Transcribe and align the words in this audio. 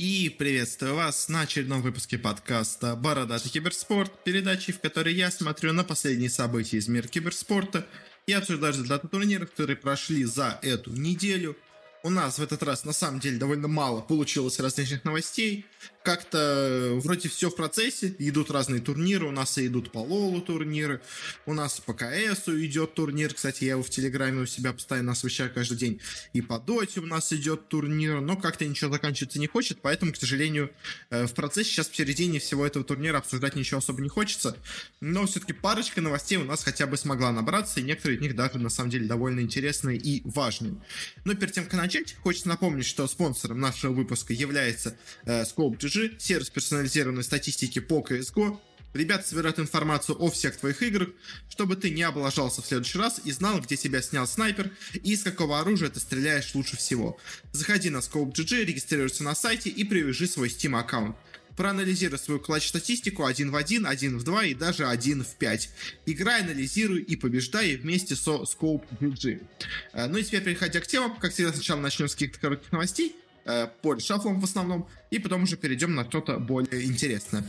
И 0.00 0.30
приветствую 0.30 0.94
вас 0.94 1.28
на 1.28 1.42
очередном 1.42 1.82
выпуске 1.82 2.16
подкаста 2.16 2.96
«Бородатый 2.96 3.50
киберспорт», 3.50 4.24
передачи, 4.24 4.72
в 4.72 4.80
которой 4.80 5.12
я 5.12 5.30
смотрю 5.30 5.74
на 5.74 5.84
последние 5.84 6.30
события 6.30 6.78
из 6.78 6.88
мира 6.88 7.06
киберспорта 7.06 7.86
и 8.26 8.32
обсуждаю 8.32 8.72
результаты 8.72 9.08
турниров, 9.08 9.50
которые 9.50 9.76
прошли 9.76 10.24
за 10.24 10.58
эту 10.62 10.90
неделю– 10.92 11.54
у 12.02 12.10
нас 12.10 12.38
в 12.38 12.42
этот 12.42 12.62
раз 12.62 12.84
на 12.84 12.92
самом 12.92 13.20
деле 13.20 13.38
довольно 13.38 13.68
мало 13.68 14.00
получилось 14.00 14.58
различных 14.58 15.04
новостей. 15.04 15.66
Как-то 16.02 16.38
э, 16.38 16.94
вроде 17.00 17.28
все 17.28 17.50
в 17.50 17.56
процессе, 17.56 18.14
идут 18.18 18.50
разные 18.50 18.80
турниры, 18.80 19.26
у 19.26 19.30
нас 19.30 19.58
и 19.58 19.66
идут 19.66 19.92
по 19.92 19.98
Лолу 19.98 20.40
турниры, 20.40 21.02
у 21.44 21.52
нас 21.52 21.78
по 21.80 21.92
КСу 21.92 22.58
идет 22.64 22.94
турнир, 22.94 23.34
кстати, 23.34 23.64
я 23.64 23.72
его 23.72 23.82
в 23.82 23.90
Телеграме 23.90 24.42
у 24.42 24.46
себя 24.46 24.72
постоянно 24.72 25.12
освещаю 25.12 25.52
каждый 25.52 25.76
день, 25.76 26.00
и 26.32 26.40
по 26.40 26.58
Доте 26.58 27.00
у 27.00 27.06
нас 27.06 27.32
идет 27.34 27.68
турнир, 27.68 28.20
но 28.20 28.36
как-то 28.36 28.64
ничего 28.64 28.90
заканчиваться 28.90 29.38
не 29.38 29.46
хочет, 29.46 29.80
поэтому, 29.82 30.12
к 30.12 30.16
сожалению, 30.16 30.70
э, 31.10 31.26
в 31.26 31.34
процессе 31.34 31.70
сейчас 31.70 31.90
в 31.90 31.96
середине 31.96 32.38
всего 32.38 32.66
этого 32.66 32.84
турнира 32.84 33.18
обсуждать 33.18 33.54
ничего 33.54 33.78
особо 33.78 34.00
не 34.00 34.08
хочется, 34.08 34.56
но 35.00 35.26
все-таки 35.26 35.52
парочка 35.52 36.00
новостей 36.00 36.38
у 36.38 36.44
нас 36.44 36.64
хотя 36.64 36.86
бы 36.86 36.96
смогла 36.96 37.30
набраться, 37.30 37.80
и 37.80 37.82
некоторые 37.82 38.16
из 38.16 38.22
них 38.22 38.34
даже 38.34 38.58
на 38.58 38.70
самом 38.70 38.90
деле 38.90 39.06
довольно 39.06 39.40
интересные 39.40 39.98
и 39.98 40.22
важные. 40.24 40.76
Но 41.24 41.34
перед 41.34 41.52
тем, 41.52 41.64
как 41.64 41.74
начать, 41.90 42.14
хочется 42.22 42.48
напомнить, 42.48 42.86
что 42.86 43.06
спонсором 43.08 43.58
нашего 43.58 43.92
выпуска 43.92 44.32
является 44.32 44.96
э, 45.24 45.42
Scope 45.42 45.76
GG, 45.76 46.20
сервис 46.20 46.48
персонализированной 46.48 47.24
статистики 47.24 47.80
по 47.80 48.00
CSGO. 48.00 48.58
Ребята 48.94 49.26
собирают 49.26 49.58
информацию 49.58 50.16
о 50.20 50.30
всех 50.30 50.56
твоих 50.56 50.82
играх, 50.82 51.08
чтобы 51.48 51.76
ты 51.76 51.90
не 51.90 52.02
облажался 52.02 52.62
в 52.62 52.66
следующий 52.66 52.98
раз 52.98 53.20
и 53.24 53.32
знал, 53.32 53.60
где 53.60 53.76
тебя 53.76 54.02
снял 54.02 54.26
снайпер 54.26 54.70
и 54.94 55.12
из 55.12 55.22
какого 55.22 55.60
оружия 55.60 55.90
ты 55.90 56.00
стреляешь 56.00 56.54
лучше 56.54 56.76
всего. 56.76 57.18
Заходи 57.52 57.90
на 57.90 57.98
Scope 57.98 58.32
GG, 58.32 58.64
регистрируйся 58.64 59.24
на 59.24 59.34
сайте 59.34 59.70
и 59.70 59.84
привяжи 59.84 60.26
свой 60.26 60.48
Steam 60.48 60.78
аккаунт 60.78 61.16
проанализируй 61.60 62.18
свою 62.18 62.40
клатч-статистику 62.40 63.26
один 63.26 63.50
в 63.50 63.56
один, 63.56 63.84
один 63.84 64.16
в 64.16 64.24
два 64.24 64.46
и 64.46 64.54
даже 64.54 64.86
один 64.86 65.22
в 65.22 65.34
пять. 65.34 65.68
Играй, 66.06 66.40
анализируй 66.40 67.02
и 67.02 67.16
побеждай 67.16 67.76
вместе 67.76 68.16
со 68.16 68.44
Scope 68.44 68.82
GG. 68.98 69.46
Э, 69.92 70.06
ну 70.06 70.16
и 70.16 70.22
теперь 70.22 70.42
переходя 70.42 70.80
к 70.80 70.86
темам, 70.86 71.18
как 71.18 71.34
всегда 71.34 71.52
сначала 71.52 71.78
начнем 71.78 72.08
с 72.08 72.14
каких-то 72.14 72.40
коротких 72.40 72.72
новостей, 72.72 73.14
э, 73.44 73.68
по 73.82 74.00
шафлам 74.00 74.40
в 74.40 74.44
основном, 74.44 74.88
и 75.10 75.18
потом 75.18 75.42
уже 75.42 75.58
перейдем 75.58 75.94
на 75.94 76.06
что-то 76.06 76.38
более 76.38 76.82
интересное. 76.82 77.44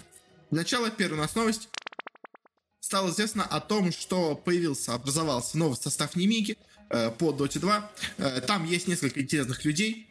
Начало, 0.49 0.89
первая 0.89 1.17
у 1.17 1.23
нас 1.23 1.33
новость. 1.33 1.69
Стало 2.81 3.11
известно 3.11 3.45
о 3.45 3.61
том, 3.61 3.93
что 3.93 4.35
появился, 4.35 4.93
образовался 4.93 5.57
новый 5.57 5.77
состав 5.77 6.17
Немики 6.17 6.57
э, 6.89 7.11
по 7.11 7.31
Dota 7.31 7.59
2. 7.59 7.91
Э, 8.17 8.41
там 8.41 8.65
есть 8.65 8.89
несколько 8.89 9.21
интересных 9.21 9.63
людей. 9.63 10.09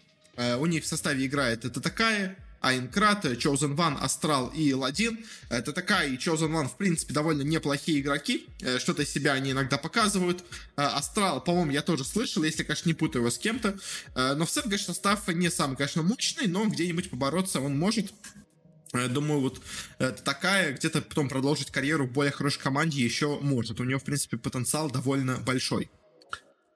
У 0.59 0.65
них 0.65 0.85
в 0.85 0.87
составе 0.87 1.27
играет 1.27 1.67
это 1.67 1.83
такая 1.83 2.39
Айнкрат, 2.61 3.25
Chosen 3.25 3.75
One, 3.77 3.99
Астрал 3.99 4.49
и 4.49 4.73
Ладин. 4.73 5.25
Такая 5.49 6.09
и 6.09 6.17
Chosen 6.17 6.51
One, 6.51 6.69
в 6.69 6.77
принципе, 6.77 7.15
довольно 7.15 7.43
неплохие 7.43 8.01
игроки. 8.01 8.47
Э, 8.61 8.79
что-то 8.79 9.03
из 9.03 9.11
себя 9.11 9.33
они 9.33 9.53
иногда 9.53 9.79
показывают. 9.79 10.45
Э, 10.77 10.83
Астрал, 10.83 11.43
по-моему, 11.43 11.73
я 11.73 11.83
тоже 11.83 12.05
слышал, 12.05 12.43
если, 12.43 12.63
конечно, 12.63 12.89
не 12.89 12.95
путаю 12.95 13.23
его 13.23 13.31
с 13.31 13.39
кем-то. 13.39 13.79
Э, 14.15 14.35
но 14.35 14.45
в 14.45 14.51
целом, 14.51 14.69
конечно, 14.69 14.95
состав 14.95 15.27
не 15.29 15.51
самый, 15.51 15.77
конечно, 15.77 16.03
мощный, 16.03 16.47
но 16.47 16.67
где-нибудь 16.67 17.11
побороться 17.11 17.61
он 17.61 17.79
может. 17.79 18.13
Думаю, 18.93 19.41
вот 19.41 19.63
такая, 20.25 20.73
где-то 20.73 21.01
потом 21.03 21.29
продолжить 21.29 21.71
карьеру 21.71 22.09
в 22.09 22.13
более 22.13 22.33
хорошей 22.33 22.61
команде 22.61 23.01
еще 23.01 23.39
может. 23.41 23.79
У 23.79 23.85
него, 23.85 24.01
в 24.01 24.05
принципе, 24.05 24.37
потенциал 24.37 24.91
довольно 24.91 25.37
большой. 25.37 25.89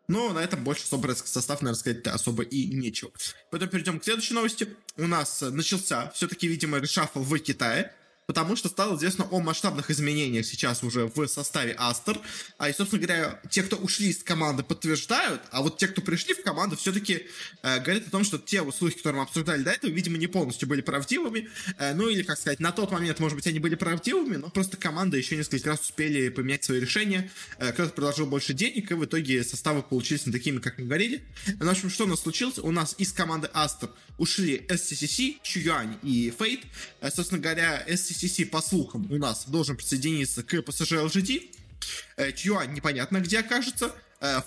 Но 0.06 0.32
на 0.32 0.40
этом 0.40 0.62
больше 0.64 0.84
особо 0.84 1.14
состав, 1.14 1.62
наверное, 1.62 1.78
сказать 1.78 2.06
особо 2.06 2.42
и 2.42 2.66
нечего. 2.66 3.10
Потом 3.50 3.68
перейдем 3.68 4.00
к 4.00 4.04
следующей 4.04 4.34
новости. 4.34 4.68
У 4.96 5.06
нас 5.06 5.40
начался 5.40 6.10
все-таки, 6.10 6.46
видимо, 6.46 6.78
решафл 6.78 7.20
в 7.20 7.38
Китае 7.38 7.92
потому 8.26 8.56
что 8.56 8.68
стало 8.68 8.96
известно 8.96 9.26
о 9.30 9.40
масштабных 9.40 9.90
изменениях 9.90 10.46
сейчас 10.46 10.82
уже 10.82 11.10
в 11.14 11.26
составе 11.26 11.74
Астер. 11.78 12.18
А 12.58 12.70
и, 12.70 12.72
собственно 12.72 13.02
говоря, 13.02 13.40
те, 13.50 13.62
кто 13.62 13.76
ушли 13.76 14.08
из 14.08 14.22
команды, 14.22 14.62
подтверждают, 14.62 15.42
а 15.50 15.62
вот 15.62 15.78
те, 15.78 15.88
кто 15.88 16.00
пришли 16.00 16.34
в 16.34 16.42
команду, 16.42 16.76
все-таки 16.76 17.26
э, 17.62 17.80
говорят 17.80 18.06
о 18.06 18.10
том, 18.10 18.24
что 18.24 18.38
те 18.38 18.62
вот 18.62 18.74
слухи, 18.74 18.96
которые 18.96 19.20
мы 19.20 19.26
обсуждали 19.26 19.62
до 19.62 19.72
этого, 19.72 19.90
видимо, 19.90 20.16
не 20.16 20.26
полностью 20.26 20.68
были 20.68 20.80
правдивыми. 20.80 21.48
Э, 21.78 21.94
ну 21.94 22.08
или, 22.08 22.22
как 22.22 22.38
сказать, 22.38 22.60
на 22.60 22.72
тот 22.72 22.90
момент, 22.90 23.20
может 23.20 23.36
быть, 23.36 23.46
они 23.46 23.58
были 23.58 23.74
правдивыми, 23.74 24.36
но 24.36 24.48
просто 24.48 24.76
команда 24.76 25.16
еще 25.18 25.36
несколько 25.36 25.68
раз 25.68 25.80
успели 25.80 26.28
поменять 26.30 26.64
свои 26.64 26.80
решения. 26.80 27.30
Э, 27.58 27.72
кто-то 27.72 27.92
предложил 27.92 28.26
больше 28.26 28.54
денег, 28.54 28.90
и 28.90 28.94
в 28.94 29.04
итоге 29.04 29.44
составы 29.44 29.82
получились 29.82 30.24
не 30.26 30.32
такими, 30.32 30.60
как 30.60 30.78
мы 30.78 30.86
говорили. 30.86 31.24
Ну, 31.60 31.66
в 31.66 31.70
общем, 31.70 31.90
что 31.90 32.04
у 32.04 32.08
нас 32.08 32.20
случилось? 32.20 32.58
У 32.58 32.70
нас 32.70 32.94
из 32.96 33.12
команды 33.12 33.50
Астер 33.52 33.90
ушли 34.16 34.64
SCCC, 34.68 35.36
Чуюань 35.42 35.98
и 36.02 36.32
Фейт. 36.38 36.60
Э, 37.00 37.10
собственно 37.10 37.40
говоря, 37.40 37.84
SCCC 37.86 38.13
CCC, 38.14 38.46
по 38.46 38.62
слухам, 38.62 39.10
у 39.10 39.16
нас 39.16 39.44
должен 39.46 39.76
присоединиться 39.76 40.42
к 40.42 40.54
PSG 40.54 41.06
LGD. 41.06 42.32
Чьюань 42.34 42.72
непонятно 42.72 43.20
где 43.20 43.40
окажется. 43.40 43.92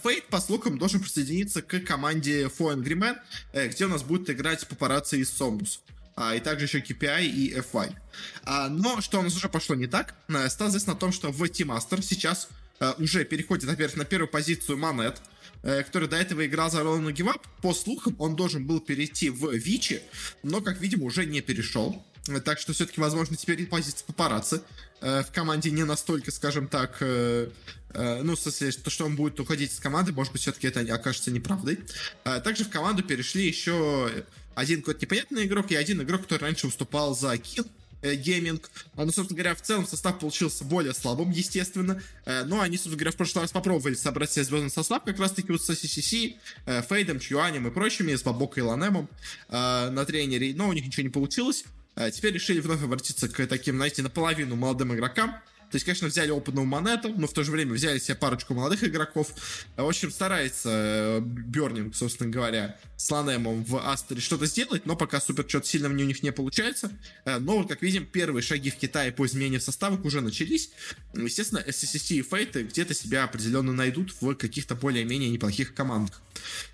Фейт, 0.04 0.26
по 0.28 0.40
слухам, 0.42 0.80
должен 0.80 1.02
присоединиться 1.02 1.62
к 1.62 1.80
команде 1.82 2.46
For 2.46 2.76
Angry 2.76 2.96
Man, 2.96 3.18
э, 3.54 3.68
где 3.68 3.86
у 3.86 3.90
нас 3.90 4.02
будет 4.02 4.28
играть 4.30 4.68
папарацци 4.68 5.20
из 5.20 5.30
Сомус. 5.30 5.82
А, 6.20 6.36
и 6.36 6.40
также 6.40 6.66
еще 6.66 6.80
KPI 6.80 7.28
и 7.28 7.54
FY. 7.54 7.96
А, 8.44 8.70
но 8.70 9.02
что 9.02 9.20
у 9.20 9.22
нас 9.22 9.36
уже 9.36 9.50
пошло 9.50 9.76
не 9.76 9.86
так, 9.86 10.16
э, 10.30 10.50
стало 10.50 10.70
известно 10.70 10.94
о 10.94 10.96
том, 10.96 11.12
что 11.12 11.32
в 11.32 11.44
Team 11.44 11.68
Master 11.68 12.02
сейчас 12.02 12.50
э, 12.80 12.92
уже 12.98 13.24
переходит, 13.24 13.66
во-первых, 13.66 13.98
на 13.98 14.06
первую 14.06 14.28
позицию 14.28 14.80
Манет, 14.80 15.22
который 15.62 16.08
до 16.08 16.16
этого 16.16 16.46
играл 16.46 16.72
за 16.72 16.84
Ролану 16.84 17.12
Гивап. 17.12 17.46
По 17.62 17.74
слухам, 17.74 18.16
он 18.20 18.36
должен 18.36 18.66
был 18.66 18.80
перейти 18.80 19.30
в 19.30 19.52
Вичи, 19.54 20.02
но, 20.44 20.62
как 20.62 20.80
видимо, 20.80 21.06
уже 21.06 21.26
не 21.26 21.42
перешел. 21.42 22.06
Так 22.44 22.60
что 22.60 22.74
все-таки, 22.74 23.02
возможно, 23.02 23.36
теперь 23.36 23.66
позиция 23.66 24.06
папарацци 24.06 24.62
э, 25.02 25.24
в 25.24 25.32
команде 25.32 25.72
не 25.72 25.84
настолько, 25.84 26.32
скажем 26.32 26.68
так, 26.68 26.98
э, 27.02 27.50
э, 27.90 28.22
ну, 28.24 28.36
в 28.36 28.40
смысле, 28.40 28.72
то, 28.72 28.90
что 28.90 29.06
он 29.06 29.16
будет 29.16 29.40
уходить 29.40 29.72
из 29.72 29.80
команды, 29.80 30.12
может 30.14 30.34
быть, 30.34 30.42
все-таки 30.42 30.68
это 30.68 30.82
окажется 30.94 31.32
неправдой. 31.32 31.80
Э, 32.26 32.40
также 32.40 32.64
в 32.64 32.70
команду 32.70 33.04
перешли 33.04 33.48
еще 33.48 34.12
один 34.58 34.80
какой-то 34.80 35.02
непонятный 35.02 35.46
игрок 35.46 35.70
и 35.72 35.76
один 35.76 36.02
игрок, 36.02 36.24
который 36.24 36.42
раньше 36.42 36.66
выступал 36.66 37.16
за 37.16 37.38
Килл, 37.38 37.68
э, 38.02 38.16
гейминг. 38.16 38.72
А, 38.96 39.06
ну, 39.06 39.12
собственно 39.12 39.38
говоря, 39.38 39.54
в 39.54 39.62
целом 39.62 39.86
состав 39.86 40.18
получился 40.18 40.64
более 40.64 40.96
слабым, 40.96 41.30
естественно. 41.30 42.02
Э, 42.26 42.44
но 42.44 42.62
они, 42.62 42.76
собственно 42.78 42.96
говоря, 42.96 43.12
в 43.12 43.18
прошлый 43.18 43.44
раз 43.44 43.52
попробовали 43.52 43.94
собрать 43.94 44.32
себе 44.32 44.46
звездный 44.46 44.72
состав, 44.72 45.04
как 45.04 45.20
раз-таки 45.20 45.52
вот 45.52 45.62
с 45.62 45.70
CCC, 45.70 46.38
э, 46.66 46.82
Фейдом, 46.90 47.20
Чуанем 47.20 47.68
и 47.68 47.72
прочими, 47.72 48.16
с 48.16 48.24
Бабокой 48.24 48.64
и 48.64 48.66
Ланемом 48.66 49.08
на 49.50 50.06
тренере, 50.06 50.56
но 50.56 50.70
у 50.70 50.74
них 50.74 50.88
ничего 50.88 51.04
не 51.04 51.10
получилось. 51.10 51.64
А 51.98 52.12
теперь 52.12 52.32
решили 52.34 52.60
вновь 52.60 52.84
обратиться 52.84 53.28
к 53.28 53.48
таким, 53.48 53.78
знаете, 53.78 54.04
наполовину 54.04 54.56
молодым 54.56 54.94
игрокам. 54.94 55.32
То 55.72 55.76
есть, 55.76 55.84
конечно, 55.84 56.08
взяли 56.08 56.30
опытного 56.30 56.64
монету, 56.64 57.14
но 57.18 57.28
в 57.28 57.34
то 57.34 57.44
же 57.44 57.52
время 57.52 57.74
взяли 57.74 58.00
себе 58.00 58.16
парочку 58.16 58.54
молодых 58.54 58.84
игроков. 58.84 59.34
В 59.76 59.86
общем, 59.86 60.12
старается 60.12 61.20
Бернинг, 61.22 61.94
собственно 61.96 62.30
говоря, 62.30 62.78
с 62.96 63.10
Ланемом 63.12 63.66
в 63.66 63.76
Астере 63.76 64.22
что-то 64.22 64.46
сделать, 64.46 64.86
но 64.86 64.96
пока 64.96 65.20
супер 65.20 65.44
что-то 65.48 65.68
сильно 65.68 65.90
у 65.90 65.92
них 65.92 66.24
не 66.24 66.32
получается. 66.32 66.92
Э, 67.26 67.40
но 67.40 67.66
как 67.66 67.82
видим, 67.82 68.06
первые 68.06 68.44
шаги 68.44 68.70
в 68.70 68.78
Китае 68.78 69.12
по 69.12 69.26
изменению 69.26 69.60
составок 69.60 70.06
уже 70.06 70.22
начались. 70.22 70.72
Естественно, 71.14 71.64
SCCC 71.68 72.20
и 72.20 72.22
Фейты 72.22 72.64
где-то 72.64 72.94
себя 72.94 73.26
определенно 73.26 73.74
найдут 73.74 74.14
в 74.22 74.36
каких-то 74.36 74.76
более-менее 74.76 75.30
неплохих 75.32 75.74
командах. 75.74 76.22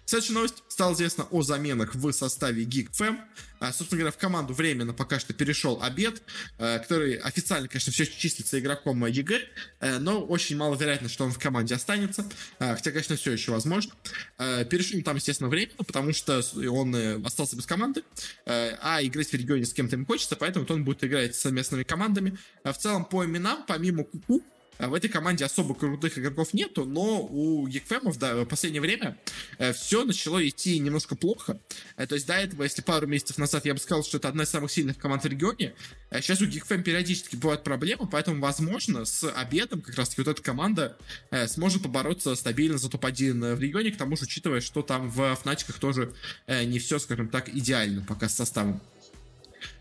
Следующая 0.06 0.34
новость. 0.34 0.64
Стало 0.68 0.94
известно 0.94 1.26
о 1.32 1.42
заменах 1.44 1.96
в 1.96 2.12
составе 2.12 2.64
GeekFam. 2.64 3.20
А, 3.60 3.72
собственно 3.72 4.00
говоря, 4.00 4.12
в 4.12 4.18
команду 4.18 4.54
временно 4.54 4.94
пока 4.94 5.20
что 5.20 5.34
перешел 5.34 5.82
Обед, 5.82 6.22
э, 6.58 6.80
который 6.80 7.16
официально, 7.16 7.70
конечно, 7.70 7.94
все 7.94 8.06
числится 8.06 8.60
игроком 8.60 9.06
EG, 9.06 9.40
э, 9.80 10.00
но 10.00 10.22
очень 10.22 10.58
маловероятно, 10.58 11.08
что 11.08 11.24
он 11.24 11.32
в 11.32 11.40
команде 11.40 11.76
останется. 11.76 12.26
Хотя, 12.60 12.92
конечно, 12.92 13.16
все 13.16 13.32
еще 13.32 13.52
возможно. 13.52 13.94
Перешли 14.38 15.02
там, 15.02 15.16
естественно, 15.16 15.50
временно, 15.50 15.84
потому 15.86 16.14
что 16.14 16.42
он 16.70 16.94
э, 16.96 17.22
остался 17.24 17.56
без 17.56 17.66
команды, 17.66 18.04
э, 18.46 18.76
а 18.82 19.02
играть 19.02 19.30
в 19.30 19.34
регионе 19.34 19.66
с 19.66 19.74
кем-то 19.74 19.96
ему 19.96 20.06
хочется, 20.06 20.36
поэтому 20.36 20.66
он 20.70 20.84
будет 20.84 21.04
играть 21.04 21.36
с 21.36 21.40
совместными 21.40 21.84
командами. 21.84 22.38
А 22.64 22.74
в 22.74 22.78
целом, 22.78 23.06
по 23.06 23.24
именам, 23.24 23.64
помимо 23.68 24.04
Куку, 24.04 24.44
а 24.44 24.53
в 24.80 24.94
этой 24.94 25.10
команде 25.10 25.46
особо 25.46 25.76
крутых 25.76 26.18
игроков 26.18 26.54
нету, 26.54 26.86
но 26.86 27.22
у 27.22 27.68
Geek 27.68 27.90
Fam 27.90 28.06
ов 28.06 28.18
да, 28.18 28.36
в 28.36 28.46
последнее 28.46 28.82
время 28.82 29.18
э, 29.58 29.74
все 29.74 30.04
начало 30.04 30.48
идти 30.48 30.80
немножко 30.80 31.16
плохо. 31.16 31.60
Э, 31.98 32.08
то 32.08 32.16
есть 32.16 32.28
до 32.28 32.34
этого, 32.34 32.64
если 32.64 32.82
пару 32.82 33.08
месяцев 33.08 33.38
назад 33.38 33.66
я 33.66 33.74
бы 33.74 33.80
сказал, 33.80 34.04
что 34.04 34.18
это 34.18 34.28
одна 34.28 34.44
из 34.44 34.50
самых 34.50 34.72
сильных 34.72 34.98
команд 34.98 35.24
в 35.24 35.28
регионе, 35.28 35.74
э, 36.10 36.22
сейчас 36.22 36.42
у 36.42 36.46
Гекфем 36.46 36.84
периодически 36.84 37.36
бывают 37.36 37.64
проблемы, 37.64 38.08
поэтому, 38.08 38.42
возможно, 38.42 39.06
с 39.06 39.30
обедом 39.32 39.82
как 39.82 39.96
раз-таки 39.96 40.22
вот 40.22 40.32
эта 40.32 40.42
команда 40.42 40.98
сможет 41.48 41.84
побороться 41.84 42.36
стабильно 42.36 42.78
за 42.78 42.90
топ-1 42.90 43.56
в 43.56 43.60
регионе, 43.60 43.92
к 43.92 43.98
тому 43.98 44.16
же, 44.16 44.24
учитывая, 44.24 44.62
что 44.62 44.82
там 44.82 45.10
в 45.10 45.36
Фнатиках 45.36 45.80
тоже 45.80 46.14
не 46.48 46.80
все, 46.80 47.00
скажем 47.00 47.30
так, 47.30 47.50
идеально 47.50 48.04
пока 48.06 48.30
с 48.30 48.36
составом 48.36 48.82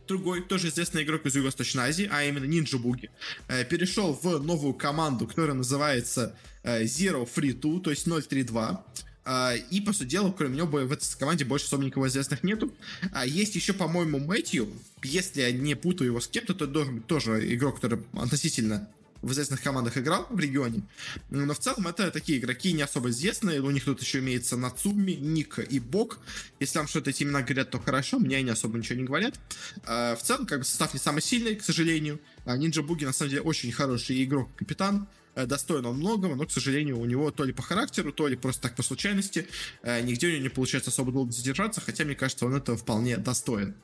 другой, 0.06 0.42
тоже 0.42 0.68
известный 0.68 1.02
игрок 1.02 1.26
из 1.26 1.34
Юго-Восточной 1.34 1.84
Азии, 1.84 2.08
а 2.10 2.24
именно 2.24 2.44
Ninja 2.44 2.78
Буги, 2.78 3.10
э, 3.48 3.64
перешел 3.64 4.18
в 4.20 4.38
новую 4.38 4.74
команду, 4.74 5.26
которая 5.26 5.54
называется 5.54 6.34
э, 6.62 6.84
Zero 6.84 7.28
Free 7.32 7.52
2, 7.52 7.80
то 7.80 7.90
есть 7.90 8.04
032. 8.04 8.84
А, 9.24 9.54
и, 9.54 9.80
по 9.80 9.92
сути 9.92 10.08
дела, 10.08 10.34
кроме 10.36 10.56
него 10.56 10.66
в 10.66 10.92
этой 10.92 11.06
команде 11.18 11.44
больше 11.44 11.66
особо 11.66 11.84
никого 11.84 12.08
известных 12.08 12.42
нету. 12.42 12.72
А 13.12 13.24
есть 13.24 13.54
еще, 13.54 13.72
по-моему, 13.72 14.18
Мэтью. 14.18 14.68
Если 15.02 15.42
я 15.42 15.52
не 15.52 15.76
путаю 15.76 16.08
его 16.08 16.20
с 16.20 16.26
кем-то, 16.26 16.54
то 16.54 16.66
должен 16.66 16.96
быть 16.96 17.06
тоже 17.06 17.54
игрок, 17.54 17.76
который 17.76 18.00
относительно 18.14 18.88
в 19.22 19.32
известных 19.32 19.62
командах 19.62 19.96
играл 19.96 20.26
в 20.28 20.38
регионе. 20.38 20.82
Но 21.30 21.54
в 21.54 21.58
целом 21.58 21.86
это 21.88 22.10
такие 22.10 22.38
игроки 22.38 22.72
не 22.72 22.82
особо 22.82 23.10
известные. 23.10 23.60
У 23.60 23.70
них 23.70 23.84
тут 23.84 24.00
еще 24.00 24.18
имеется 24.18 24.56
Нацуми, 24.56 25.12
Ник 25.12 25.58
и 25.58 25.80
Бог. 25.80 26.18
Если 26.60 26.78
вам 26.78 26.88
что-то 26.88 27.10
эти 27.10 27.22
имена 27.22 27.42
говорят, 27.42 27.70
то 27.70 27.78
хорошо. 27.78 28.18
Мне 28.18 28.38
они 28.38 28.50
особо 28.50 28.78
ничего 28.78 28.98
не 28.98 29.04
говорят. 29.04 29.38
А, 29.84 30.16
в 30.16 30.22
целом, 30.22 30.46
как 30.46 30.58
бы 30.60 30.64
состав 30.64 30.92
не 30.92 31.00
самый 31.00 31.22
сильный, 31.22 31.56
к 31.56 31.62
сожалению. 31.62 32.20
Нинджа 32.44 32.82
Буги, 32.82 33.04
на 33.04 33.12
самом 33.12 33.30
деле, 33.30 33.42
очень 33.42 33.72
хороший 33.72 34.22
игрок-капитан. 34.24 35.06
Э, 35.34 35.46
достоин 35.46 35.86
он 35.86 35.96
многого, 35.96 36.34
но, 36.34 36.46
к 36.46 36.50
сожалению, 36.50 36.98
у 36.98 37.04
него 37.04 37.30
то 37.30 37.44
ли 37.44 37.52
по 37.52 37.62
характеру, 37.62 38.12
то 38.12 38.28
ли 38.28 38.36
просто 38.36 38.62
так 38.62 38.76
по 38.76 38.82
случайности, 38.82 39.46
э, 39.82 40.00
нигде 40.02 40.26
у 40.26 40.30
него 40.30 40.42
не 40.42 40.48
получается 40.48 40.90
особо 40.90 41.12
долго 41.12 41.32
задержаться, 41.32 41.80
хотя, 41.80 42.04
мне 42.04 42.14
кажется, 42.14 42.46
он 42.46 42.54
этого 42.54 42.76
вполне 42.76 43.16
достоин. 43.16 43.74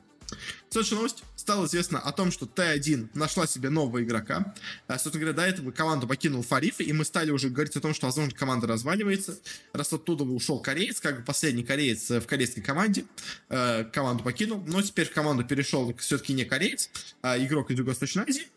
Следующая 0.69 0.95
новость. 0.95 1.23
Стало 1.35 1.65
известно 1.65 1.99
о 1.99 2.11
том, 2.11 2.31
что 2.31 2.45
Т1 2.45 3.09
нашла 3.13 3.47
себе 3.47 3.69
нового 3.69 4.03
игрока. 4.03 4.53
Э, 4.87 4.93
собственно 4.93 5.25
говоря, 5.25 5.35
до 5.35 5.43
этого 5.43 5.71
команду 5.71 6.07
покинул 6.07 6.43
Фариф, 6.43 6.79
и 6.79 6.93
мы 6.93 7.05
стали 7.05 7.31
уже 7.31 7.49
говорить 7.49 7.75
о 7.75 7.81
том, 7.81 7.93
что, 7.93 8.05
возможно, 8.07 8.33
команда 8.37 8.67
разваливается. 8.67 9.39
Раз 9.73 9.91
оттуда 9.93 10.23
ушел 10.23 10.59
кореец, 10.59 10.99
как 10.99 11.19
бы 11.19 11.23
последний 11.23 11.63
кореец 11.63 12.09
в 12.09 12.21
корейской 12.21 12.61
команде. 12.61 13.05
Команду 13.47 14.23
покинул, 14.23 14.63
но 14.67 14.81
теперь 14.81 15.07
в 15.07 15.13
команду 15.13 15.43
перешел 15.43 15.95
все-таки 15.97 16.33
не 16.33 16.45
кореец, 16.45 16.89
а 17.21 17.37
игрок 17.37 17.71
из 17.71 17.79
Юго-Восточной 17.79 18.23
Азии. 18.23 18.47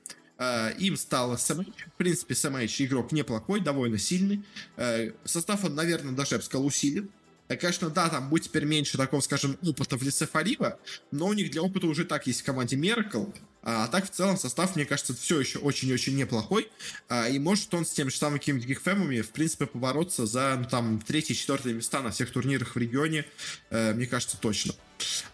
Э, 0.42 0.72
им 0.78 0.96
стало 0.96 1.36
SMH. 1.36 1.72
В 1.94 1.96
принципе, 1.96 2.34
SMH 2.34 2.86
игрок 2.86 3.12
неплохой, 3.12 3.60
довольно 3.60 3.98
сильный. 3.98 4.42
Э, 4.76 5.12
состав 5.24 5.64
он, 5.64 5.74
наверное, 5.74 6.12
даже, 6.12 6.34
я 6.34 6.38
бы 6.38 6.44
сказал, 6.44 6.66
усилен. 6.66 7.10
Конечно, 7.56 7.90
да, 7.90 8.08
там 8.08 8.28
будет 8.28 8.44
теперь 8.44 8.64
меньше 8.64 8.96
такого, 8.96 9.20
скажем, 9.20 9.56
опыта 9.62 9.96
в 9.96 10.02
лице 10.02 10.26
Фарива, 10.26 10.78
но 11.10 11.26
у 11.26 11.32
них 11.32 11.50
для 11.50 11.62
опыта 11.62 11.86
уже 11.86 12.04
так 12.04 12.26
есть 12.26 12.42
в 12.42 12.44
команде 12.44 12.76
Miracle. 12.76 13.32
А 13.62 13.86
так, 13.88 14.06
в 14.06 14.10
целом, 14.10 14.36
состав, 14.36 14.76
мне 14.76 14.84
кажется, 14.84 15.14
все 15.14 15.40
еще 15.40 15.58
очень-очень 15.58 16.16
неплохой. 16.16 16.68
А, 17.08 17.28
и 17.28 17.38
может 17.38 17.72
он 17.74 17.86
с 17.86 17.90
тем 17.90 18.10
же 18.10 18.16
самым 18.16 18.38
какими-то 18.38 18.66
гигфэмами, 18.66 19.20
в 19.20 19.30
принципе, 19.30 19.66
побороться 19.66 20.26
за, 20.26 20.56
ну, 20.58 20.64
там, 20.68 21.00
третье, 21.00 21.34
четвертое 21.34 21.72
места 21.72 22.00
на 22.00 22.10
всех 22.10 22.30
турнирах 22.30 22.74
в 22.74 22.78
регионе, 22.78 23.24
мне 23.70 24.06
кажется, 24.06 24.36
точно. 24.36 24.74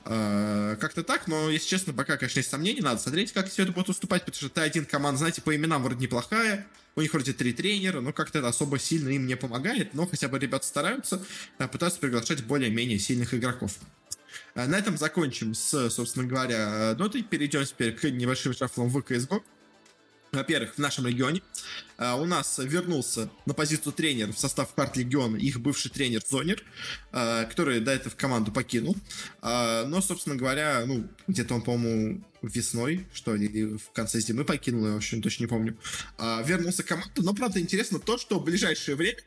Э, 0.05 0.77
как-то 0.81 1.03
так, 1.03 1.27
но, 1.27 1.51
если 1.51 1.69
честно, 1.69 1.93
пока, 1.93 2.17
конечно, 2.17 2.39
есть 2.39 2.51
сомнения, 2.51 2.83
надо 2.83 3.01
смотреть, 3.01 3.33
как 3.33 3.51
все 3.51 3.63
это 3.65 3.73
будет 3.73 3.89
уступать, 3.89 4.25
потому 4.25 4.51
что 4.51 4.61
Т1 4.61 4.87
команда, 4.87 5.19
знаете, 5.19 5.43
по 5.43 5.55
именам 5.55 5.83
вроде 5.83 6.01
неплохая, 6.01 6.67
у 6.97 7.01
них 7.01 7.13
вроде 7.13 7.33
три 7.33 7.53
тренера, 7.53 8.01
но 8.01 8.13
как-то 8.13 8.39
это 8.39 8.49
особо 8.49 8.79
сильно 8.79 9.11
им 9.11 9.27
не 9.27 9.37
помогает, 9.37 9.95
но 9.95 10.07
хотя 10.07 10.29
бы 10.29 10.39
ребята 10.39 10.67
стараются, 10.67 11.23
э, 11.59 11.69
пытаются 11.69 12.01
приглашать 12.01 12.45
более-менее 12.45 12.99
сильных 12.99 13.35
игроков. 13.35 13.73
Э, 14.59 14.67
на 14.67 14.77
этом 14.77 14.99
закончим 14.99 15.55
с, 15.55 15.89
собственно 15.89 16.27
говоря, 16.27 16.97
нотой. 16.99 17.23
Перейдем 17.23 17.65
теперь 17.65 17.95
к 17.95 18.11
небольшим 18.11 18.53
шафлам 18.53 18.89
в 18.89 18.99
CSGO. 18.99 19.41
Во-первых, 20.33 20.75
в 20.75 20.79
нашем 20.79 21.07
регионе 21.07 21.43
а, 21.97 22.17
у 22.17 22.27
нас 22.27 22.59
вернулся 22.59 23.31
на 23.47 23.55
позицию 23.55 23.93
тренера 23.93 24.31
в 24.31 24.39
состав 24.39 24.75
карт 24.75 24.97
Легиона 24.97 25.37
их 25.37 25.59
бывший 25.61 25.91
тренер 25.91 26.21
Зонер, 26.29 26.63
а, 27.13 27.45
который 27.45 27.81
до 27.81 27.93
этого 27.93 28.13
команду 28.15 28.53
покинул. 28.53 28.95
А, 29.41 29.87
но, 29.87 30.03
собственно 30.03 30.37
говоря, 30.37 30.85
ну, 30.87 31.09
где-то 31.29 31.55
он, 31.55 31.63
по-моему, 31.63 32.23
весной, 32.43 33.07
что 33.15 33.35
ли, 33.35 33.47
или 33.47 33.77
в 33.79 33.91
конце 33.93 34.21
зимы 34.21 34.45
покинул, 34.45 34.87
я 34.87 34.93
вообще 34.93 35.21
точно 35.21 35.45
не 35.45 35.49
помню. 35.49 35.77
Вернулся 36.45 36.85
к 36.85 36.87
команду, 36.87 37.23
но, 37.23 37.35
правда, 37.35 37.59
интересно 37.59 37.99
то, 37.99 38.17
что 38.17 38.39
в 38.39 38.45
ближайшее 38.45 38.95
время, 38.95 39.19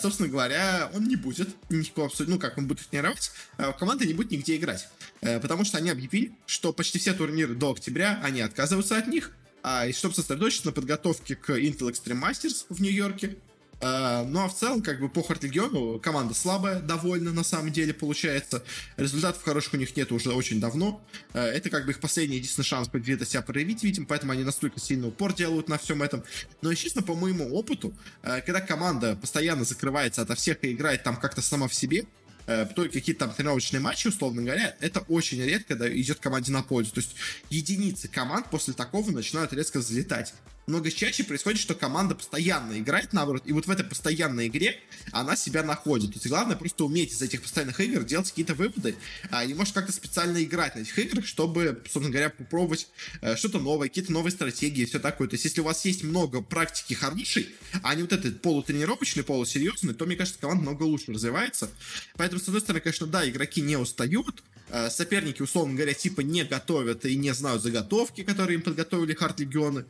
собственно 0.00 0.28
говоря, 0.28 0.88
он 0.94 1.08
не 1.08 1.16
будет 1.16 1.48
никакого 1.70 2.06
абсолютно, 2.06 2.36
ну, 2.36 2.40
как 2.40 2.56
он 2.56 2.68
будет 2.68 2.86
тренировать, 2.86 3.32
команда 3.80 4.06
не 4.06 4.14
будет 4.14 4.30
нигде 4.30 4.54
играть. 4.54 4.88
Потому 5.20 5.64
что 5.64 5.78
они 5.78 5.90
объявили, 5.90 6.36
что 6.46 6.72
почти 6.72 7.00
все 7.00 7.14
турниры 7.14 7.56
до 7.56 7.72
октября, 7.72 8.20
они 8.22 8.42
отказываются 8.42 8.96
от 8.96 9.08
них, 9.08 9.32
а, 9.62 9.86
и 9.86 9.92
чтобы 9.92 10.14
сосредоточиться 10.14 10.66
на 10.66 10.72
подготовке 10.72 11.36
к 11.36 11.50
Intel 11.50 11.90
Extreme 11.90 12.22
Masters 12.22 12.66
в 12.68 12.80
Нью-Йорке. 12.80 13.36
А, 13.80 14.24
ну 14.24 14.42
а 14.42 14.48
в 14.48 14.54
целом, 14.54 14.80
как 14.80 15.00
бы 15.00 15.08
по 15.08 15.22
Хартлегиону 15.22 15.98
команда 15.98 16.32
слабая, 16.34 16.80
довольно 16.80 17.32
на 17.32 17.44
самом 17.44 17.72
деле 17.72 17.92
получается. 17.92 18.62
Результатов 18.96 19.42
хороших 19.42 19.74
у 19.74 19.76
них 19.76 19.94
нет 19.96 20.12
уже 20.12 20.32
очень 20.32 20.60
давно. 20.60 21.04
А, 21.34 21.46
это 21.46 21.68
как 21.68 21.84
бы 21.84 21.92
их 21.92 22.00
последний 22.00 22.36
единственный 22.36 22.64
шанс 22.64 22.88
где-то 22.90 23.26
себя 23.26 23.42
проявить, 23.42 23.82
видим, 23.82 24.06
поэтому 24.06 24.32
они 24.32 24.44
настолько 24.44 24.80
сильно 24.80 25.08
упор 25.08 25.34
делают 25.34 25.68
на 25.68 25.78
всем 25.78 26.02
этом. 26.02 26.24
Но, 26.62 26.70
естественно, 26.70 27.04
по 27.04 27.14
моему 27.14 27.54
опыту, 27.54 27.92
а, 28.22 28.40
когда 28.40 28.60
команда 28.60 29.16
постоянно 29.16 29.64
закрывается 29.64 30.22
ото 30.22 30.34
всех 30.34 30.58
и 30.62 30.72
играет 30.72 31.02
там 31.02 31.16
как-то 31.16 31.42
сама 31.42 31.68
в 31.68 31.74
себе, 31.74 32.06
только 32.74 32.94
какие-то 32.94 33.26
там 33.26 33.34
тренировочные 33.34 33.80
матчи, 33.80 34.08
условно 34.08 34.42
говоря, 34.42 34.74
это 34.80 35.00
очень 35.08 35.42
редко 35.42 35.74
когда 35.74 35.92
идет 35.92 36.20
команде 36.20 36.52
на 36.52 36.62
пользу. 36.62 36.92
То 36.92 37.00
есть 37.00 37.16
единицы 37.50 38.08
команд 38.08 38.48
после 38.50 38.72
такого 38.72 39.10
начинают 39.10 39.52
резко 39.52 39.78
взлетать 39.78 40.32
много 40.66 40.90
чаще 40.90 41.24
происходит, 41.24 41.60
что 41.60 41.74
команда 41.74 42.14
постоянно 42.14 42.78
играет, 42.78 43.12
наоборот, 43.12 43.42
и 43.46 43.52
вот 43.52 43.66
в 43.66 43.70
этой 43.70 43.84
постоянной 43.84 44.48
игре 44.48 44.80
она 45.12 45.36
себя 45.36 45.62
находит. 45.62 46.10
То 46.10 46.16
есть 46.16 46.26
главное 46.26 46.56
просто 46.56 46.84
уметь 46.84 47.12
из 47.12 47.22
этих 47.22 47.42
постоянных 47.42 47.78
игр 47.80 48.02
делать 48.02 48.28
какие-то 48.28 48.54
выводы, 48.54 48.96
а, 49.30 49.44
и 49.44 49.54
может 49.54 49.74
как-то 49.74 49.92
специально 49.92 50.42
играть 50.42 50.74
на 50.74 50.80
этих 50.80 50.98
играх, 50.98 51.26
чтобы, 51.26 51.80
собственно 51.84 52.10
говоря, 52.10 52.30
попробовать 52.30 52.88
э, 53.20 53.36
что-то 53.36 53.60
новое, 53.60 53.88
какие-то 53.88 54.12
новые 54.12 54.32
стратегии 54.32 54.84
все 54.84 54.98
такое. 54.98 55.28
То 55.28 55.34
есть 55.34 55.44
если 55.44 55.60
у 55.60 55.64
вас 55.64 55.84
есть 55.84 56.02
много 56.02 56.42
практики 56.42 56.94
хорошей, 56.94 57.48
а 57.82 57.94
не 57.94 58.02
вот 58.02 58.12
этот 58.12 58.42
полутренировочный, 58.42 59.22
полусерьезный, 59.22 59.94
то, 59.94 60.06
мне 60.06 60.16
кажется, 60.16 60.40
команда 60.40 60.62
много 60.62 60.82
лучше 60.82 61.12
развивается. 61.12 61.70
Поэтому, 62.16 62.40
с 62.40 62.48
одной 62.48 62.60
стороны, 62.60 62.80
конечно, 62.80 63.06
да, 63.06 63.28
игроки 63.28 63.60
не 63.60 63.76
устают, 63.76 64.42
э, 64.70 64.90
соперники, 64.90 65.42
условно 65.42 65.74
говоря, 65.74 65.94
типа 65.94 66.22
не 66.22 66.44
готовят 66.44 67.04
и 67.04 67.16
не 67.16 67.32
знают 67.32 67.62
заготовки, 67.62 68.22
которые 68.24 68.56
им 68.56 68.62
подготовили 68.62 69.14
Харт 69.14 69.40
Легионы. 69.40 69.84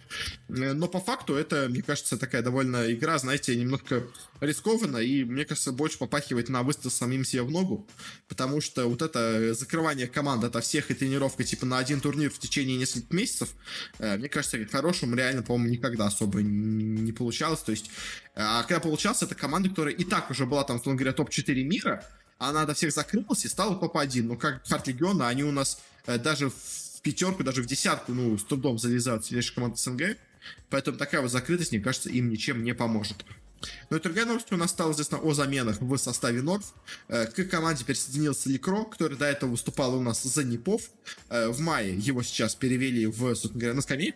Э, 0.66 0.72
но 0.72 0.88
по 0.88 1.00
факту 1.00 1.34
это, 1.34 1.68
мне 1.68 1.82
кажется, 1.82 2.16
такая 2.16 2.42
довольно 2.42 2.92
игра, 2.92 3.18
знаете, 3.18 3.56
немножко 3.56 4.02
рискованно, 4.40 4.98
и, 4.98 5.24
мне 5.24 5.44
кажется, 5.44 5.72
больше 5.72 5.98
попахивает 5.98 6.48
на 6.48 6.62
выстрел 6.62 6.90
самим 6.90 7.24
себе 7.24 7.42
в 7.42 7.50
ногу, 7.50 7.86
потому 8.28 8.60
что 8.60 8.86
вот 8.88 9.02
это 9.02 9.54
закрывание 9.54 10.06
команды 10.06 10.48
ото 10.48 10.60
всех 10.60 10.90
и 10.90 10.94
тренировка 10.94 11.44
типа 11.44 11.66
на 11.66 11.78
один 11.78 12.00
турнир 12.00 12.30
в 12.30 12.38
течение 12.38 12.76
нескольких 12.76 13.10
месяцев, 13.10 13.50
э, 13.98 14.16
мне 14.16 14.28
кажется, 14.28 14.64
хорошим 14.66 15.14
реально, 15.14 15.42
по-моему, 15.42 15.72
никогда 15.72 16.06
особо 16.06 16.42
не 16.42 17.12
получалось, 17.12 17.60
то 17.60 17.72
есть, 17.72 17.90
а 18.34 18.62
когда 18.64 18.80
получалось, 18.80 19.22
это 19.22 19.34
команда, 19.34 19.68
которая 19.68 19.94
и 19.94 20.04
так 20.04 20.30
уже 20.30 20.46
была 20.46 20.64
там, 20.64 20.76
условно 20.76 20.98
говоря, 20.98 21.14
топ-4 21.14 21.62
мира, 21.62 22.04
она 22.38 22.66
до 22.66 22.74
всех 22.74 22.92
закрылась 22.92 23.44
и 23.44 23.48
стала 23.48 23.76
топ-1, 23.76 24.22
но 24.22 24.36
как 24.36 24.66
Харт 24.66 24.88
Легиона, 24.88 25.28
они 25.28 25.42
у 25.44 25.52
нас 25.52 25.80
э, 26.06 26.18
даже 26.18 26.50
в 26.50 26.54
пятерку, 27.06 27.44
даже 27.44 27.62
в 27.62 27.66
десятку, 27.66 28.12
ну, 28.12 28.36
с 28.36 28.42
трудом 28.44 28.78
залезают 28.78 29.24
сильнейшая 29.24 29.54
команда 29.54 29.76
СНГ, 29.76 30.16
Поэтому 30.70 30.96
такая 30.98 31.20
вот 31.20 31.30
закрытость, 31.30 31.72
мне 31.72 31.80
кажется, 31.80 32.10
им 32.10 32.28
ничем 32.28 32.64
не 32.64 32.74
поможет. 32.74 33.24
Ну 33.90 33.96
и 33.96 34.00
другая 34.00 34.26
новость 34.26 34.52
у 34.52 34.56
нас 34.56 34.70
стала 34.70 34.92
известна 34.92 35.18
о 35.18 35.32
заменах 35.32 35.80
в 35.80 35.96
составе 35.96 36.42
Норф. 36.42 36.74
Э, 37.08 37.26
к 37.26 37.44
команде 37.48 37.84
присоединился 37.84 38.48
Ликро, 38.48 38.84
который 38.84 39.16
до 39.16 39.26
этого 39.26 39.50
выступал 39.50 39.94
у 39.94 40.02
нас 40.02 40.22
за 40.22 40.44
Непов. 40.44 40.82
Э, 41.28 41.48
в 41.48 41.60
мае 41.60 41.96
его 41.96 42.22
сейчас 42.22 42.54
перевели 42.54 43.06
в, 43.06 43.18
собственно 43.34 43.60
говоря, 43.60 43.74
на 43.74 43.82
скамей. 43.82 44.14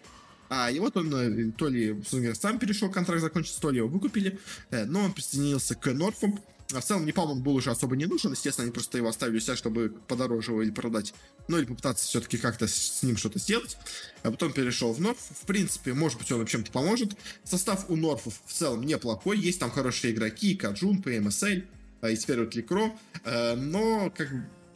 А, 0.48 0.70
и 0.70 0.80
вот 0.80 0.96
он 0.96 1.14
э, 1.14 1.52
то 1.52 1.68
ли, 1.68 1.92
говоря, 2.10 2.34
сам 2.34 2.58
перешел, 2.58 2.90
контракт 2.90 3.22
закончится, 3.22 3.60
то 3.60 3.70
ли 3.70 3.78
его 3.78 3.88
выкупили. 3.88 4.38
Но 4.70 5.04
он 5.04 5.12
присоединился 5.12 5.74
к 5.74 5.92
Норфу. 5.92 6.38
А 6.76 6.80
в 6.80 6.84
целом 6.84 7.06
Непал 7.06 7.30
он 7.30 7.42
был 7.42 7.54
уже 7.56 7.70
особо 7.70 7.96
не 7.96 8.06
нужен, 8.06 8.32
естественно, 8.32 8.64
они 8.64 8.72
просто 8.72 8.98
его 8.98 9.08
оставили 9.08 9.38
у 9.38 9.40
себя, 9.40 9.56
чтобы 9.56 9.90
подороже 10.08 10.52
его 10.52 10.62
или 10.62 10.70
продать. 10.70 11.14
Ну 11.48 11.58
или 11.58 11.64
попытаться 11.64 12.06
все-таки 12.06 12.38
как-то 12.38 12.66
с 12.66 13.02
ним 13.02 13.16
что-то 13.16 13.38
сделать. 13.38 13.76
А 14.22 14.30
потом 14.30 14.52
перешел 14.52 14.92
в 14.92 15.00
Норф. 15.00 15.18
В 15.18 15.46
принципе, 15.46 15.94
может 15.94 16.18
быть, 16.18 16.30
он 16.32 16.46
чем-то 16.46 16.70
поможет. 16.70 17.16
Состав 17.44 17.88
у 17.88 17.96
Норфов 17.96 18.40
в 18.46 18.52
целом 18.52 18.82
неплохой. 18.82 19.38
Есть 19.38 19.60
там 19.60 19.70
хорошие 19.70 20.12
игроки, 20.12 20.54
Каджун, 20.54 21.00
PMSL, 21.00 21.64
а 22.00 22.10
и 22.10 22.16
теперь 22.16 22.40
вот 22.40 22.54
Ликро. 22.54 22.92
Э, 23.24 23.54
но 23.54 24.12
как 24.16 24.28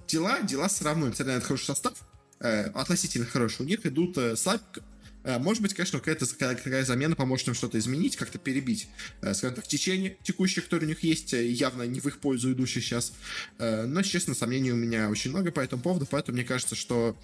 дела, 0.07 0.41
дела 0.43 0.69
все 0.69 0.85
равно, 0.85 1.09
несмотря 1.09 1.41
хороший 1.41 1.67
состав, 1.67 1.95
э, 2.41 2.65
относительно 2.71 3.27
хороший, 3.27 3.63
у 3.63 3.67
них 3.67 3.85
идут 3.87 4.17
э, 4.19 4.37
слабенько 4.37 4.83
может 5.25 5.63
быть, 5.63 5.75
конечно, 5.75 5.99
какая-то 5.99 6.27
такая 6.27 6.85
замена 6.85 7.17
поможет 7.17 7.49
им 7.49 7.55
что-то 7.55 7.79
изменить, 7.79 8.17
как-то 8.17 8.39
перебить, 8.39 8.89
э, 9.23 9.33
скажем 9.35 9.57
так, 9.57 9.67
течение 9.67 10.17
текущее, 10.23 10.63
которое 10.63 10.85
у 10.85 10.89
них 10.89 11.03
есть, 11.03 11.33
э, 11.33 11.47
явно 11.47 11.83
не 11.85 12.01
в 12.01 12.07
их 12.07 12.19
пользу 12.19 12.53
идущее 12.53 12.83
сейчас. 12.83 13.13
Но, 13.59 14.03
честно, 14.03 14.35
сомнений 14.35 14.73
у 14.73 14.77
меня 14.77 15.09
очень 15.09 15.31
много 15.31 15.51
по 15.51 15.61
этому 15.61 15.83
поводу, 15.83 16.07
поэтому 16.07 16.37
мне 16.37 16.45
кажется, 16.45 16.75
что 16.75 17.17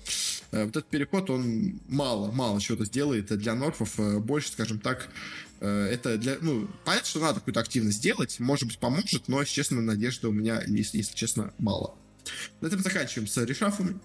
вот 0.51 0.71
этот 0.71 0.87
переход, 0.89 1.31
он 1.31 1.81
мало, 1.89 2.31
мало 2.31 2.61
чего-то 2.61 2.85
сделает 2.85 3.27
для 3.27 3.55
Норфов, 3.55 3.99
больше, 4.23 4.53
скажем 4.53 4.81
так, 4.81 5.09
это 5.61 6.17
для, 6.17 6.39
ну, 6.41 6.69
понятно, 6.85 7.09
что 7.09 7.21
надо 7.21 7.41
какую-то 7.41 7.61
активность 7.61 7.99
сделать, 7.99 8.41
может 8.41 8.67
быть, 8.67 8.79
поможет, 8.79 9.29
но, 9.29 9.45
честно, 9.45 9.81
надежды 9.81 10.29
у 10.29 10.33
меня, 10.33 10.63
если, 10.67 10.99
если 10.99 11.15
честно, 11.15 11.53
мало. 11.59 11.97
На 12.61 12.69
этом 12.69 12.81
заканчиваем 12.81 13.29
с 13.29 13.37
решафами 13.45 13.99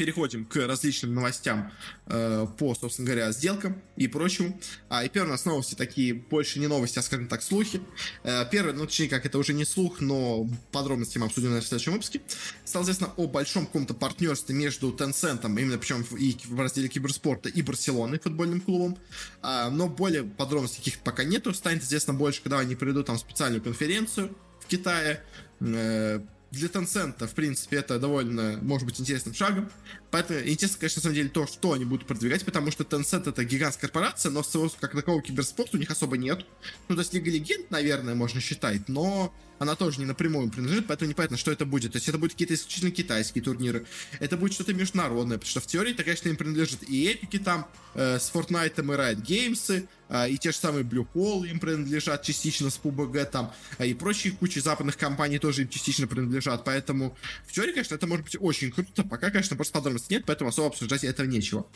переходим 0.00 0.46
к 0.46 0.56
различным 0.56 1.12
новостям 1.12 1.70
э, 2.06 2.46
по, 2.56 2.74
собственно 2.74 3.04
говоря, 3.04 3.32
сделкам 3.32 3.82
и 3.96 4.08
прочему. 4.08 4.58
А, 4.88 5.04
и 5.04 5.10
первые 5.10 5.28
у 5.28 5.32
нас 5.32 5.44
новости 5.44 5.74
такие, 5.74 6.14
больше 6.14 6.58
не 6.58 6.68
новости, 6.68 6.98
а, 6.98 7.02
скажем 7.02 7.28
так, 7.28 7.42
слухи. 7.42 7.82
Э, 8.22 8.46
первый, 8.50 8.72
ну, 8.72 8.86
точнее, 8.86 9.08
как 9.10 9.26
это 9.26 9.36
уже 9.36 9.52
не 9.52 9.66
слух, 9.66 10.00
но 10.00 10.48
подробности 10.72 11.18
мы 11.18 11.26
обсудим 11.26 11.50
на 11.50 11.60
следующем 11.60 11.92
выпуске. 11.92 12.22
Стало 12.64 12.84
известно 12.84 13.12
о 13.18 13.26
большом 13.26 13.66
каком-то 13.66 13.92
партнерстве 13.92 14.54
между 14.54 14.90
Tencent, 14.90 15.44
именно 15.44 15.76
причем 15.76 16.00
и 16.18 16.34
в 16.46 16.58
разделе 16.58 16.88
киберспорта, 16.88 17.50
и 17.50 17.60
Барселоной, 17.60 18.18
футбольным 18.20 18.62
клубом. 18.62 18.96
А, 19.42 19.68
но 19.68 19.86
более 19.86 20.22
подробностей 20.22 20.78
каких-то 20.78 21.04
пока 21.04 21.24
нету. 21.24 21.52
Станет 21.52 21.82
известно 21.82 22.14
больше, 22.14 22.40
когда 22.40 22.58
они 22.60 22.74
придут 22.74 23.04
там 23.04 23.18
специальную 23.18 23.62
конференцию 23.62 24.34
в 24.60 24.66
Китае. 24.66 25.22
Э, 25.60 26.20
для 26.50 26.68
Tencent, 26.68 27.26
в 27.26 27.34
принципе, 27.34 27.76
это 27.76 27.98
довольно, 27.98 28.58
может 28.62 28.86
быть, 28.86 29.00
интересным 29.00 29.34
шагом. 29.34 29.70
Поэтому 30.10 30.40
интересно, 30.40 30.78
конечно, 30.80 30.98
на 30.98 31.02
самом 31.02 31.14
деле, 31.14 31.28
то, 31.28 31.46
что 31.46 31.72
они 31.72 31.84
будут 31.84 32.06
продвигать, 32.06 32.44
потому 32.44 32.70
что 32.70 32.84
Tencent 32.84 33.28
это 33.28 33.44
гигантская 33.44 33.88
корпорация, 33.88 34.30
но 34.30 34.42
своего, 34.42 34.70
как 34.80 34.92
такого 34.92 35.22
киберспорта 35.22 35.76
у 35.76 35.80
них 35.80 35.90
особо 35.90 36.16
нет. 36.16 36.44
Ну, 36.88 36.96
то 36.96 37.02
есть 37.02 37.14
Лига 37.14 37.30
Легенд, 37.30 37.70
наверное, 37.70 38.14
можно 38.14 38.40
считать, 38.40 38.88
но 38.88 39.32
она 39.60 39.76
тоже 39.76 40.00
не 40.00 40.06
напрямую 40.06 40.50
принадлежит, 40.50 40.86
поэтому 40.88 41.10
непонятно, 41.10 41.36
что 41.36 41.52
это 41.52 41.66
будет. 41.66 41.92
То 41.92 41.96
есть 41.96 42.08
это 42.08 42.18
будут 42.18 42.32
какие-то 42.32 42.54
исключительно 42.54 42.90
китайские 42.90 43.44
турниры, 43.44 43.86
это 44.18 44.36
будет 44.36 44.54
что-то 44.54 44.72
международное, 44.72 45.36
потому 45.36 45.50
что 45.50 45.60
в 45.60 45.66
теории 45.66 45.92
это, 45.92 46.02
конечно, 46.02 46.28
им 46.30 46.36
принадлежит 46.36 46.88
и 46.88 47.04
эпики 47.04 47.38
там, 47.38 47.68
э, 47.94 48.18
с 48.18 48.32
Fortnite 48.32 48.80
и 48.80 48.82
Riot 48.82 49.22
Games, 49.22 49.86
и 50.28 50.36
те 50.38 50.50
же 50.50 50.56
самые 50.56 50.84
Blue 50.84 51.06
Hole 51.14 51.48
им 51.48 51.60
принадлежат 51.60 52.22
частично 52.22 52.68
с 52.68 52.80
PUBG 52.82 53.24
там, 53.26 53.52
э, 53.78 53.86
и 53.86 53.94
прочие 53.94 54.32
кучи 54.32 54.58
западных 54.58 54.96
компаний 54.96 55.38
тоже 55.38 55.62
им 55.62 55.68
частично 55.68 56.06
принадлежат, 56.06 56.64
поэтому 56.64 57.16
в 57.46 57.52
теории, 57.52 57.72
конечно, 57.72 57.94
это 57.94 58.06
может 58.06 58.24
быть 58.24 58.36
очень 58.40 58.72
круто, 58.72 59.04
пока, 59.04 59.30
конечно, 59.30 59.56
просто 59.56 59.74
подробностей 59.74 60.16
нет, 60.16 60.24
поэтому 60.26 60.50
особо 60.50 60.68
обсуждать 60.68 61.04
этого 61.04 61.26
нечего. 61.26 61.66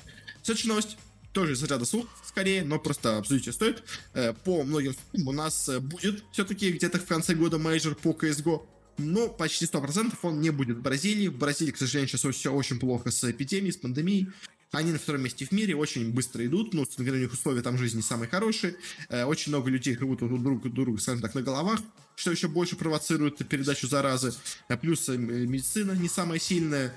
Следующая 0.43 0.69
новость 0.69 0.97
тоже 1.33 1.53
из 1.53 1.63
ряда 1.63 1.85
слух, 1.85 2.07
скорее, 2.27 2.65
но 2.65 2.79
просто 2.79 3.19
обсудить 3.19 3.53
стоит. 3.53 3.83
Э, 4.15 4.33
по 4.33 4.63
многим 4.65 4.95
у 5.15 5.33
нас 5.33 5.69
э, 5.69 5.81
будет 5.81 6.25
все-таки 6.33 6.73
где-то 6.73 6.99
в 6.99 7.07
конце 7.07 7.35
года 7.35 7.59
мейджор 7.59 7.95
по 7.95 8.11
CSGO, 8.11 8.67
но 8.99 9.29
почти 9.29 9.67
100% 9.67 10.15
он 10.23 10.41
не 10.41 10.51
будет 10.51 10.79
в 10.79 10.83
Бразилии. 10.83 11.29
В 11.29 11.37
Бразилии, 11.37 11.73
к 11.73 11.77
сожалению, 11.77 12.09
сейчас 12.09 12.35
все 12.35 12.53
очень 12.53 12.79
плохо 12.79 13.11
с 13.11 13.25
эпидемией, 13.25 13.73
с 13.73 13.77
пандемией. 13.77 14.29
Они 14.75 14.93
на 14.93 14.99
втором 14.99 15.23
месте 15.23 15.45
в 15.45 15.53
мире, 15.53 15.77
очень 15.77 16.13
быстро 16.13 16.45
идут, 16.45 16.75
ну, 16.75 16.85
говоря, 16.99 17.15
у 17.15 17.21
них 17.23 17.33
условия 17.33 17.63
там 17.63 17.79
жизни 17.79 18.01
самые 18.01 18.29
хорошие. 18.29 18.77
Э, 19.09 19.25
очень 19.25 19.51
много 19.51 19.71
людей 19.71 19.97
живут 19.97 20.19
друг 20.19 20.43
друг 20.43 20.73
друга, 20.73 21.01
скажем 21.01 21.21
так, 21.21 21.35
на 21.35 21.43
головах, 21.43 21.81
что 22.17 22.31
еще 22.31 22.49
больше 22.49 22.77
провоцирует 22.77 23.39
передачу 23.49 23.87
заразы. 23.87 24.35
Э, 24.69 24.77
плюс 24.77 25.09
э, 25.09 25.17
медицина 25.17 25.93
не 25.93 26.09
самая 26.09 26.39
сильная, 26.39 26.95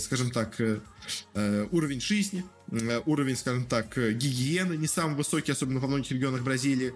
скажем 0.00 0.30
так, 0.30 0.60
уровень 1.70 2.00
жизни, 2.00 2.44
уровень, 3.06 3.36
скажем 3.36 3.64
так, 3.66 3.96
гигиены 3.96 4.74
не 4.74 4.86
самый 4.86 5.16
высокий, 5.16 5.52
особенно 5.52 5.78
во 5.78 5.86
многих 5.86 6.10
регионах 6.10 6.42
Бразилии. 6.42 6.94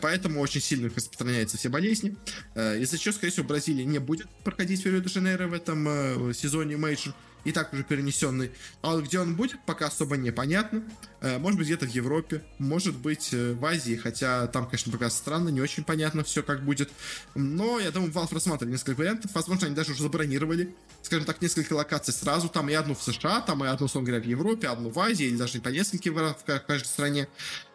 Поэтому 0.00 0.40
очень 0.40 0.62
сильно 0.62 0.88
распространяются 0.88 1.58
все 1.58 1.68
болезни. 1.68 2.16
Из-за 2.54 2.96
чего, 2.96 3.12
скорее 3.12 3.32
всего, 3.32 3.46
Бразилия 3.46 3.84
не 3.84 3.98
будет 3.98 4.28
проходить 4.44 4.82
в 4.82 4.86
Рио-де-Жанейро 4.86 5.48
в 5.48 5.52
этом 5.52 6.32
сезоне 6.32 6.78
мейджор 6.78 7.12
и 7.46 7.52
так 7.52 7.72
уже 7.72 7.84
перенесенный. 7.84 8.50
А 8.82 8.98
где 8.98 9.20
он 9.20 9.36
будет, 9.36 9.64
пока 9.64 9.86
особо 9.86 10.16
непонятно. 10.16 10.82
Э, 11.20 11.38
может 11.38 11.56
быть, 11.56 11.68
где-то 11.68 11.86
в 11.86 11.90
Европе, 11.90 12.42
может 12.58 12.96
быть, 12.96 13.32
э, 13.32 13.52
в 13.52 13.64
Азии, 13.64 13.94
хотя 13.94 14.48
там, 14.48 14.66
конечно, 14.66 14.90
пока 14.90 15.08
странно, 15.10 15.50
не 15.50 15.60
очень 15.60 15.84
понятно 15.84 16.24
все, 16.24 16.42
как 16.42 16.64
будет. 16.64 16.90
Но, 17.36 17.78
я 17.78 17.92
думаю, 17.92 18.10
Valve 18.10 18.34
рассматривали 18.34 18.72
несколько 18.72 18.98
вариантов. 18.98 19.30
Возможно, 19.32 19.68
они 19.68 19.76
даже 19.76 19.92
уже 19.92 20.02
забронировали, 20.02 20.74
скажем 21.02 21.24
так, 21.24 21.40
несколько 21.40 21.74
локаций 21.74 22.12
сразу. 22.12 22.48
Там 22.48 22.68
и 22.68 22.74
одну 22.74 22.96
в 22.96 23.02
США, 23.02 23.40
там 23.42 23.64
и 23.64 23.68
одну, 23.68 23.86
условно 23.86 24.08
говоря, 24.08 24.24
в 24.24 24.26
Европе, 24.26 24.66
одну 24.66 24.90
в 24.90 24.98
Азии, 24.98 25.26
или 25.26 25.36
даже 25.36 25.60
по 25.60 25.68
нескольким 25.68 26.14
в 26.14 26.44
каждой 26.44 26.86
стране. 26.86 27.28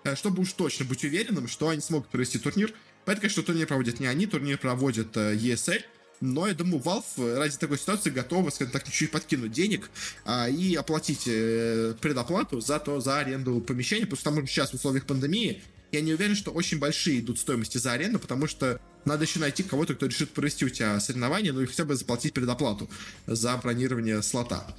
Э, 0.04 0.18
чтобы 0.18 0.42
уж 0.42 0.52
точно 0.52 0.84
быть 0.84 1.06
уверенным, 1.06 1.48
что 1.48 1.70
они 1.70 1.80
смогут 1.80 2.10
провести 2.10 2.40
турнир. 2.40 2.74
Поэтому, 3.06 3.22
конечно, 3.22 3.42
турнир 3.42 3.68
проводят 3.68 4.02
не 4.02 4.08
они, 4.08 4.28
турнир 4.28 4.58
проводит 4.58 5.16
ESL. 5.16 5.82
Но 6.22 6.48
я 6.48 6.54
думаю, 6.54 6.82
Valve 6.82 7.38
ради 7.38 7.58
такой 7.58 7.80
ситуации 7.80 8.12
готова, 8.12 8.52
скажем 8.52 8.72
так, 8.72 8.84
чуть-чуть 8.86 9.12
подкинуть 9.12 9.52
денег 9.52 9.90
а, 10.24 10.48
и 10.48 10.76
оплатить 10.76 11.24
э, 11.26 11.96
предоплату 12.00 12.62
за 12.62 12.80
то, 12.80 13.02
за 13.02 13.20
аренду 13.20 13.60
помещения, 13.60 14.06
потому 14.06 14.46
что 14.46 14.48
сейчас 14.48 14.70
в 14.70 14.76
условиях 14.76 15.08
пандемии 15.08 15.64
я 15.92 16.02
не 16.02 16.14
уверен, 16.14 16.36
что 16.36 16.52
очень 16.52 16.80
большие 16.80 17.20
идут 17.20 17.40
стоимости 17.40 17.78
за 17.80 17.94
аренду, 17.94 18.20
потому 18.20 18.48
что 18.48 18.80
надо 19.04 19.24
еще 19.24 19.40
найти 19.40 19.64
кого-то, 19.64 19.96
кто 19.96 20.06
решит 20.06 20.30
провести 20.30 20.64
у 20.64 20.70
тебя 20.70 21.00
соревнования, 21.00 21.52
ну 21.54 21.62
и 21.62 21.66
хотя 21.66 21.86
бы 21.86 21.96
заплатить 21.96 22.34
предоплату 22.34 22.88
за 23.26 23.58
бронирование 23.58 24.22
слота. 24.22 24.76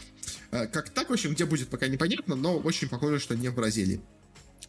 Э, 0.52 0.68
как 0.68 0.90
так, 0.90 1.11
в 1.11 1.12
общем, 1.12 1.34
где 1.34 1.44
будет, 1.44 1.68
пока 1.68 1.88
непонятно, 1.88 2.37
но 2.37 2.56
очень 2.56 2.88
похоже, 2.88 3.18
что 3.18 3.34
не 3.34 3.49
в 3.49 3.54
Бразилии. 3.56 4.00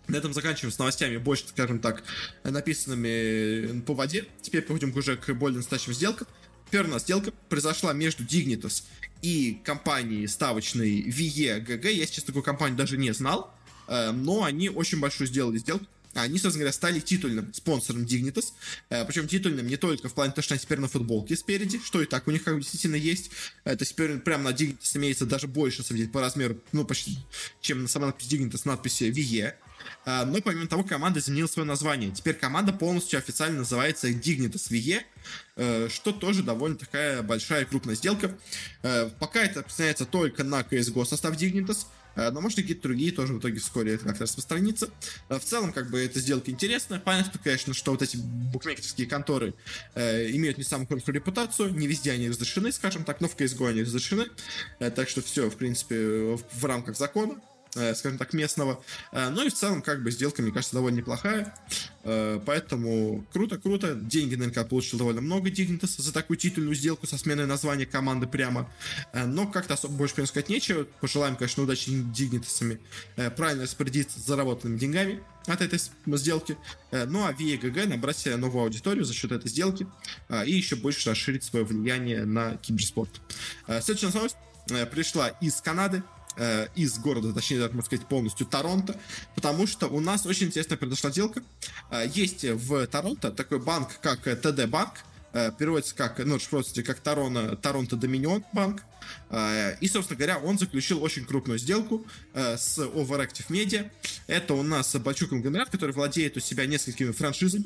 На 0.08 0.18
этом 0.18 0.34
заканчиваем 0.34 0.74
с 0.74 0.80
новостями, 0.80 1.18
больше, 1.18 1.48
скажем 1.48 1.80
так, 1.80 2.04
написанными 2.44 3.82
по 3.82 3.94
воде. 3.94 4.26
Теперь 4.42 4.62
переходим 4.62 4.96
уже 4.98 5.16
к 5.16 5.34
более 5.34 5.58
настоящим 5.58 5.94
сделкам. 5.94 6.28
Первая 6.74 6.98
сделка 6.98 7.32
произошла 7.50 7.94
между 7.94 8.24
Dignitas 8.24 8.82
и 9.22 9.62
компанией 9.64 10.26
ставочной 10.26 11.04
VE 11.04 11.92
Я 11.92 12.06
сейчас 12.08 12.24
такую 12.24 12.42
компанию 12.42 12.76
даже 12.76 12.98
не 12.98 13.14
знал, 13.14 13.54
э, 13.88 14.10
но 14.10 14.44
они 14.44 14.70
очень 14.70 15.00
большую 15.00 15.28
сделали 15.28 15.60
сделку. 15.60 15.86
Они, 16.16 16.40
собственно 16.40 16.62
говоря, 16.62 16.74
стали 16.74 17.00
титульным 17.00 17.54
спонсором 17.54 18.06
Dignitas. 18.06 18.54
Э, 18.90 19.06
Причем 19.06 19.28
титульным 19.28 19.68
не 19.68 19.78
только 19.78 20.10
в 20.10 20.16
плане 20.16 20.32
того, 20.32 20.42
что 20.42 20.56
они 20.56 20.62
теперь 20.62 20.80
на 20.80 20.88
футболке 20.88 21.36
спереди, 21.36 21.80
что 21.86 22.02
и 22.02 22.08
так 22.08 22.28
у 22.28 22.32
них 22.32 22.44
как 22.44 22.56
бы 22.56 22.62
действительно 22.62 22.96
есть. 22.96 23.30
То 23.66 23.78
есть 23.80 23.92
теперь 23.92 24.18
прямо 24.18 24.50
на 24.50 24.56
Dignitas 24.56 24.98
имеется 24.98 25.28
даже 25.28 25.46
больше, 25.46 25.84
по 26.08 26.22
размеру, 26.22 26.60
ну, 26.72 26.86
почти, 26.86 27.20
чем 27.62 27.84
на 27.84 27.88
самой 27.88 28.08
надпись 28.08 28.30
Dignitas, 28.30 28.62
надписи 28.66 29.04
VE. 29.04 29.54
А, 30.06 30.26
но 30.26 30.42
помимо 30.42 30.68
того, 30.68 30.84
команда 30.84 31.20
изменила 31.20 31.48
свое 31.48 31.68
название. 31.68 32.12
Теперь 32.12 32.36
команда 32.36 32.74
полностью 32.74 33.20
официально 33.20 33.60
называется 33.60 34.10
Dignitas 34.10 34.70
VE, 34.70 35.02
э, 35.56 35.90
что 35.90 36.12
тоже 36.12 36.44
довольно 36.44 36.78
такая 36.78 37.22
большая 37.22 37.64
и 37.64 37.66
крупная 37.66 37.96
сделка. 37.96 38.36
Э, 38.82 39.10
пока 39.20 39.44
это 39.44 39.60
распространяется 39.60 40.06
только 40.06 40.44
на 40.44 40.62
CSGO 40.62 41.06
состав 41.06 41.36
Dignitas, 41.36 41.86
э, 42.16 42.30
но 42.32 42.42
может 42.42 42.58
какие-то 42.58 42.84
другие 42.84 43.12
тоже 43.12 43.34
в 43.34 43.40
итоге 43.40 43.60
вскоре 43.60 43.94
это 43.94 44.06
как-то 44.06 44.24
распространится. 44.24 44.90
В 45.30 45.40
целом, 45.40 45.72
как 45.72 45.90
бы, 45.90 46.04
эта 46.04 46.20
сделка 46.20 46.52
интересная. 46.52 47.00
Понятно, 47.00 47.40
конечно, 47.42 47.74
что 47.74 47.92
вот 47.92 48.02
эти 48.02 48.18
букмекерские 48.18 49.08
конторы 49.08 49.54
имеют 49.96 50.58
не 50.58 50.64
самую 50.64 50.88
хорошую 50.88 51.16
репутацию, 51.16 51.74
не 51.74 51.88
везде 51.88 52.12
они 52.12 52.30
разрешены, 52.30 52.72
скажем 52.72 53.06
так, 53.06 53.22
но 53.22 53.28
в 53.28 53.38
CSGO 53.38 53.70
они 53.70 53.84
разрешены. 53.84 54.26
Так 54.80 55.08
что 55.08 55.22
все, 55.22 55.50
в 55.50 55.56
принципе, 55.56 56.38
в 56.54 56.66
рамках 56.66 56.98
закона. 56.98 57.36
Э, 57.76 57.96
скажем 57.96 58.20
так, 58.20 58.34
местного. 58.34 58.84
Э, 59.12 59.30
ну 59.30 59.44
и 59.46 59.50
в 59.50 59.54
целом, 59.54 59.82
как 59.82 60.04
бы, 60.04 60.12
сделка, 60.12 60.44
мне 60.44 60.52
кажется, 60.52 60.76
довольно 60.76 60.98
неплохая. 60.98 61.56
Э, 62.04 62.40
поэтому 62.46 63.26
круто-круто. 63.34 63.96
Деньги, 63.96 64.36
наверняка, 64.36 64.64
получил 64.64 65.00
довольно 65.00 65.22
много 65.22 65.50
Dignitas 65.50 66.00
за 66.00 66.14
такую 66.14 66.38
титульную 66.38 66.76
сделку 66.76 67.08
со 67.08 67.18
сменой 67.18 67.48
названия 67.48 67.88
команды 67.88 68.28
прямо. 68.28 68.70
Но 69.14 69.48
как-то 69.48 69.74
особо 69.74 69.96
больше, 69.96 70.16
прям 70.16 70.28
сказать, 70.28 70.50
нечего. 70.50 70.84
Пожелаем, 71.02 71.36
конечно, 71.36 71.64
удачи 71.64 71.90
Dignitas'ами 71.90 72.80
правильно 73.32 73.64
распорядиться 73.64 74.20
заработанными 74.20 74.78
деньгами 74.78 75.24
от 75.48 75.62
этой 75.62 75.80
сделки. 76.18 76.58
Ну 76.92 77.26
а 77.26 77.32
VGG 77.32 77.88
набрать 77.88 78.18
себе 78.18 78.36
новую 78.36 78.64
аудиторию 78.64 79.04
за 79.04 79.14
счет 79.14 79.32
этой 79.32 79.50
сделки 79.50 79.88
и 80.46 80.52
еще 80.52 80.76
больше 80.76 81.10
расширить 81.10 81.44
свое 81.44 81.66
влияние 81.66 82.26
на 82.26 82.58
киберспорт. 82.58 83.22
Следующая 83.82 84.12
новость 84.14 84.38
пришла 84.92 85.30
из 85.30 85.62
Канады. 85.62 86.04
Э, 86.36 86.68
из 86.76 86.98
города, 86.98 87.32
точнее, 87.32 87.60
можно 87.68 87.84
сказать, 87.84 88.08
полностью 88.08 88.48
Торонто, 88.48 89.00
потому 89.36 89.68
что 89.68 89.88
у 89.88 90.00
нас 90.00 90.26
очень 90.26 90.48
интересная 90.48 90.78
произошла 90.78 91.12
сделка. 91.12 91.44
Э, 91.92 92.08
есть 92.12 92.44
в 92.44 92.88
Торонто 92.88 93.32
такой 93.32 93.60
банк, 93.60 93.90
как 94.02 94.28
э, 94.28 94.36
переводится 95.34 95.96
как, 95.96 96.20
ну, 96.20 96.38
просто 96.50 96.84
как 96.84 97.00
Торонто, 97.00 97.56
Торонто 97.58 97.96
Доминион 97.96 98.44
банк. 98.54 98.84
И, 99.82 99.88
собственно 99.88 100.18
говоря, 100.18 100.38
он 100.38 100.58
заключил 100.58 101.04
очень 101.04 101.26
крупную 101.26 101.60
сделку 101.60 102.06
с 102.34 102.78
Overactive 102.78 103.48
Media. 103.50 103.92
Это 104.28 104.54
у 104.54 104.64
нас 104.64 104.96
большой 104.96 105.28
конгломерат, 105.28 105.70
который 105.70 105.92
владеет 105.92 106.38
у 106.38 106.40
себя 106.40 106.66
несколькими 106.68 107.12
франшизами, 107.12 107.66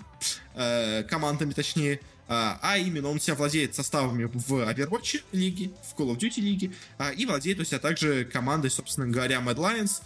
командами 1.09 1.51
точнее, 1.51 1.99
а, 2.29 2.77
именно 2.77 3.09
он 3.09 3.19
себя 3.19 3.35
владеет 3.35 3.73
составами 3.75 4.25
в 4.25 4.53
Overwatch 4.53 5.23
лиге, 5.31 5.71
в 5.83 5.97
Call 5.97 6.13
of 6.13 6.17
Duty 6.17 6.41
лиге, 6.41 6.71
а, 6.97 7.11
и 7.11 7.25
владеет 7.25 7.59
у 7.59 7.63
себя 7.63 7.79
также 7.79 8.25
командой, 8.25 8.69
собственно 8.69 9.07
говоря, 9.07 9.39
Mad 9.39 9.55
Lions, 9.55 10.01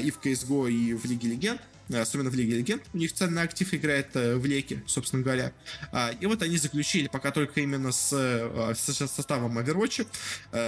и 0.00 0.10
в 0.10 0.18
CSGO, 0.18 0.70
и 0.70 0.94
в 0.94 1.04
Лиге 1.04 1.28
Легенд. 1.28 1.60
Особенно 2.00 2.30
в 2.30 2.34
Лиге 2.34 2.56
Легенд. 2.56 2.82
У 2.92 2.98
них 2.98 3.12
ценный 3.12 3.42
актив 3.42 3.72
играет 3.74 4.14
э, 4.14 4.36
в 4.36 4.46
Леке, 4.46 4.82
собственно 4.86 5.22
говоря. 5.22 5.52
А, 5.92 6.10
и 6.20 6.26
вот 6.26 6.42
они 6.42 6.56
заключили 6.56 7.08
пока 7.08 7.30
только 7.30 7.60
именно 7.60 7.92
с, 7.92 8.10
э, 8.12 8.74
с 8.74 8.92
составом 9.08 9.58
Overwatch 9.58 10.06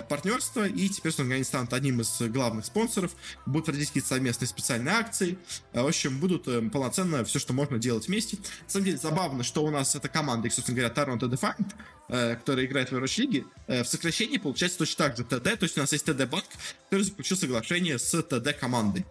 партнерство, 0.09 0.67
и 0.67 0.89
теперь, 0.89 1.13
собственно, 1.13 1.35
они 1.35 1.45
станут 1.45 1.73
одним 1.73 2.01
из 2.01 2.21
главных 2.21 2.67
спонсоров, 2.67 3.13
будут 3.47 3.67
проводить 3.67 3.89
какие-то 3.89 4.09
совместные 4.09 4.49
специальные 4.49 4.95
акции, 4.95 5.39
в 5.73 5.87
общем, 5.87 6.19
будут 6.19 6.45
полноценно 6.71 7.25
все, 7.25 7.39
что 7.39 7.53
можно 7.53 7.79
делать 7.79 8.09
вместе. 8.09 8.37
На 8.37 8.69
самом 8.69 8.87
деле, 8.87 8.99
забавно, 8.99 9.43
что 9.45 9.65
у 9.65 9.71
нас 9.71 9.95
эта 9.95 10.09
команда, 10.09 10.51
собственно 10.51 10.79
говоря, 10.79 10.95
Toronto 10.95 11.31
Defiant, 11.31 12.37
которая 12.37 12.67
играет 12.67 12.91
в 12.91 12.95
Overwatch 12.95 13.21
Лиге, 13.21 13.45
в 13.67 13.85
сокращении 13.85 14.39
получается 14.39 14.79
точно 14.79 15.05
так 15.07 15.17
же 15.17 15.25
ТД, 15.25 15.59
то 15.59 15.63
есть 15.63 15.77
у 15.77 15.81
нас 15.81 15.93
есть 15.93 16.05
ТД 16.05 16.29
Банк, 16.29 16.45
который 16.85 17.03
заключил 17.03 17.37
соглашение 17.37 17.99
с 17.99 18.23
ТД 18.23 18.59
командой. 18.59 19.05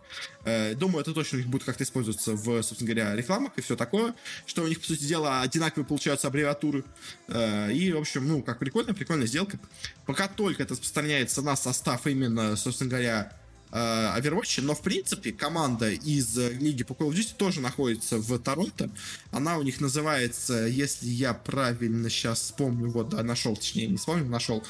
Думаю, 0.75 1.01
это 1.01 1.13
точно 1.13 1.37
у 1.37 1.41
них 1.41 1.49
будет 1.49 1.63
как-то 1.63 1.83
использоваться 2.03 2.33
в, 2.33 2.61
собственно 2.63 2.93
говоря, 2.93 3.15
рекламах 3.15 3.53
и 3.55 3.61
все 3.61 3.75
такое, 3.75 4.13
что 4.45 4.63
у 4.63 4.67
них, 4.67 4.79
по 4.79 4.85
сути 4.87 5.03
дела, 5.03 5.41
одинаковые 5.41 5.85
получаются 5.85 6.27
аббревиатуры. 6.27 6.83
И, 7.29 7.91
в 7.93 7.99
общем, 7.99 8.27
ну, 8.27 8.41
как 8.41 8.59
прикольная, 8.59 8.93
прикольная 8.93 9.27
сделка. 9.27 9.59
Пока 10.05 10.27
только 10.27 10.63
это 10.63 10.73
распространяется 10.73 11.41
на 11.41 11.55
состав 11.55 12.05
именно, 12.07 12.55
собственно 12.55 12.89
говоря, 12.89 13.33
Overwatch, 13.71 14.61
но 14.61 14.75
в 14.75 14.81
принципе 14.81 15.31
команда 15.31 15.89
из 15.89 16.37
лиги 16.37 16.83
по 16.83 16.93
Call 16.93 17.09
of 17.09 17.13
Duty 17.13 17.35
тоже 17.35 17.59
находится 17.59 18.19
в 18.19 18.37
Торонто. 18.37 18.91
Она 19.31 19.57
у 19.57 19.63
них 19.63 19.81
называется, 19.81 20.67
если 20.67 21.07
я 21.07 21.33
правильно 21.33 22.07
сейчас 22.07 22.41
вспомню, 22.41 22.91
вот, 22.91 23.09
да, 23.09 23.23
нашел, 23.23 23.55
точнее, 23.55 23.87
не 23.87 23.97
вспомню, 23.97 24.25
нашел, 24.25 24.63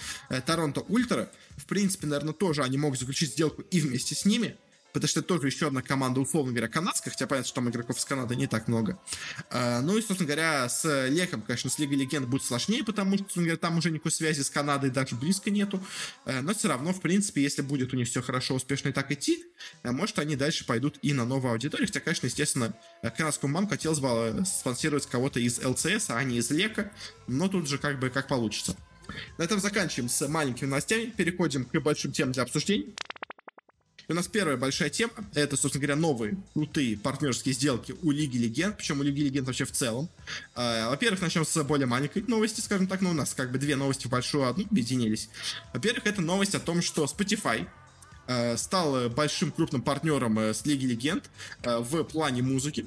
Торонто 0.45 0.81
Ультра. 0.87 1.29
В 1.57 1.65
принципе, 1.65 2.07
наверное, 2.07 2.33
тоже 2.33 2.63
они 2.63 2.77
могут 2.77 2.97
заключить 2.97 3.33
сделку 3.33 3.61
и 3.63 3.81
вместе 3.81 4.15
с 4.15 4.23
ними 4.23 4.55
потому 4.93 5.07
что 5.09 5.19
это 5.19 5.27
тоже 5.27 5.47
еще 5.47 5.67
одна 5.67 5.81
команда, 5.81 6.21
условно 6.21 6.51
говоря, 6.51 6.67
канадская, 6.67 7.11
хотя 7.11 7.27
понятно, 7.27 7.47
что 7.47 7.55
там 7.55 7.69
игроков 7.69 7.97
из 7.97 8.05
Канады 8.05 8.35
не 8.35 8.47
так 8.47 8.67
много. 8.67 8.99
А, 9.49 9.81
ну 9.81 9.97
и, 9.97 10.01
собственно 10.01 10.27
говоря, 10.27 10.69
с 10.69 11.07
Леком, 11.09 11.41
конечно, 11.41 11.69
с 11.69 11.79
Лигой 11.79 11.97
Легенд 11.97 12.27
будет 12.27 12.43
сложнее, 12.43 12.83
потому 12.83 13.15
что, 13.15 13.23
собственно 13.23 13.45
говоря, 13.45 13.59
там 13.59 13.77
уже 13.77 13.91
никакой 13.91 14.11
связи 14.11 14.41
с 14.41 14.49
Канадой 14.49 14.91
даже 14.91 15.15
близко 15.15 15.49
нету. 15.49 15.83
А, 16.25 16.41
но 16.41 16.53
все 16.53 16.69
равно, 16.69 16.93
в 16.93 17.01
принципе, 17.01 17.41
если 17.41 17.63
будет 17.63 17.93
у 17.93 17.97
них 17.97 18.07
все 18.07 18.21
хорошо, 18.21 18.55
успешно 18.55 18.89
и 18.89 18.91
так 18.91 19.11
идти, 19.11 19.43
а, 19.81 19.91
может, 19.91 20.19
они 20.19 20.35
дальше 20.35 20.65
пойдут 20.65 20.99
и 21.01 21.13
на 21.13 21.25
новую 21.25 21.51
аудиторию, 21.51 21.87
хотя, 21.87 21.99
конечно, 21.99 22.27
естественно, 22.27 22.73
канадскому 23.17 23.53
мам 23.53 23.67
хотелось 23.67 23.99
бы 23.99 24.43
спонсировать 24.45 25.07
кого-то 25.07 25.39
из 25.39 25.63
ЛЦС, 25.63 26.09
а 26.09 26.23
не 26.23 26.37
из 26.37 26.51
Лека, 26.51 26.91
но 27.27 27.47
тут 27.47 27.67
же 27.67 27.77
как 27.79 27.99
бы 27.99 28.09
как 28.09 28.27
получится. 28.27 28.75
На 29.37 29.43
этом 29.43 29.59
заканчиваем 29.59 30.09
с 30.09 30.27
маленькими 30.27 30.69
новостями, 30.69 31.05
переходим 31.05 31.65
к 31.65 31.79
большим 31.79 32.11
темам 32.11 32.31
для 32.31 32.43
обсуждений. 32.43 32.93
И 34.07 34.11
у 34.11 34.15
нас 34.15 34.27
первая 34.27 34.57
большая 34.57 34.89
тема, 34.89 35.13
это, 35.33 35.55
собственно 35.55 35.81
говоря, 35.81 35.95
новые 35.95 36.37
крутые 36.53 36.97
партнерские 36.97 37.53
сделки 37.53 37.95
у 38.01 38.11
Лиги 38.11 38.37
Легенд, 38.37 38.77
причем 38.77 38.99
у 38.99 39.03
Лиги 39.03 39.21
Легенд 39.21 39.47
вообще 39.47 39.65
в 39.65 39.71
целом. 39.71 40.09
А, 40.55 40.89
во-первых, 40.89 41.21
начнем 41.21 41.45
с 41.45 41.63
более 41.63 41.87
маленькой 41.87 42.23
новости, 42.23 42.61
скажем 42.61 42.87
так, 42.87 43.01
но 43.01 43.09
ну, 43.09 43.15
у 43.15 43.17
нас 43.17 43.33
как 43.33 43.51
бы 43.51 43.57
две 43.57 43.75
новости 43.75 44.07
в 44.07 44.09
большую 44.09 44.47
одну 44.47 44.65
объединились. 44.65 45.29
Во-первых, 45.73 46.05
это 46.05 46.21
новость 46.21 46.55
о 46.55 46.59
том, 46.59 46.81
что 46.81 47.05
Spotify 47.05 47.67
Э, 48.25 48.55
стал 48.55 49.09
большим 49.09 49.51
крупным 49.51 49.81
партнером 49.81 50.39
э, 50.39 50.53
с 50.53 50.65
Лиги 50.65 50.85
Легенд 50.85 51.29
э, 51.63 51.79
в 51.79 52.03
плане 52.03 52.41
музыки. 52.41 52.85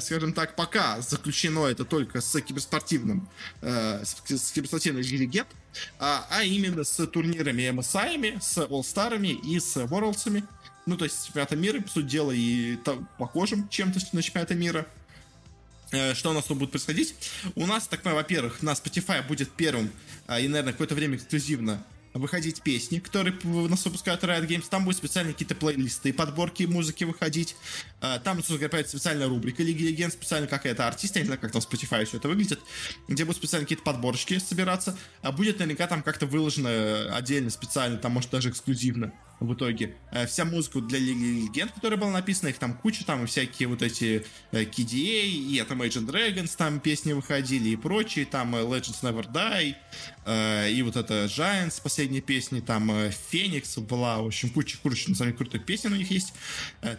Скажем 0.00 0.32
так, 0.32 0.56
пока 0.56 1.00
заключено 1.00 1.66
это 1.66 1.84
только 1.84 2.20
с 2.20 2.40
киберспортивным, 2.40 3.28
с 3.60 4.52
киберспортивной 4.52 5.02
Лиги 5.02 5.16
Легенд, 5.16 5.48
а, 5.98 6.26
а 6.30 6.44
именно 6.44 6.84
с 6.84 7.06
турнирами 7.06 7.62
MSI, 7.62 8.40
с 8.40 8.58
All-Star'ами 8.58 9.28
и 9.28 9.58
с 9.58 9.76
Worlds'ами. 9.76 10.44
Ну, 10.86 10.96
то 10.96 11.04
есть 11.04 11.26
чемпионата 11.26 11.56
мира, 11.56 11.80
по 11.80 11.88
сути 11.88 12.06
дела, 12.06 12.32
и 12.32 12.76
там, 12.84 13.08
похожим 13.18 13.68
чем-то 13.68 14.00
на 14.12 14.22
чемпионата 14.22 14.54
мира. 14.54 14.86
Что 16.14 16.30
у 16.30 16.32
нас 16.32 16.44
тут 16.44 16.58
будет 16.58 16.70
происходить? 16.70 17.14
У 17.54 17.66
нас, 17.66 17.86
так 17.86 18.02
понимаю, 18.02 18.22
во-первых, 18.22 18.62
на 18.62 18.70
Spotify 18.72 19.26
будет 19.26 19.50
первым 19.52 19.90
и, 20.28 20.48
наверное, 20.48 20.72
какое-то 20.72 20.94
время 20.94 21.16
эксклюзивно 21.16 21.82
выходить 22.14 22.62
песни, 22.62 23.00
которые 23.00 23.36
у 23.44 23.68
нас 23.68 23.84
выпускают 23.84 24.22
Riot 24.22 24.46
Games. 24.46 24.64
Там 24.70 24.84
будут 24.84 24.98
специальные 24.98 25.34
какие-то 25.34 25.56
плейлисты, 25.56 26.12
подборки 26.12 26.62
музыки 26.62 27.04
выходить. 27.04 27.56
А, 28.00 28.20
там, 28.20 28.36
собственно 28.36 28.60
говоря, 28.60 28.86
специальная 28.86 29.28
рубрика 29.28 29.62
Лиги 29.62 29.82
Легенд, 29.82 30.12
специально 30.12 30.46
какая-то 30.46 30.86
артист, 30.86 31.16
я 31.16 31.22
не 31.22 31.26
знаю, 31.26 31.40
как 31.40 31.52
там 31.52 31.60
Spotify 31.60 32.04
все 32.04 32.18
это 32.18 32.28
выглядит, 32.28 32.60
где 33.08 33.24
будут 33.24 33.38
специально 33.38 33.64
какие-то 33.64 33.84
подборочки 33.84 34.38
собираться. 34.38 34.96
А 35.22 35.32
будет 35.32 35.58
наверняка 35.58 35.88
там 35.88 36.02
как-то 36.02 36.26
выложено 36.26 37.14
отдельно, 37.14 37.50
специально, 37.50 37.98
там, 37.98 38.12
может, 38.12 38.30
даже 38.30 38.50
эксклюзивно 38.50 39.12
в 39.40 39.54
итоге. 39.54 39.94
Э, 40.10 40.26
вся 40.26 40.44
музыка 40.44 40.80
для 40.80 40.98
Лиги 40.98 41.44
Легенд, 41.44 41.72
которая 41.72 41.98
была 41.98 42.10
написана, 42.10 42.48
их 42.48 42.58
там 42.58 42.74
куча, 42.74 43.04
там 43.04 43.26
всякие 43.26 43.68
вот 43.68 43.82
эти 43.82 44.24
KDA, 44.52 45.22
э, 45.22 45.26
и 45.26 45.64
там 45.68 45.82
Agent 45.82 46.06
Dragons, 46.06 46.54
там 46.56 46.80
песни 46.80 47.12
выходили 47.12 47.70
и 47.70 47.76
прочие, 47.76 48.24
там 48.24 48.54
э, 48.54 48.60
Legends 48.60 49.02
Never 49.02 49.30
Die, 49.30 49.74
и 50.70 50.82
вот 50.82 50.96
это 50.96 51.24
Giants, 51.26 51.82
последние 51.82 52.22
песни, 52.22 52.60
там 52.60 52.90
Феникс 53.30 53.76
была, 53.78 54.22
в 54.22 54.26
общем, 54.26 54.48
куча, 54.48 54.78
куча, 54.82 55.10
на 55.10 55.14
самом 55.14 55.32
деле, 55.32 55.38
крутых 55.38 55.66
песен 55.66 55.92
у 55.92 55.96
них 55.96 56.10
есть. 56.10 56.32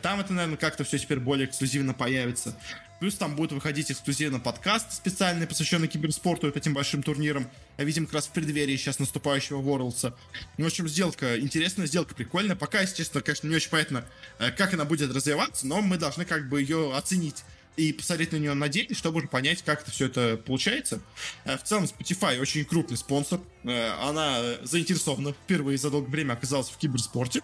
Там 0.04 0.20
это, 0.20 0.32
наверное, 0.32 0.58
как-то 0.58 0.84
все 0.84 1.00
теперь 1.00 1.20
более 1.20 1.48
эксклюзивно 1.48 1.96
появится. 1.96 2.56
Плюс 3.00 3.16
там 3.16 3.36
будет 3.36 3.52
выходить 3.52 3.92
эксклюзивно 3.92 4.40
подкаст 4.40 4.94
специальный, 4.94 5.46
посвященный 5.46 5.88
киберспорту 5.88 6.48
и 6.48 6.58
этим 6.58 6.74
большим 6.74 7.04
турнирам. 7.04 7.50
Видим 7.78 8.06
как 8.06 8.16
раз 8.16 8.28
в 8.28 8.32
преддверии 8.32 8.78
сейчас 8.78 9.00
наступающего 9.00 9.62
Worlds. 9.62 10.14
Ну, 10.58 10.64
в 10.64 10.68
общем, 10.68 10.88
сделка 10.88 11.38
интересная, 11.40 11.88
сделка 11.88 12.16
прикольная. 12.16 12.56
Пока, 12.56 12.82
естественно, 12.82 13.22
конечно, 13.22 13.48
не 13.48 13.56
очень 13.56 13.70
понятно, 13.70 14.06
э, 14.40 14.52
как 14.52 14.74
она 14.74 14.86
будет 14.86 15.14
развиваться, 15.14 15.68
но 15.68 15.82
мы 15.82 15.98
должны 15.98 16.24
как 16.24 16.48
бы 16.48 16.62
ее 16.62 16.96
оценить 16.96 17.44
и 17.76 17.92
посмотреть 17.92 18.32
на 18.32 18.38
нее 18.38 18.54
на 18.54 18.70
деле, 18.70 18.96
чтобы 18.96 19.18
уже 19.18 19.28
понять, 19.28 19.62
как 19.62 19.82
это 19.82 19.92
все 19.92 20.06
это 20.06 20.38
получается. 20.38 21.02
Э, 21.44 21.58
в 21.58 21.64
целом, 21.64 21.84
Spotify 21.84 22.40
очень 22.40 22.64
крупный 22.64 22.96
спонсор. 22.96 23.42
Э, 23.66 23.90
она 24.02 24.56
заинтересована 24.64 25.34
впервые 25.34 25.78
за 25.78 25.92
долгое 25.92 26.12
время 26.12 26.34
оказалась 26.34 26.70
в 26.70 26.78
киберспорте. 26.78 27.42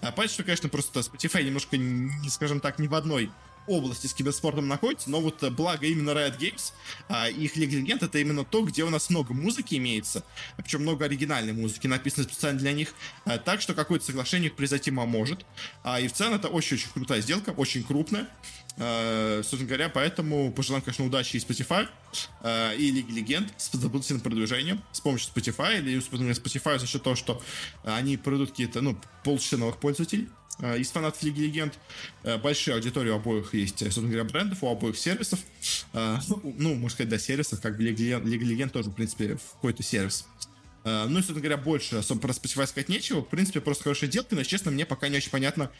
Понятно, 0.00 0.28
что, 0.28 0.44
конечно, 0.44 0.68
просто 0.68 1.00
Spotify 1.00 1.42
немножко, 1.42 1.76
не 1.76 2.30
скажем 2.30 2.60
так, 2.60 2.78
не 2.78 2.86
в 2.86 2.94
одной 2.94 3.32
области 3.66 4.06
с 4.06 4.14
киберспортом 4.14 4.68
находится, 4.68 5.10
но 5.10 5.20
вот 5.20 5.42
э, 5.42 5.50
благо 5.50 5.86
именно 5.86 6.10
Riot 6.10 6.38
Games, 6.38 6.72
а, 7.08 7.28
их 7.28 7.56
Лига 7.56 7.76
Легенд 7.76 8.02
это 8.02 8.18
именно 8.18 8.44
то, 8.44 8.62
где 8.62 8.84
у 8.84 8.90
нас 8.90 9.10
много 9.10 9.34
музыки 9.34 9.76
имеется, 9.76 10.24
причем 10.56 10.82
много 10.82 11.04
оригинальной 11.04 11.52
музыки, 11.52 11.86
написано 11.86 12.24
специально 12.24 12.58
для 12.58 12.72
них, 12.72 12.94
а, 13.24 13.38
так 13.38 13.60
что 13.60 13.74
какое-то 13.74 14.04
соглашение 14.06 14.50
произойти 14.50 14.90
может. 14.90 15.44
А, 15.82 16.00
и 16.00 16.08
в 16.08 16.12
целом 16.12 16.34
это 16.34 16.48
очень-очень 16.48 16.90
крутая 16.92 17.20
сделка, 17.20 17.50
очень 17.50 17.82
крупная. 17.82 18.28
Uh, 18.78 19.42
собственно 19.42 19.66
говоря, 19.66 19.90
поэтому 19.90 20.50
пожелаем, 20.50 20.82
конечно, 20.82 21.04
удачи 21.04 21.36
и 21.36 21.40
Spotify, 21.40 21.86
uh, 22.42 22.74
и 22.74 22.90
Лиги 22.90 23.12
Легенд 23.12 23.52
с 23.58 23.68
дополнительным 23.68 24.22
продвижением 24.22 24.82
с 24.92 25.00
помощью 25.02 25.30
Spotify 25.30 25.78
или 25.78 25.98
Spotify 26.00 26.78
за 26.78 26.86
счет 26.86 27.02
того, 27.02 27.14
что 27.14 27.42
они 27.84 28.16
продают 28.16 28.50
какие-то, 28.50 28.80
ну, 28.80 28.98
полчаса 29.24 29.58
новых 29.58 29.76
пользователей, 29.76 30.28
из 30.60 30.90
фанатов 30.90 31.22
Лиги 31.22 31.40
Легенд. 31.40 31.78
Э, 32.22 32.38
большая 32.38 32.76
аудитория 32.76 33.12
у 33.12 33.16
обоих 33.16 33.54
есть, 33.54 33.78
собственно 33.78 34.08
говоря, 34.08 34.24
брендов, 34.24 34.62
у 34.62 34.68
обоих 34.68 34.96
сервисов. 34.96 35.40
Э, 35.92 36.18
ну, 36.42 36.74
можно 36.74 36.90
сказать, 36.90 37.10
да, 37.10 37.18
сервисов, 37.18 37.60
как 37.60 37.76
бы 37.76 37.82
Лига 37.82 38.20
Легенд 38.20 38.72
тоже, 38.72 38.90
в 38.90 38.94
принципе, 38.94 39.38
какой-то 39.54 39.82
сервис. 39.82 40.26
Ну 40.84 41.10
и, 41.10 41.14
собственно 41.14 41.38
говоря, 41.38 41.58
больше 41.58 41.94
особо 41.94 42.22
про 42.22 42.32
Spotify 42.32 42.66
сказать 42.66 42.88
нечего. 42.88 43.20
В 43.20 43.28
принципе, 43.28 43.60
просто 43.60 43.84
хорошая 43.84 44.10
сделка, 44.10 44.34
но, 44.34 44.42
честно, 44.42 44.72
мне 44.72 44.84
пока 44.84 45.08
не 45.08 45.16
очень 45.18 45.30
понятно, 45.30 45.70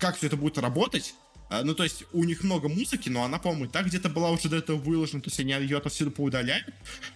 как 0.00 0.16
все 0.16 0.26
это 0.26 0.36
будет 0.36 0.58
работать. 0.58 1.14
А, 1.48 1.62
ну, 1.64 1.74
то 1.74 1.82
есть, 1.82 2.04
у 2.12 2.24
них 2.24 2.42
много 2.42 2.68
музыки, 2.68 3.08
но 3.08 3.24
она, 3.24 3.38
по-моему, 3.38 3.64
и 3.64 3.68
так 3.68 3.86
где-то 3.86 4.08
была 4.08 4.30
уже 4.30 4.48
до 4.48 4.56
этого 4.56 4.76
выложена, 4.76 5.22
то 5.22 5.28
есть 5.28 5.40
они 5.40 5.52
ее 5.52 5.78
отовсюду 5.78 6.10
поудаляют 6.10 6.66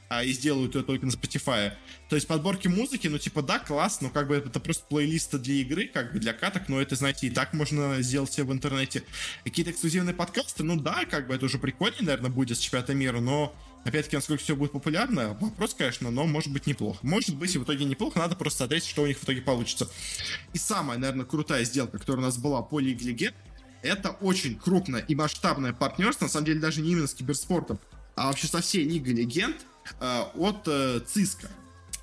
а, 0.08 0.24
и 0.24 0.32
сделают 0.32 0.74
ее 0.74 0.82
только 0.82 1.04
на 1.06 1.10
Spotify. 1.10 1.72
То 2.08 2.16
есть, 2.16 2.26
подборки 2.26 2.68
музыки, 2.68 3.08
ну, 3.08 3.18
типа, 3.18 3.42
да, 3.42 3.58
класс, 3.58 4.00
но 4.00 4.08
как 4.08 4.28
бы 4.28 4.36
это 4.36 4.58
просто 4.60 4.84
плейлисты 4.88 5.38
для 5.38 5.54
игры, 5.56 5.86
как 5.86 6.12
бы 6.12 6.18
для 6.18 6.32
каток, 6.32 6.68
но 6.68 6.80
это, 6.80 6.94
знаете, 6.96 7.26
и 7.26 7.30
так 7.30 7.52
можно 7.52 8.00
сделать 8.00 8.32
себе 8.32 8.44
в 8.44 8.52
интернете. 8.52 9.02
Какие-то 9.44 9.70
эксклюзивные 9.72 10.14
подкасты, 10.14 10.62
ну 10.62 10.80
да, 10.80 11.04
как 11.04 11.26
бы 11.26 11.34
это 11.34 11.44
уже 11.44 11.58
прикольнее, 11.58 12.02
наверное, 12.02 12.30
будет 12.30 12.56
с 12.56 12.60
чемпионата 12.60 12.94
мира, 12.94 13.20
но 13.20 13.54
Опять-таки, 13.84 14.14
насколько 14.14 14.42
все 14.42 14.54
будет 14.54 14.70
популярно, 14.70 15.36
вопрос, 15.40 15.74
конечно, 15.74 16.10
но 16.10 16.24
может 16.24 16.52
быть 16.52 16.66
неплохо. 16.68 17.00
Может 17.02 17.34
быть 17.34 17.52
и 17.54 17.58
в 17.58 17.64
итоге 17.64 17.84
неплохо, 17.84 18.20
надо 18.20 18.36
просто 18.36 18.58
смотреть, 18.58 18.86
что 18.86 19.02
у 19.02 19.06
них 19.06 19.18
в 19.18 19.24
итоге 19.24 19.42
получится. 19.42 19.90
И 20.52 20.58
самая, 20.58 20.98
наверное, 20.98 21.26
крутая 21.26 21.64
сделка, 21.64 21.98
которая 21.98 22.22
у 22.22 22.26
нас 22.26 22.38
была 22.38 22.62
по 22.62 22.78
Лиге 22.78 23.06
Легенд, 23.06 23.34
это 23.82 24.10
очень 24.10 24.58
крупное 24.58 25.00
и 25.00 25.14
масштабное 25.14 25.72
партнерство, 25.72 26.26
на 26.26 26.30
самом 26.30 26.46
деле 26.46 26.60
даже 26.60 26.80
не 26.80 26.92
именно 26.92 27.06
с 27.06 27.14
киберспортом, 27.14 27.78
а 28.14 28.26
вообще 28.26 28.46
со 28.46 28.60
всей 28.60 28.84
Лигой 28.84 29.14
Легенд 29.14 29.56
э, 30.00 30.22
от 30.34 30.66
э, 30.66 31.00
Cisco. 31.06 31.48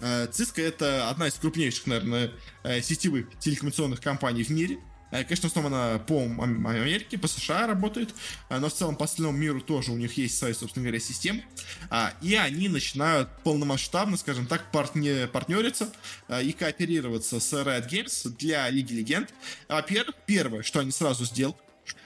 Э, 0.02 0.28
Cisco 0.28 0.62
это 0.62 1.10
одна 1.10 1.28
из 1.28 1.36
крупнейших, 1.36 1.88
наверное, 1.88 2.32
э, 2.64 2.82
сетевых 2.82 3.28
телекоммуникационных 3.40 4.02
компаний 4.02 4.44
в 4.44 4.50
мире. 4.50 4.80
Э, 5.12 5.24
конечно, 5.24 5.48
основана 5.48 6.02
по 6.06 6.22
Америке, 6.22 7.18
по 7.18 7.28
США 7.28 7.68
работает, 7.68 8.14
э, 8.50 8.60
но 8.60 8.70
в 8.70 8.74
целом 8.74 8.96
по 8.96 9.06
остальному 9.06 9.38
миру 9.38 9.62
тоже 9.62 9.92
у 9.92 9.98
них 9.98 10.18
есть 10.18 10.38
своя, 10.38 10.54
собственно 10.54 10.84
говоря, 10.84 11.00
система. 11.00 11.42
А, 11.90 12.14
и 12.22 12.36
они 12.36 12.70
начинают 12.70 13.30
полномасштабно, 13.44 14.18
скажем 14.18 14.46
так, 14.46 14.72
партне, 14.72 15.28
партнериться 15.28 15.90
э, 16.28 16.44
и 16.44 16.52
кооперироваться 16.52 17.40
с 17.40 17.54
Riot 17.54 17.90
Games 17.90 18.30
для 18.38 18.70
Лиги 18.70 18.94
Легенд. 18.94 19.34
Во-первых, 19.68 20.16
первое, 20.26 20.62
что 20.62 20.80
они 20.80 20.92
сразу 20.92 21.26
сделали, 21.26 21.58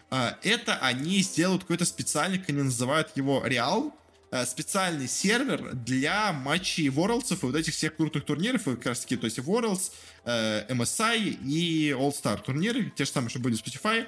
это 0.09 0.77
они 0.81 1.21
сделают 1.21 1.63
какой-то 1.63 1.85
специальный, 1.85 2.37
как 2.37 2.49
они 2.49 2.61
называют 2.61 3.11
его, 3.15 3.43
Реал, 3.45 3.95
э, 4.31 4.45
специальный 4.45 5.07
сервер 5.07 5.73
для 5.73 6.33
матчей 6.33 6.87
Worlds 6.87 7.33
и 7.33 7.45
вот 7.45 7.55
этих 7.55 7.73
всех 7.73 7.95
крутых 7.95 8.25
турниров, 8.25 8.63
как 8.65 8.85
раз 8.85 9.01
таки, 9.01 9.15
то 9.15 9.25
есть 9.25 9.39
Worlds, 9.39 9.91
э, 10.25 10.65
MSI 10.73 11.39
и 11.45 11.89
All-Star 11.91 12.43
турниры, 12.43 12.91
те 12.95 13.05
же 13.05 13.11
самые, 13.11 13.29
что 13.29 13.39
были 13.39 13.55
в 13.55 13.63
Spotify. 13.63 14.05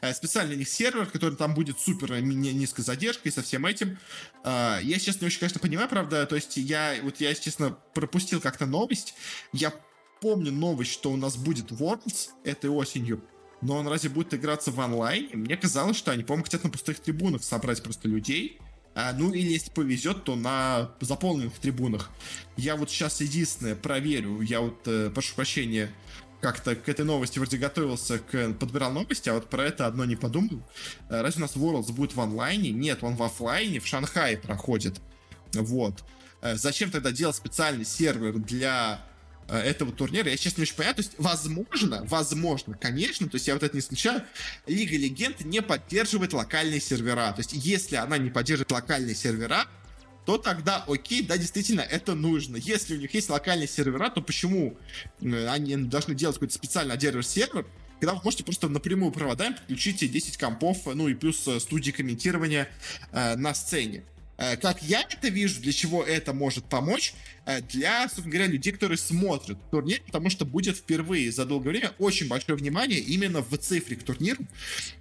Э, 0.00 0.12
специальный 0.14 0.54
у 0.54 0.58
них 0.58 0.68
сервер, 0.68 1.06
который 1.06 1.36
там 1.36 1.54
будет 1.54 1.78
супер 1.78 2.20
низкой 2.20 2.82
задержкой 2.82 3.32
со 3.32 3.42
всем 3.42 3.66
этим. 3.66 3.98
Я, 4.44 4.98
честно, 5.00 5.22
не 5.22 5.26
очень, 5.26 5.40
конечно, 5.40 5.60
понимаю, 5.60 5.88
правда, 5.88 6.26
то 6.26 6.36
есть 6.36 6.56
я, 6.56 6.96
вот 7.02 7.20
я, 7.20 7.34
честно, 7.34 7.76
пропустил 7.94 8.40
как-то 8.40 8.66
новость. 8.66 9.14
Я 9.52 9.72
помню 10.20 10.52
новость, 10.52 10.92
что 10.92 11.10
у 11.10 11.16
нас 11.16 11.36
будет 11.36 11.70
Worlds 11.72 12.30
этой 12.44 12.70
осенью, 12.70 13.22
но 13.60 13.76
он 13.76 13.88
разве 13.88 14.10
будет 14.10 14.34
играться 14.34 14.70
в 14.70 14.80
онлайне? 14.80 15.30
Мне 15.34 15.56
казалось, 15.56 15.96
что 15.96 16.12
они, 16.12 16.24
по-моему, 16.24 16.44
хотят 16.44 16.64
на 16.64 16.70
пустых 16.70 17.00
трибунах 17.00 17.42
собрать 17.42 17.82
просто 17.82 18.08
людей. 18.08 18.58
А, 18.94 19.12
ну, 19.12 19.32
или 19.32 19.52
если 19.52 19.70
повезет, 19.70 20.24
то 20.24 20.34
на 20.34 20.90
заполненных 21.00 21.58
трибунах. 21.58 22.10
Я 22.56 22.76
вот 22.76 22.90
сейчас 22.90 23.20
единственное 23.20 23.76
проверю, 23.76 24.40
я 24.40 24.60
вот, 24.60 24.80
э, 24.86 25.10
прошу 25.10 25.34
прощения, 25.36 25.90
как-то 26.40 26.76
к 26.76 26.88
этой 26.88 27.04
новости 27.04 27.38
вроде 27.38 27.58
готовился, 27.58 28.18
к, 28.18 28.54
подбирал 28.54 28.92
новости, 28.92 29.28
а 29.28 29.34
вот 29.34 29.48
про 29.48 29.64
это 29.64 29.86
одно 29.86 30.04
не 30.04 30.16
подумал. 30.16 30.62
Э, 31.08 31.22
разве 31.22 31.40
у 31.40 31.46
нас 31.46 31.56
Worlds 31.56 31.92
будет 31.92 32.14
в 32.14 32.20
онлайне? 32.20 32.70
Нет, 32.70 33.02
он 33.02 33.14
в 33.14 33.22
офлайне, 33.22 33.80
в 33.80 33.86
Шанхае 33.86 34.38
проходит. 34.38 35.00
Вот. 35.52 36.04
Э, 36.40 36.56
зачем 36.56 36.90
тогда 36.90 37.12
делать 37.12 37.36
специальный 37.36 37.84
сервер 37.84 38.38
для 38.38 39.04
этого 39.54 39.92
турнира. 39.92 40.30
Я, 40.30 40.36
честно, 40.36 40.60
не 40.60 40.62
очень 40.62 40.74
понимаю. 40.74 40.96
То 40.96 41.02
есть, 41.02 41.12
возможно, 41.18 42.04
возможно, 42.04 42.76
конечно, 42.80 43.28
то 43.28 43.36
есть 43.36 43.48
я 43.48 43.54
вот 43.54 43.62
это 43.62 43.74
не 43.74 43.80
исключаю, 43.80 44.22
Лига 44.66 44.96
Легенд 44.96 45.44
не 45.44 45.62
поддерживает 45.62 46.32
локальные 46.32 46.80
сервера. 46.80 47.32
То 47.32 47.40
есть, 47.40 47.52
если 47.52 47.96
она 47.96 48.18
не 48.18 48.30
поддерживает 48.30 48.70
локальные 48.70 49.14
сервера, 49.14 49.66
то 50.28 50.36
тогда 50.36 50.84
окей, 50.86 51.22
да, 51.22 51.38
действительно, 51.38 51.80
это 51.80 52.14
нужно. 52.14 52.56
Если 52.58 52.94
у 52.94 52.98
них 52.98 53.14
есть 53.14 53.30
локальные 53.30 53.66
сервера, 53.66 54.10
то 54.10 54.20
почему 54.20 54.76
э, 55.22 55.48
они 55.48 55.74
должны 55.76 56.14
делать 56.14 56.36
какой-то 56.36 56.52
специальный 56.52 56.94
отдельный 56.94 57.22
сервер, 57.22 57.64
когда 57.98 58.12
вы 58.12 58.20
можете 58.22 58.44
просто 58.44 58.68
напрямую 58.68 59.10
проводами 59.10 59.54
подключить 59.54 60.00
10 60.00 60.36
компов, 60.36 60.84
ну 60.84 61.08
и 61.08 61.14
плюс 61.14 61.48
э, 61.48 61.58
студии 61.58 61.92
комментирования 61.92 62.68
э, 63.10 63.36
на 63.36 63.54
сцене. 63.54 64.04
Э, 64.38 64.56
как 64.56 64.82
я 64.82 65.02
это 65.02 65.28
вижу, 65.28 65.60
для 65.60 65.72
чего 65.72 66.04
это 66.04 66.32
может 66.32 66.64
помочь, 66.64 67.12
э, 67.44 67.60
для, 67.62 68.02
собственно 68.02 68.30
говоря, 68.30 68.46
людей, 68.46 68.72
которые 68.72 68.96
смотрят 68.96 69.58
турнир, 69.70 70.00
потому 70.06 70.30
что 70.30 70.46
будет 70.46 70.76
впервые 70.76 71.32
за 71.32 71.44
долгое 71.44 71.70
время 71.70 71.92
очень 71.98 72.28
большое 72.28 72.56
внимание 72.56 73.00
именно 73.00 73.42
в 73.42 73.56
цифре 73.58 73.96
к 73.96 74.04
турниру, 74.04 74.44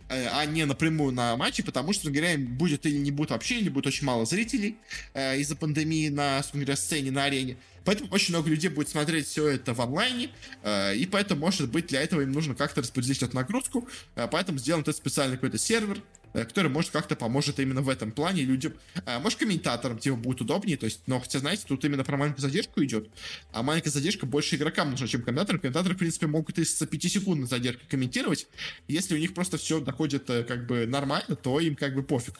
э, 0.09 0.27
а 0.31 0.43
не 0.45 0.65
напрямую 0.65 1.13
на 1.13 1.37
матче, 1.37 1.61
потому 1.63 1.93
что, 1.93 2.05
собственно 2.05 2.15
говоря, 2.15 2.37
будет 2.39 2.85
или 2.87 2.97
не 2.97 3.11
будет 3.11 3.29
вообще, 3.29 3.59
или 3.59 3.69
будет 3.69 3.85
очень 3.85 4.05
мало 4.05 4.25
зрителей 4.25 4.77
из-за 5.13 5.55
пандемии 5.55 6.09
на, 6.09 6.37
собственно 6.37 6.63
говоря, 6.63 6.77
сцене, 6.77 7.11
на 7.11 7.25
арене. 7.25 7.57
Поэтому 7.85 8.09
очень 8.11 8.33
много 8.33 8.49
людей 8.49 8.69
будет 8.69 8.89
смотреть 8.89 9.27
все 9.27 9.47
это 9.47 9.73
в 9.73 9.81
онлайне, 9.81 10.29
и 10.65 11.07
поэтому, 11.09 11.41
может 11.41 11.69
быть, 11.69 11.87
для 11.87 12.01
этого 12.01 12.21
им 12.21 12.31
нужно 12.33 12.53
как-то 12.53 12.81
распределить 12.81 13.21
эту 13.23 13.35
нагрузку, 13.35 13.87
поэтому 14.13 14.57
сделан 14.57 14.81
этот 14.81 14.97
специальный 14.97 15.37
какой-то 15.37 15.57
сервер, 15.57 16.01
который, 16.33 16.69
может, 16.69 16.91
как-то 16.91 17.15
поможет 17.15 17.59
именно 17.59 17.81
в 17.81 17.89
этом 17.89 18.11
плане 18.11 18.43
людям. 18.43 18.73
А, 19.05 19.19
может, 19.19 19.39
комментаторам 19.39 19.97
типа 19.99 20.15
будет 20.15 20.41
удобнее, 20.41 20.77
то 20.77 20.85
есть, 20.85 21.01
но 21.07 21.19
хотя, 21.19 21.39
знаете, 21.39 21.63
тут 21.67 21.83
именно 21.85 22.03
про 22.03 22.17
маленькую 22.17 22.41
задержку 22.41 22.83
идет, 22.83 23.09
а 23.51 23.63
маленькая 23.63 23.89
задержка 23.89 24.25
больше 24.25 24.55
игрокам 24.55 24.91
нужна, 24.91 25.07
чем 25.07 25.21
комментаторам. 25.21 25.59
Комментаторы, 25.61 25.95
в 25.95 25.97
принципе, 25.97 26.27
могут 26.27 26.59
из 26.59 26.81
5-секундной 26.81 27.47
задержки 27.47 27.83
комментировать. 27.89 28.47
Если 28.87 29.15
у 29.15 29.17
них 29.17 29.33
просто 29.33 29.57
все 29.57 29.79
доходит 29.79 30.29
э, 30.29 30.43
как 30.43 30.67
бы 30.67 30.85
нормально, 30.85 31.35
то 31.35 31.59
им 31.59 31.75
как 31.75 31.95
бы 31.95 32.03
пофиг. 32.03 32.35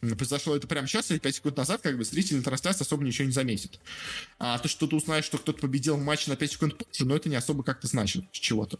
Произошло 0.00 0.56
это 0.56 0.66
прямо 0.66 0.86
сейчас 0.86 1.10
или 1.10 1.18
5 1.18 1.36
секунд 1.36 1.56
назад, 1.56 1.80
как 1.82 1.96
бы 1.96 2.04
зритель 2.04 2.36
на 2.36 2.42
трансляции 2.42 2.82
особо 2.82 3.04
ничего 3.04 3.26
не 3.26 3.32
заметит. 3.32 3.80
А 4.38 4.58
то, 4.58 4.68
что 4.68 4.86
ты 4.86 4.96
узнаешь, 4.96 5.24
что 5.24 5.38
кто-то 5.38 5.60
победил 5.60 5.96
в 5.96 6.02
матче 6.02 6.30
на 6.30 6.36
5 6.36 6.52
секунд 6.52 6.78
позже, 6.78 7.04
но 7.04 7.16
это 7.16 7.28
не 7.28 7.36
особо 7.36 7.62
как-то 7.62 7.86
значит 7.86 8.30
чего-то. 8.32 8.78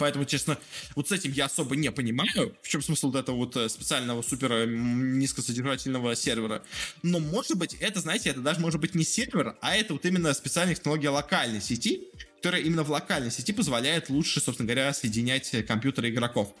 Поэтому, 0.00 0.24
честно, 0.24 0.58
вот 0.96 1.10
с 1.10 1.12
этим 1.12 1.30
я 1.32 1.44
особо 1.44 1.76
не 1.76 1.92
понимаю, 1.92 2.56
в 2.62 2.68
чем 2.68 2.80
смысл 2.80 3.10
вот 3.10 3.18
этого 3.20 3.36
вот 3.36 3.54
э, 3.56 3.68
специального 3.68 4.22
супер 4.22 4.66
низкосодержательного 4.66 6.16
сервера. 6.16 6.62
Но, 7.02 7.18
может 7.18 7.58
быть, 7.58 7.74
это, 7.74 8.00
знаете, 8.00 8.30
это 8.30 8.40
даже 8.40 8.60
может 8.60 8.80
быть 8.80 8.94
не 8.94 9.04
сервер, 9.04 9.56
а 9.60 9.76
это 9.76 9.92
вот 9.92 10.06
именно 10.06 10.32
специальная 10.32 10.74
технология 10.74 11.10
локальной 11.10 11.60
сети, 11.60 12.08
которая 12.36 12.62
именно 12.62 12.82
в 12.82 12.90
локальной 12.90 13.30
сети 13.30 13.52
позволяет 13.52 14.08
лучше, 14.08 14.40
собственно 14.40 14.66
говоря, 14.66 14.94
соединять 14.94 15.66
компьютеры 15.66 16.08
игроков. 16.08 16.54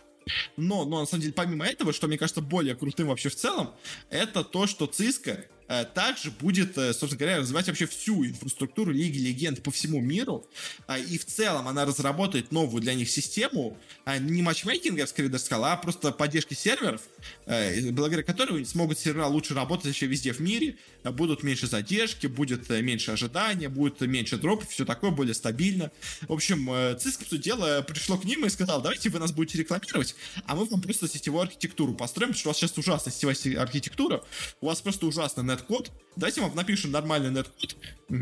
Но, 0.58 0.84
но 0.84 1.00
на 1.00 1.06
самом 1.06 1.22
деле, 1.22 1.32
помимо 1.32 1.64
этого, 1.66 1.94
что 1.94 2.08
мне 2.08 2.18
кажется 2.18 2.42
более 2.42 2.74
крутым 2.74 3.08
вообще 3.08 3.30
в 3.30 3.36
целом, 3.36 3.70
это 4.10 4.44
то, 4.44 4.66
что 4.66 4.84
Cisco 4.84 5.34
Э, 5.34 5.59
также 5.84 6.32
будет, 6.32 6.76
э, 6.76 6.92
собственно 6.92 7.16
говоря, 7.16 7.38
развивать 7.38 7.68
вообще 7.68 7.86
всю 7.86 8.26
инфраструктуру 8.26 8.90
Лиги 8.90 9.18
Легенд 9.18 9.62
по 9.62 9.70
всему 9.70 10.00
миру. 10.00 10.44
А, 10.88 10.98
и 10.98 11.16
в 11.16 11.24
целом 11.24 11.68
она 11.68 11.84
разработает 11.84 12.50
новую 12.50 12.82
для 12.82 12.94
них 12.94 13.08
систему, 13.08 13.78
а, 14.04 14.18
не 14.18 14.42
матчмейкинга, 14.42 15.06
скорее 15.06 15.28
даже 15.28 15.44
сказал, 15.44 15.66
а 15.66 15.76
просто 15.76 16.10
поддержки 16.10 16.54
серверов, 16.54 17.02
э, 17.46 17.92
благодаря 17.92 18.24
которой 18.24 18.66
смогут 18.66 18.98
сервера 18.98 19.26
лучше 19.26 19.54
работать 19.54 19.86
вообще 19.86 20.06
везде 20.06 20.32
в 20.32 20.40
мире, 20.40 20.76
будут 21.04 21.44
меньше 21.44 21.68
задержки, 21.68 22.26
будет 22.26 22.68
меньше 22.68 23.12
ожидания, 23.12 23.68
будет 23.68 24.00
меньше 24.00 24.38
дропов, 24.38 24.68
все 24.70 24.84
такое, 24.84 25.12
более 25.12 25.34
стабильно. 25.34 25.92
В 26.22 26.32
общем, 26.32 26.68
Cisco, 26.68 27.24
по 27.28 27.38
дело, 27.38 27.82
пришло 27.86 28.18
к 28.18 28.24
ним 28.24 28.44
и 28.44 28.50
сказал, 28.50 28.82
давайте 28.82 29.08
вы 29.08 29.20
нас 29.20 29.30
будете 29.30 29.58
рекламировать, 29.58 30.16
а 30.46 30.56
мы 30.56 30.64
вам 30.64 30.82
просто 30.82 31.06
сетевую 31.06 31.42
архитектуру 31.42 31.94
построим, 31.94 32.30
потому 32.30 32.40
что 32.40 32.48
у 32.48 32.50
вас 32.50 32.58
сейчас 32.58 32.76
ужасная 32.76 33.12
сетевая 33.12 33.62
архитектура, 33.62 34.24
у 34.60 34.66
вас 34.66 34.80
просто 34.80 35.06
ужасный 35.06 35.44
нет 35.59 35.59
нет-код, 35.60 35.92
давайте 36.16 36.40
вам 36.40 36.54
напишем 36.54 36.90
нормальный 36.90 37.30
нет-код, 37.30 37.76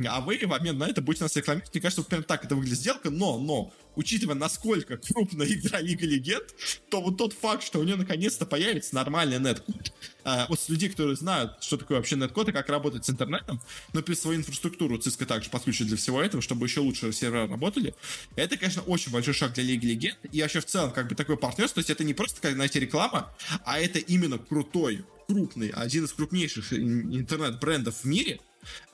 а 0.07 0.21
вы 0.21 0.39
в 0.45 0.53
обмен 0.53 0.77
на 0.77 0.89
это 0.89 1.01
будете 1.01 1.25
нас 1.25 1.37
рекламировать. 1.37 1.73
Мне 1.73 1.81
кажется, 1.81 2.03
вот 2.03 2.09
прям 2.09 2.23
так 2.23 2.45
это 2.45 2.55
выглядит 2.55 2.79
сделка, 2.79 3.11
но, 3.11 3.39
но, 3.39 3.73
учитывая, 3.97 4.35
насколько 4.35 4.97
крупная 4.97 5.47
игра 5.53 5.81
Лига 5.81 6.07
Легенд, 6.07 6.55
то 6.91 7.01
вот 7.01 7.17
тот 7.17 7.33
факт, 7.33 7.63
что 7.63 7.79
у 7.79 7.85
нее 7.85 7.97
наконец-то 7.97 8.45
появится 8.45 8.95
нормальный 8.95 9.39
нет-код, 9.39 9.93
а, 10.25 10.47
вот 10.49 10.61
с 10.61 10.69
людей, 10.69 10.89
которые 10.89 11.17
знают, 11.17 11.63
что 11.63 11.77
такое 11.77 11.99
вообще 11.99 12.17
нет-код 12.17 12.49
и 12.49 12.53
как 12.53 12.69
работать 12.69 13.05
с 13.05 13.11
интернетом, 13.11 13.61
но 13.93 14.03
плюс 14.03 14.21
свою 14.21 14.39
инфраструктуру 14.39 14.99
Cisco 14.99 15.25
также 15.25 15.51
подключит 15.51 15.87
для 15.87 15.97
всего 15.97 16.21
этого, 16.21 16.43
чтобы 16.43 16.67
еще 16.67 16.81
лучше 16.81 17.13
сервера 17.13 17.47
работали, 17.47 17.95
это, 18.37 18.57
конечно, 18.57 18.83
очень 18.83 19.13
большой 19.13 19.35
шаг 19.35 19.55
для 19.55 19.65
Лиги 19.65 19.87
Легенд, 19.87 20.19
и 20.31 20.43
вообще 20.43 20.61
в 20.61 20.67
целом, 20.67 20.93
как 20.93 21.09
бы, 21.09 21.15
такое 21.15 21.37
партнерство, 21.37 21.77
то 21.77 21.81
есть 21.81 21.91
это 21.91 22.05
не 22.05 22.15
просто, 22.15 22.41
как, 22.41 22.55
знаете, 22.55 22.81
реклама, 22.81 23.33
а 23.65 23.79
это 23.79 23.99
именно 23.99 24.39
крутой 24.39 25.05
крупный, 25.29 25.69
один 25.69 26.07
из 26.07 26.13
крупнейших 26.15 26.73
интернет-брендов 26.73 28.03
в 28.03 28.05
мире, 28.07 28.41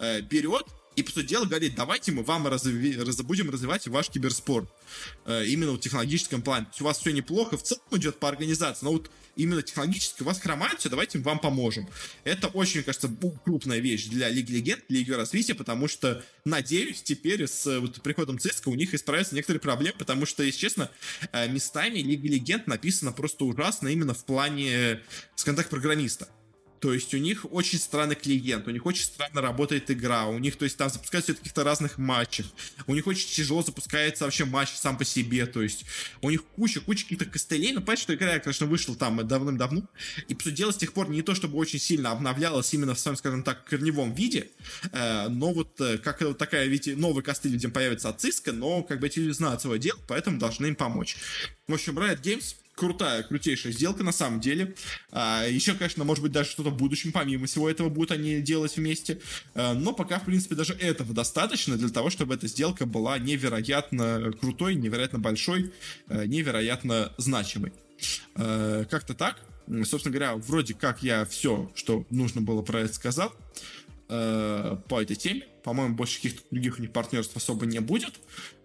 э, 0.01 0.21
берет 0.21 0.67
и, 0.97 1.03
по 1.03 1.11
сути 1.11 1.27
дела, 1.27 1.45
говорит, 1.45 1.75
давайте 1.75 2.13
мы 2.13 2.23
вам 2.23 2.47
разви... 2.47 2.97
раз... 2.97 3.17
будем 3.23 3.51
развивать 3.51 3.87
ваш 3.89 4.11
киберспорт. 4.11 4.69
Э, 5.25 5.45
именно 5.47 5.73
в 5.73 5.81
технологическом 5.81 6.43
плане. 6.43 6.67
То 6.67 6.71
есть 6.71 6.81
у 6.81 6.85
вас 6.85 6.99
все 6.99 7.11
неплохо, 7.11 7.57
в 7.57 7.63
целом 7.63 7.83
идет 7.93 8.19
по 8.19 8.29
организации, 8.29 8.85
но 8.85 8.93
вот 8.93 9.11
именно 9.37 9.63
технологически 9.63 10.23
у 10.23 10.27
вас 10.27 10.41
хромает 10.41 10.79
все, 10.79 10.89
давайте 10.89 11.19
мы 11.19 11.25
вам 11.25 11.39
поможем. 11.39 11.89
Это 12.23 12.49
очень, 12.49 12.83
кажется, 12.83 13.11
крупная 13.45 13.79
вещь 13.79 14.07
для 14.07 14.29
Лиги 14.29 14.53
Легенд, 14.53 14.85
Лиги 14.89 15.11
развития, 15.11 15.55
потому 15.55 15.89
что, 15.89 16.25
надеюсь, 16.45 17.03
теперь 17.03 17.47
с 17.47 17.67
вот, 17.81 18.01
приходом 18.03 18.39
ЦИСКа 18.39 18.69
у 18.69 18.75
них 18.75 18.95
исправятся 18.95 19.35
некоторые 19.35 19.61
проблемы, 19.61 19.97
потому 19.99 20.27
что, 20.27 20.43
если 20.43 20.61
честно, 20.61 20.91
э, 21.33 21.49
местами 21.49 21.99
Лига 21.99 22.29
Легенд 22.29 22.67
написано 22.67 23.13
просто 23.13 23.45
ужасно 23.45 23.89
именно 23.89 24.15
в 24.15 24.25
плане, 24.25 25.03
скажем 25.35 25.57
так, 25.57 25.69
программиста. 25.69 26.29
То 26.85 26.93
есть 26.93 27.15
у 27.15 27.17
них 27.17 27.47
очень 27.51 27.79
странный 27.79 28.15
клиент, 28.15 28.69
у 28.69 28.71
них 28.71 28.85
очень 28.85 29.05
странно 29.05 29.41
работает 29.41 29.91
игра, 29.91 30.27
у 30.27 30.39
них, 30.39 30.57
то 30.57 30.67
есть 30.67 30.77
там 30.77 30.91
запускаются 30.91 31.33
в 31.33 31.39
каких-то 31.39 31.65
разных 31.65 31.97
матчах, 31.97 32.45
у 32.87 32.95
них 32.95 33.07
очень 33.07 33.27
тяжело 33.27 33.63
запускается 33.63 34.25
вообще 34.25 34.45
матч 34.45 34.69
сам 34.75 34.99
по 34.99 35.05
себе, 35.07 35.47
то 35.47 35.63
есть 35.63 35.87
у 36.21 36.29
них 36.29 36.45
куча-куча 36.45 37.05
каких-то 37.05 37.25
костылей, 37.25 37.73
но 37.73 37.81
понятно, 37.81 38.03
что 38.03 38.15
игра, 38.15 38.39
конечно, 38.39 38.67
вышла 38.67 38.95
там 38.95 39.27
давным-давно, 39.27 39.85
и, 40.29 40.35
по 40.35 40.43
сути 40.43 40.57
дела, 40.57 40.73
с 40.73 40.77
тех 40.77 40.93
пор 40.93 41.09
не 41.09 41.23
то, 41.23 41.35
чтобы 41.35 41.57
очень 41.57 41.79
сильно 41.79 42.11
обновлялась 42.11 42.75
именно 42.75 42.95
в 42.95 43.01
своем, 43.01 43.17
скажем 43.17 43.43
так, 43.45 43.65
корневом 43.65 44.13
виде, 44.13 44.51
э, 44.93 45.29
но 45.31 45.55
вот 45.55 45.81
э, 45.81 45.97
как 45.97 46.21
вот 46.21 46.37
такая, 46.37 46.67
видите, 46.67 46.97
новый 46.97 47.23
костыль 47.23 47.53
людям 47.53 47.71
появится 47.71 48.11
от 48.11 48.23
Cisco, 48.23 48.53
но 48.53 48.83
как 48.83 49.01
бы 49.01 49.07
эти 49.07 49.21
люди 49.21 49.33
знают 49.33 49.63
свое 49.63 49.81
дело, 49.81 49.99
поэтому 50.07 50.39
должны 50.39 50.67
им 50.67 50.77
помочь. 50.77 51.17
В 51.67 51.73
общем, 51.73 51.99
Riot 51.99 52.21
Games 52.21 52.57
крутая, 52.75 53.23
крутейшая 53.23 53.73
сделка 53.73 54.03
на 54.03 54.13
самом 54.13 54.41
деле. 54.41 54.75
А, 55.11 55.47
еще, 55.47 55.75
конечно, 55.75 56.05
может 56.05 56.23
быть, 56.23 56.33
даже 56.33 56.51
что-то 56.51 56.71
в 56.71 56.77
будущем, 56.77 57.13
помимо 57.13 57.47
всего 57.47 57.71
этого, 57.71 57.89
будут 57.89 58.11
они 58.11 58.41
делать 58.41 58.77
вместе. 58.77 59.21
А, 59.55 59.75
но 59.75 59.93
пока, 59.93 60.19
в 60.19 60.25
принципе, 60.25 60.55
даже 60.55 60.75
этого 60.75 61.15
достаточно 61.15 61.77
для 61.77 61.89
того, 61.89 62.11
чтобы 62.11 62.35
эта 62.35 62.49
сделка 62.49 62.87
была 62.87 63.19
невероятно 63.19 64.33
крутой, 64.41 64.75
невероятно 64.75 65.19
большой, 65.19 65.73
а, 66.09 66.27
невероятно 66.27 67.13
значимой. 67.19 67.73
А, 68.35 68.85
как-то 68.85 69.15
так. 69.15 69.41
Собственно 69.85 70.13
говоря, 70.13 70.37
вроде 70.37 70.75
как 70.75 71.03
я 71.03 71.25
все, 71.25 71.73
что 71.75 72.05
нужно 72.11 72.43
было 72.43 72.61
про 72.63 72.81
это 72.81 72.93
сказал 72.93 73.35
а, 74.09 74.77
по 74.89 75.01
этой 75.01 75.17
теме. 75.17 75.47
По-моему, 75.63 75.95
больше 75.95 76.17
каких-то 76.17 76.43
других 76.51 76.79
у 76.79 76.83
них 76.83 76.93
партнерств 76.93 77.37
особо 77.37 77.65
не 77.67 77.81
будет. 77.81 78.15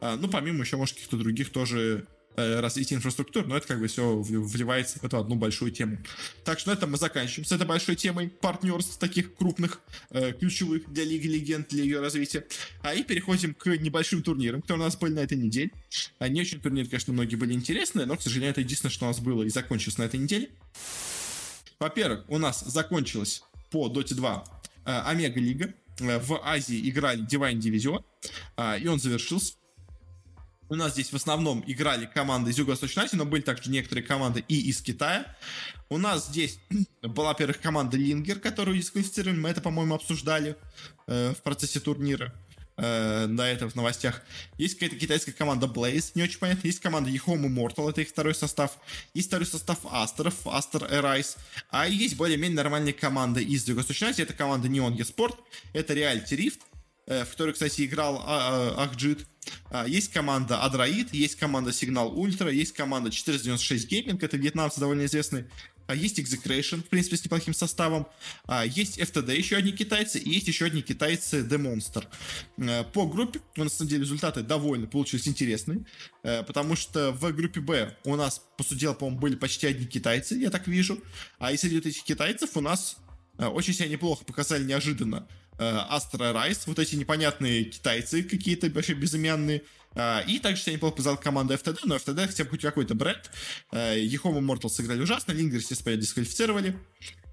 А, 0.02 0.17
ну, 0.17 0.28
помимо 0.28 0.63
еще, 0.63 0.76
может, 0.76 0.95
каких-то 0.95 1.17
других 1.17 1.52
тоже 1.52 2.06
э, 2.36 2.60
развития 2.60 2.96
инфраструктуры, 2.96 3.48
но 3.48 3.58
это 3.58 3.68
как 3.68 3.80
бы 3.80 3.88
все 3.88 4.18
вливается 4.20 5.00
в 5.00 5.04
эту 5.04 5.18
одну 5.18 5.36
большую 5.36 5.72
тему. 5.72 5.98
Так 6.44 6.60
что 6.60 6.70
на 6.70 6.74
этом 6.74 6.92
мы 6.92 6.98
заканчиваем 6.98 7.46
с 7.46 7.52
этой 7.52 7.65
большой 7.65 7.96
темой 7.96 8.30
партнерств 8.30 8.98
таких 8.98 9.36
крупных, 9.36 9.82
э, 10.12 10.34
ключевых 10.34 10.92
для 10.92 11.04
Лиги 11.04 11.28
Легенд, 11.28 11.70
для 11.70 11.84
ее 11.84 12.00
развития. 12.00 12.46
А 12.82 12.94
и 12.94 13.04
переходим 13.04 13.54
к 13.54 13.68
небольшим 13.68 14.24
турнирам, 14.24 14.62
которые 14.62 14.84
у 14.84 14.86
нас 14.86 14.98
были 14.98 15.13
на 15.13 15.20
этой 15.20 15.38
неделе. 15.38 15.72
А 16.20 16.28
не 16.28 16.42
очень 16.42 16.60
турниры, 16.60 16.88
конечно, 16.88 17.13
многие 17.13 17.36
были 17.36 17.54
интересные, 17.54 18.06
но, 18.06 18.15
к 18.15 18.22
сожалению, 18.22 18.52
это 18.52 18.62
единственное, 18.62 18.92
что 18.92 19.06
у 19.06 19.08
нас 19.10 19.20
было 19.20 19.44
и 19.44 19.50
закончилось 19.50 19.98
на 19.98 20.04
этой 20.04 20.20
неделе. 20.20 20.50
Во-первых, 21.80 22.26
у 22.28 22.38
нас 22.38 22.62
закончилась 22.65 23.44
по 23.72 23.88
Dota 23.88 24.13
2 24.13 24.44
э, 24.86 25.02
Омега 25.06 25.39
Лига. 25.39 25.74
Э, 26.00 26.20
в 26.20 26.42
Азии 26.44 26.89
играли 26.89 27.26
Divine 27.26 27.60
Division, 27.60 28.04
э, 28.58 28.80
и 28.80 28.88
он 28.88 29.00
завершился. 29.00 29.54
У 30.69 30.75
нас 30.75 30.91
здесь 30.93 31.12
в 31.12 31.15
основном 31.15 31.63
играли 31.65 32.05
команды 32.05 32.51
из 32.51 32.60
Юго-Восточной 32.60 33.05
Азии, 33.05 33.15
но 33.15 33.25
были 33.25 33.41
также 33.41 33.71
некоторые 33.71 34.05
команды 34.05 34.45
и 34.47 34.69
из 34.69 34.82
Китая. 34.82 35.25
У 35.89 35.97
нас 35.97 36.27
здесь 36.27 36.60
была, 37.01 37.29
во-первых, 37.29 37.60
команда 37.60 37.97
Лингер, 37.97 38.39
которую 38.39 38.77
дисквалифицировали. 38.77 39.36
Мы 39.36 39.49
это, 39.49 39.62
по-моему, 39.62 39.95
обсуждали 39.95 40.55
э, 41.08 41.34
в 41.34 41.41
процессе 41.41 41.79
турнира 41.79 42.32
э, 42.77 43.25
до 43.27 43.43
этого 43.45 43.71
в 43.71 43.75
новостях. 43.75 44.21
Есть 44.60 44.75
какая-то 44.75 44.97
китайская 44.97 45.32
команда 45.32 45.65
Blaze, 45.65 46.12
не 46.13 46.21
очень 46.21 46.38
понятно. 46.38 46.67
Есть 46.67 46.82
команда 46.82 47.10
Yehom 47.10 47.47
Immortal, 47.47 47.89
это 47.89 48.01
их 48.01 48.10
второй 48.10 48.36
состав. 48.36 48.77
Есть 49.15 49.29
второй 49.29 49.47
состав 49.47 49.79
Астеров, 49.89 50.45
Aster 50.45 50.88
Arise. 50.88 51.36
А 51.71 51.88
есть 51.88 52.15
более-менее 52.15 52.58
нормальные 52.58 52.93
команды 52.93 53.43
из 53.43 53.67
Юго-Восточной 53.67 54.10
Азии. 54.10 54.21
Это 54.21 54.34
команда 54.34 54.67
Neon 54.67 54.95
Esport, 54.97 55.36
это 55.73 55.95
Reality 55.95 56.38
Rift, 56.38 56.60
в 57.10 57.32
которой, 57.32 57.54
кстати, 57.54 57.86
играл 57.86 58.24
а, 58.26 58.76
а, 58.78 58.84
Ахджит. 58.84 59.26
А, 59.72 59.88
есть 59.88 60.12
команда 60.13 60.62
Адраид, 60.62 61.13
есть 61.13 61.36
команда 61.36 61.74
Сигнал 61.74 62.17
Ультра, 62.17 62.52
есть 62.52 62.74
команда 62.74 63.10
496 63.10 63.91
Gaming, 63.91 64.19
это 64.22 64.38
вьетнамцы 64.38 64.80
довольно 64.80 65.06
известные 65.06 65.50
а 65.88 65.95
есть 65.95 66.19
Execration, 66.19 66.84
в 66.84 66.86
принципе, 66.86 67.17
с 67.17 67.26
неплохим 67.26 67.52
составом, 67.56 68.06
есть 68.63 69.00
FTD, 69.00 69.36
еще 69.36 69.56
одни 69.56 69.72
китайцы, 69.72 70.19
и 70.19 70.30
есть 70.30 70.48
еще 70.48 70.65
одни 70.65 70.84
китайцы 70.84 71.39
The 71.39 71.58
Monster. 71.58 72.06
Э, 72.60 72.84
по 72.84 73.08
группе, 73.08 73.39
у 73.58 73.63
нас, 73.63 73.72
на 73.72 73.78
самом 73.78 73.89
деле, 73.89 74.04
результаты 74.04 74.43
довольно 74.43 74.86
получились 74.86 75.28
интересные, 75.28 75.86
э, 76.22 76.43
потому 76.43 76.76
что 76.76 77.12
в 77.12 77.32
группе 77.32 77.60
Б 77.60 77.98
у 78.04 78.15
нас, 78.15 78.39
по 78.56 78.63
сути 78.63 78.82
дела, 78.82 78.93
по-моему, 78.93 79.19
были 79.19 79.36
почти 79.36 79.65
одни 79.65 79.88
китайцы, 79.88 80.36
я 80.36 80.52
так 80.52 80.67
вижу, 80.67 81.02
а 81.39 81.52
из 81.52 81.62
среди 81.62 81.80
этих 81.80 82.04
китайцев 82.04 82.56
у 82.56 82.62
нас 82.62 82.98
э, 83.39 83.48
очень 83.48 83.74
себя 83.74 83.88
неплохо 83.88 84.24
показали 84.26 84.63
неожиданно 84.63 85.28
Астра 85.60 86.34
Райс, 86.34 86.65
вот 86.67 86.80
эти 86.80 86.95
непонятные 86.95 87.65
китайцы 87.65 88.24
какие-то 88.24 88.69
вообще 88.69 88.93
безымянные, 88.93 89.63
а, 89.95 90.24
и 90.28 90.39
также 90.39 90.62
себя 90.62 90.74
неплохо 90.74 90.95
показала 90.95 91.15
команда 91.15 91.56
FTD, 91.56 91.80
но 91.84 91.95
FTD 91.95 92.28
хотя 92.28 92.43
бы 92.43 92.52
хоть 92.52 92.62
какой-то 92.62 92.95
бренд. 92.95 93.30
Ехома 93.72 94.39
Mortal 94.39 94.69
сыграли 94.69 95.02
ужасно, 95.02 95.32
Лингер, 95.32 95.60
естественно, 95.60 95.95
дисквалифицировали. 95.95 96.78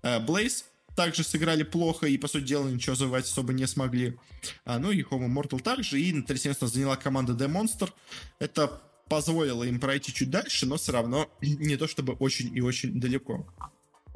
Blaze 0.03 0.65
также 0.97 1.23
сыграли 1.23 1.63
плохо 1.63 2.07
и, 2.07 2.17
по 2.17 2.27
сути 2.27 2.45
дела, 2.45 2.67
ничего 2.69 2.97
завоевать 2.97 3.27
особо 3.27 3.53
не 3.53 3.67
смогли. 3.67 4.17
А, 4.65 4.79
ну 4.79 4.91
и 4.91 5.03
Homo 5.03 5.29
Mortal 5.29 5.61
также. 5.61 6.01
И 6.01 6.13
на 6.13 6.25
третье 6.25 6.49
место 6.49 6.67
заняла 6.67 6.97
команда 6.97 7.33
The 7.35 7.49
Monster. 7.49 7.91
Это 8.39 8.81
позволило 9.09 9.63
им 9.63 9.79
пройти 9.79 10.13
чуть 10.13 10.31
дальше, 10.31 10.67
но 10.67 10.77
все 10.79 10.93
равно 10.93 11.31
не 11.43 11.77
то 11.77 11.87
чтобы 11.87 12.15
очень 12.15 12.57
и 12.57 12.61
очень 12.61 12.99
далеко. 12.99 13.47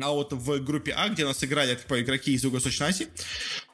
А 0.02 0.10
вот 0.10 0.32
в 0.32 0.60
группе 0.60 0.92
А, 0.92 1.08
где 1.08 1.24
нас 1.24 1.42
играли 1.44 1.78
по 1.88 2.00
игроки 2.00 2.32
из 2.32 2.44
Юго-Восточной 2.44 2.88
Азии, 2.88 3.08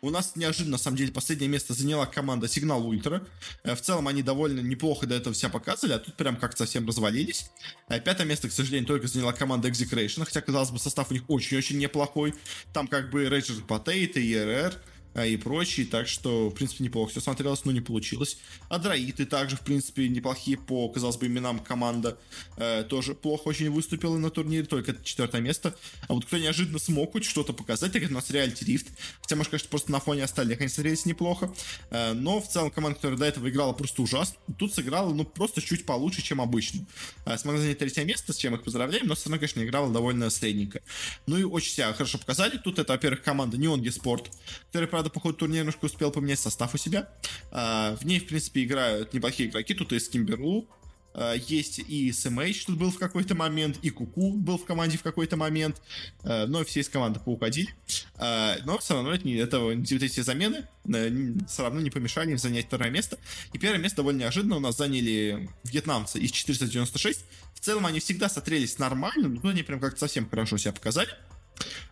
у 0.01 0.11
нас 0.11 0.37
неожиданно, 0.37 0.73
на 0.73 0.79
самом 0.79 0.97
деле, 0.97 1.13
последнее 1.13 1.49
место 1.49 1.75
заняла 1.75 2.07
команда 2.07 2.49
Сигнал 2.49 2.87
Ультра. 2.87 3.27
Э, 3.65 3.75
в 3.75 3.81
целом 3.81 4.09
они 4.09 4.23
довольно 4.23 4.61
неплохо 4.61 5.07
до 5.07 5.15
этого 5.15 5.35
себя 5.35 5.51
показывали, 5.51 5.95
а 5.95 5.99
тут 5.99 6.17
прям 6.17 6.37
как-то 6.37 6.59
совсем 6.59 6.87
развалились. 6.87 7.51
Э, 7.89 8.01
пятое 8.01 8.27
место, 8.27 8.49
к 8.49 8.53
сожалению, 8.53 8.87
только 8.87 9.09
заняла 9.09 9.33
команда 9.33 9.69
Execration, 9.69 10.25
хотя, 10.25 10.41
казалось 10.41 10.71
бы, 10.71 10.79
состав 10.79 11.11
у 11.11 11.15
них 11.15 11.25
очень-очень 11.29 11.79
неплохой. 11.79 12.35
Там 12.73 12.87
как 12.89 13.11
бы 13.11 13.29
Рейджер 13.29 13.63
Потейт 13.63 14.17
и 14.17 14.37
РР 14.37 14.75
а, 14.75 14.96
и 15.25 15.37
прочие, 15.37 15.87
так 15.87 16.09
что, 16.09 16.51
в 16.51 16.55
принципе, 16.55 16.85
неплохо 16.85 17.11
все 17.11 17.21
смотрелось, 17.21 17.65
но 17.65 17.73
не 17.73 17.81
получилось. 17.81 18.39
А 18.69 18.79
также, 18.79 19.57
в 19.57 19.61
принципе, 19.61 20.09
неплохие 20.09 20.59
по, 20.59 20.89
казалось 20.89 21.17
бы, 21.17 21.27
именам 21.27 21.59
команда 21.59 22.19
э, 22.57 22.85
тоже 22.89 23.15
плохо 23.15 23.49
очень 23.49 23.71
выступила 23.71 24.17
на 24.17 24.31
турнире, 24.31 24.65
только 24.65 24.95
четвертое 25.03 25.41
место. 25.41 25.75
А 26.09 26.15
вот 26.15 26.25
кто 26.25 26.39
неожиданно 26.39 26.79
смог 26.79 27.13
хоть 27.13 27.25
что-то 27.25 27.53
показать, 27.53 27.93
так 27.93 28.03
это 28.03 28.13
у 28.13 28.15
нас 28.15 28.31
Reality 28.31 28.65
Rift, 28.65 28.89
хотя, 29.21 29.37
может, 29.37 29.51
конечно, 29.51 29.69
просто 29.69 29.93
на 29.93 30.01
фоне 30.01 30.25
остальных 30.25 30.61
они 30.61 30.69
смотрелись 30.69 31.07
неплохо, 31.07 31.53
э, 31.91 32.13
но 32.13 32.41
в 32.41 32.49
целом 32.49 32.71
команда, 32.71 32.97
которая 32.97 33.19
до 33.19 33.25
этого 33.27 33.49
играла 33.49 33.73
просто 33.73 34.03
ужасно, 34.03 34.37
тут 34.59 34.75
сыграла, 34.75 35.13
ну, 35.13 35.25
просто 35.25 35.61
чуть 35.61 35.87
получше, 35.87 36.23
чем 36.23 36.41
обычно. 36.41 36.87
Э, 37.25 37.37
смогла 37.39 37.61
занять 37.61 37.79
третье 37.79 38.05
место, 38.05 38.33
с 38.33 38.37
чем 38.37 38.55
их 38.55 38.63
поздравляем, 38.63 39.07
но 39.07 39.15
все 39.15 39.29
равно, 39.29 39.39
конечно, 39.39 39.63
играла 39.63 39.93
довольно 39.93 40.31
средненько. 40.31 40.81
Ну 41.27 41.37
и 41.37 41.45
очень 41.45 41.73
себя 41.73 41.93
хорошо 41.93 42.19
показали. 42.19 42.59
Тут 42.59 42.79
это, 42.79 42.93
во-первых, 42.93 43.23
команда 43.23 43.57
Neon 43.57 43.81
Sport, 43.81 44.31
которая, 44.67 44.89
правда, 44.89 45.06
по 45.11 45.21
ходу 45.21 45.35
турнира 45.35 45.61
немножко 45.61 45.87
успел 45.87 46.11
поменять 46.11 46.39
состав 46.39 46.75
у 46.75 46.79
себя. 46.79 47.09
А, 47.51 47.97
в 47.97 48.05
ней, 48.05 48.21
в 48.21 48.27
принципе, 48.27 48.65
играют 48.65 49.13
неплохие 49.15 49.49
игроки. 49.49 49.75
Тут 49.75 49.93
и 49.93 49.99
Скимберлу, 49.99 50.69
а, 51.15 51.35
есть 51.35 51.79
и 51.79 52.11
SMH 52.11 52.67
тут 52.67 52.79
был 52.79 52.91
в 52.91 52.99
какой-то 52.99 53.35
момент, 53.35 53.79
и 53.81 53.91
Куку 53.91 54.33
был 54.33 54.59
в 54.59 54.67
команде 54.67 54.99
в 54.99 55.03
какой-то 55.03 55.37
момент, 55.37 55.81
а, 56.23 56.47
но 56.47 56.63
все 56.65 56.81
из 56.81 56.89
команды 56.89 57.21
поуходили. 57.21 57.69
Но 58.19 58.79
все 58.79 58.95
равно 58.95 59.13
это, 59.13 59.29
это, 59.29 59.61
вот 59.61 59.91
эти 59.91 60.21
замены 60.21 60.67
все 60.85 61.63
равно 61.63 61.81
не 61.81 61.91
помешали 61.91 62.31
им 62.31 62.39
занять 62.39 62.67
второе 62.67 62.91
место. 62.91 63.19
И 63.53 63.59
первое 63.59 63.79
место 63.79 63.99
довольно 63.99 64.21
неожиданно 64.21 64.57
у 64.57 64.61
нас 64.61 64.77
заняли 64.77 65.51
вьетнамцы 65.65 66.19
из 66.19 66.31
496. 66.31 67.25
В 67.55 67.61
целом 67.61 67.87
они 67.87 68.01
всегда 68.01 68.29
смотрелись 68.29 68.79
нормально, 68.79 69.29
но 69.43 69.51
они 69.51 69.63
прям 69.63 69.81
как-то 69.81 70.01
совсем 70.01 70.29
хорошо 70.29 70.57
себя 70.57 70.73
показали. 70.73 71.11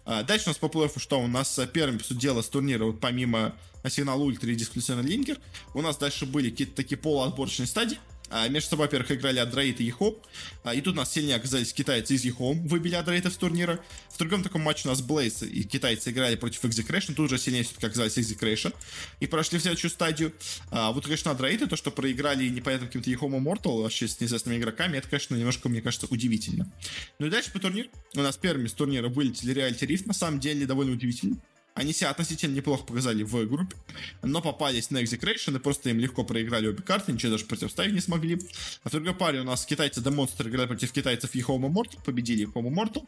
А, 0.05 0.23
дальше 0.23 0.47
у 0.47 0.51
нас 0.51 0.59
по 0.59 0.69
плей 0.69 0.89
что 0.97 1.21
у 1.21 1.27
нас 1.27 1.59
э, 1.59 1.67
первым 1.67 1.99
по 1.99 2.15
дела 2.15 2.43
с 2.43 2.49
турнира, 2.49 2.85
вот 2.85 3.01
помимо 3.01 3.55
Сигнал 3.89 4.23
Ультра 4.23 4.51
и 4.51 4.55
Дискуссионный 4.55 5.09
Линкер, 5.09 5.39
у 5.75 5.83
нас 5.83 5.97
дальше 5.97 6.27
были 6.27 6.51
какие-то 6.51 6.75
такие 6.75 6.97
полуотборочные 6.97 7.67
стадии, 7.67 7.99
а, 8.31 8.49
между 8.49 8.71
собой, 8.71 8.87
во-первых, 8.87 9.13
играли 9.13 9.39
Адраит 9.39 9.81
и 9.81 9.85
Ехом. 9.85 10.17
А, 10.63 10.75
и 10.75 10.81
тут 10.81 10.95
у 10.95 10.97
нас 10.97 11.13
сильнее 11.13 11.37
оказались 11.37 11.73
китайцы 11.73 12.15
из 12.15 12.25
Ехом, 12.25 12.67
выбили 12.67 12.95
Адраита 12.95 13.31
с 13.31 13.37
турнира. 13.37 13.81
В 14.11 14.19
другом 14.19 14.43
таком 14.43 14.63
матче 14.63 14.89
у 14.89 14.91
нас 14.91 15.03
Блейз 15.03 15.43
и 15.43 15.63
китайцы 15.65 16.11
играли 16.11 16.37
против 16.37 16.65
Execration. 16.65 17.15
Тут 17.15 17.31
уже 17.31 17.39
сильнее 17.39 17.65
все-таки 17.65 17.87
оказались 17.87 18.17
Execration. 18.19 18.75
И 19.21 19.27
прошли 19.27 19.59
в 19.59 19.63
следующую 19.63 19.91
стадию. 19.91 20.33
А, 20.71 20.93
вот, 20.93 21.05
конечно, 21.05 21.31
Адраиты, 21.31 21.67
то, 21.67 21.77
что 21.77 21.91
проиграли 21.91 22.49
непонятно 22.49 22.87
каким-то 22.87 23.11
Ехом 23.11 23.35
Immortal, 23.35 23.83
вообще 23.83 24.09
с 24.09 24.21
неизвестными 24.21 24.57
игроками, 24.57 24.97
это, 24.97 25.09
конечно, 25.09 25.35
немножко, 25.35 25.69
мне 25.69 25.83
кажется, 25.83 26.07
удивительно. 26.11 26.71
Ну 27.19 27.27
и 27.27 27.31
дальше 27.31 27.53
по 27.53 27.59
турниру. 27.59 27.89
У 28.15 28.21
нас 28.21 28.37
первыми 28.37 28.69
с 28.69 28.73
турнира 28.73 29.09
вылетели 29.09 29.55
Reality 29.55 29.87
Rift, 29.87 30.07
на 30.07 30.15
самом 30.15 30.41
деле, 30.41 30.67
довольно 30.67 30.93
удивительно. 30.93 31.37
Они 31.75 31.93
себя 31.93 32.11
относительно 32.11 32.55
неплохо 32.55 32.85
показали 32.85 33.25
в 33.25 33.49
группе, 33.49 33.77
но 34.23 34.41
попались 34.41 34.91
на 34.91 35.03
Execration 35.03 35.57
и 35.57 35.59
просто 35.59 35.91
им 35.91 35.99
легко 35.99 36.23
проиграли 36.23 36.69
обе 36.69 36.83
карты, 36.83 37.13
ничего 37.13 37.33
даже 37.33 37.47
противоставить 37.47 37.93
не 37.93 38.01
смогли. 38.01 38.39
А 38.85 38.89
в 38.89 38.93
другой 38.93 39.15
паре 39.15 39.41
у 39.41 39.45
нас 39.45 39.67
китайцы 39.67 40.01
The 40.01 40.15
Monster 40.15 40.49
играли 40.49 40.69
против 40.69 40.93
китайцев 40.93 41.35
Ехома 41.35 41.69
Mortal, 41.69 42.03
победили 42.05 42.43
Ехома 42.43 42.71
Mortal. 42.71 43.05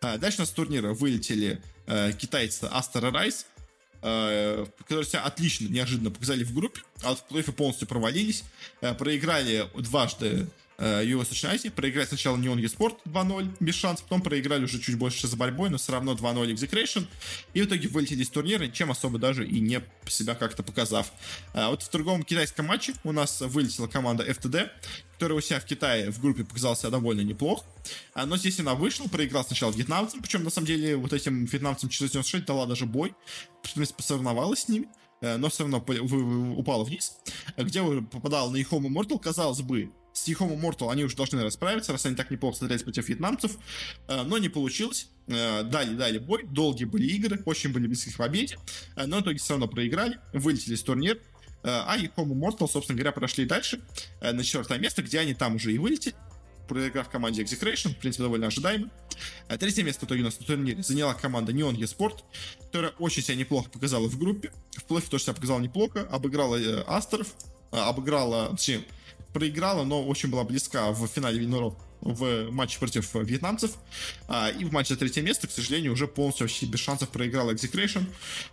А 0.00 0.18
дальше 0.18 0.38
у 0.38 0.42
нас 0.42 0.48
с 0.48 0.52
турнира 0.52 0.92
вылетели 0.92 1.62
э, 1.86 2.12
китайцы 2.12 2.64
Астер 2.64 3.12
Райс, 3.12 3.46
э, 4.02 4.66
которые 4.78 5.06
себя 5.06 5.22
отлично, 5.22 5.68
неожиданно 5.68 6.10
показали 6.10 6.42
в 6.42 6.52
группе, 6.52 6.80
а 7.04 7.10
вот 7.10 7.20
в 7.20 7.24
плей 7.28 7.44
полностью 7.44 7.86
провалились, 7.86 8.42
э, 8.80 8.94
проиграли 8.94 9.68
дважды 9.78 10.48
Юго-Восточной 10.78 11.50
Азии. 11.50 11.68
Проиграть 11.68 12.08
сначала 12.08 12.36
Neon 12.36 12.60
eSport 12.60 12.98
2-0 13.04 13.56
без 13.60 13.74
шансов, 13.74 14.04
потом 14.04 14.22
проиграли 14.22 14.64
уже 14.64 14.80
чуть 14.80 14.96
больше 14.96 15.26
за 15.26 15.36
борьбой, 15.36 15.70
но 15.70 15.78
все 15.78 15.92
равно 15.92 16.14
2-0 16.14 16.52
Execration. 16.54 17.06
И 17.54 17.62
в 17.62 17.66
итоге 17.66 17.88
вылетели 17.88 18.22
из 18.22 18.30
турнира, 18.30 18.66
чем 18.68 18.90
особо 18.90 19.18
даже 19.18 19.46
и 19.46 19.60
не 19.60 19.82
себя 20.08 20.34
как-то 20.34 20.62
показав. 20.62 21.12
А 21.54 21.70
вот 21.70 21.82
в 21.82 21.90
другом 21.90 22.22
китайском 22.22 22.66
матче 22.66 22.94
у 23.04 23.12
нас 23.12 23.40
вылетела 23.40 23.86
команда 23.86 24.24
FTD, 24.28 24.70
которая 25.12 25.38
у 25.38 25.40
себя 25.40 25.60
в 25.60 25.64
Китае 25.64 26.10
в 26.10 26.20
группе 26.20 26.44
показала 26.44 26.74
себя 26.74 26.90
довольно 26.90 27.20
неплохо. 27.20 27.64
А, 28.14 28.26
но 28.26 28.36
здесь 28.36 28.58
она 28.60 28.74
вышла, 28.74 29.06
проиграла 29.06 29.44
сначала 29.44 29.70
вьетнамцам, 29.70 30.20
причем 30.20 30.42
на 30.42 30.50
самом 30.50 30.66
деле 30.66 30.96
вот 30.96 31.12
этим 31.12 31.44
вьетнамцам 31.44 31.88
496 31.88 32.44
дала 32.44 32.66
даже 32.66 32.86
бой, 32.86 33.14
в 33.62 33.72
принципе, 33.72 33.98
посоревновалась 33.98 34.62
с 34.62 34.68
ними 34.68 34.88
э, 35.20 35.36
но 35.36 35.48
все 35.48 35.62
равно 35.62 35.78
упала 36.56 36.82
вниз, 36.84 37.16
где 37.56 37.82
попадал 38.02 38.50
на 38.50 38.56
Ихому 38.56 38.88
Immortal, 38.88 39.20
казалось 39.20 39.60
бы, 39.60 39.92
с 40.12 40.28
Ехом 40.28 40.58
Мортал 40.58 40.90
они 40.90 41.04
уже 41.04 41.16
должны 41.16 41.42
расправиться, 41.42 41.92
раз 41.92 42.06
они 42.06 42.14
так 42.14 42.30
неплохо 42.30 42.58
смотрелись 42.58 42.82
против 42.82 43.08
вьетнамцев, 43.08 43.56
э, 44.08 44.22
но 44.22 44.38
не 44.38 44.48
получилось. 44.48 45.08
Э, 45.26 45.62
дали, 45.62 45.94
дали 45.94 46.18
бой, 46.18 46.44
долгие 46.44 46.84
были 46.84 47.06
игры, 47.06 47.40
очень 47.44 47.72
были 47.72 47.86
близки 47.86 48.10
к 48.10 48.16
победе, 48.16 48.58
э, 48.96 49.06
но 49.06 49.18
в 49.18 49.22
итоге 49.22 49.38
все 49.38 49.54
равно 49.54 49.68
проиграли, 49.68 50.18
вылетели 50.32 50.74
с 50.74 50.82
турнира, 50.82 51.18
а 51.64 51.96
Ехому 51.96 52.34
Мортал, 52.34 52.68
собственно 52.68 52.98
говоря, 52.98 53.12
прошли 53.12 53.44
дальше 53.44 53.80
на 54.20 54.42
четвертое 54.42 54.80
место, 54.80 55.00
где 55.00 55.20
они 55.20 55.32
там 55.32 55.54
уже 55.54 55.72
и 55.72 55.78
вылетели, 55.78 56.16
проиграв 56.66 57.08
команде 57.08 57.44
Execration, 57.44 57.94
в 57.94 57.98
принципе, 57.98 58.24
довольно 58.24 58.48
ожидаемо. 58.48 58.90
Третье 59.60 59.84
место 59.84 60.04
в 60.04 60.08
итоге 60.08 60.22
у 60.22 60.24
нас 60.24 60.40
на 60.40 60.44
турнире 60.44 60.82
заняла 60.82 61.14
команда 61.14 61.52
Neon 61.52 61.76
eSport, 61.76 62.24
которая 62.62 62.90
очень 62.98 63.22
себя 63.22 63.36
неплохо 63.36 63.70
показала 63.70 64.08
в 64.08 64.18
группе. 64.18 64.50
В 64.72 64.82
плей 64.86 65.02
тоже 65.02 65.22
себя 65.22 65.34
показала 65.34 65.60
неплохо, 65.60 66.00
обыграла 66.10 66.58
Астеров, 66.88 67.28
обыграла, 67.70 68.50
точнее, 68.50 68.82
проиграла, 69.32 69.84
но 69.84 70.04
очень 70.04 70.30
была 70.30 70.44
близка 70.44 70.90
в 70.92 71.06
финале 71.06 71.38
Виноров 71.38 71.74
в 72.02 72.50
матче 72.50 72.78
против 72.78 73.14
вьетнамцев. 73.14 73.76
А, 74.28 74.50
и 74.50 74.64
в 74.64 74.72
матче 74.72 74.94
за 74.94 75.00
третье 75.00 75.22
место, 75.22 75.46
к 75.46 75.52
сожалению, 75.52 75.92
уже 75.92 76.08
полностью 76.08 76.46
вообще 76.46 76.66
без 76.66 76.80
шансов 76.80 77.08
проиграл 77.08 77.50
Execration. 77.50 78.04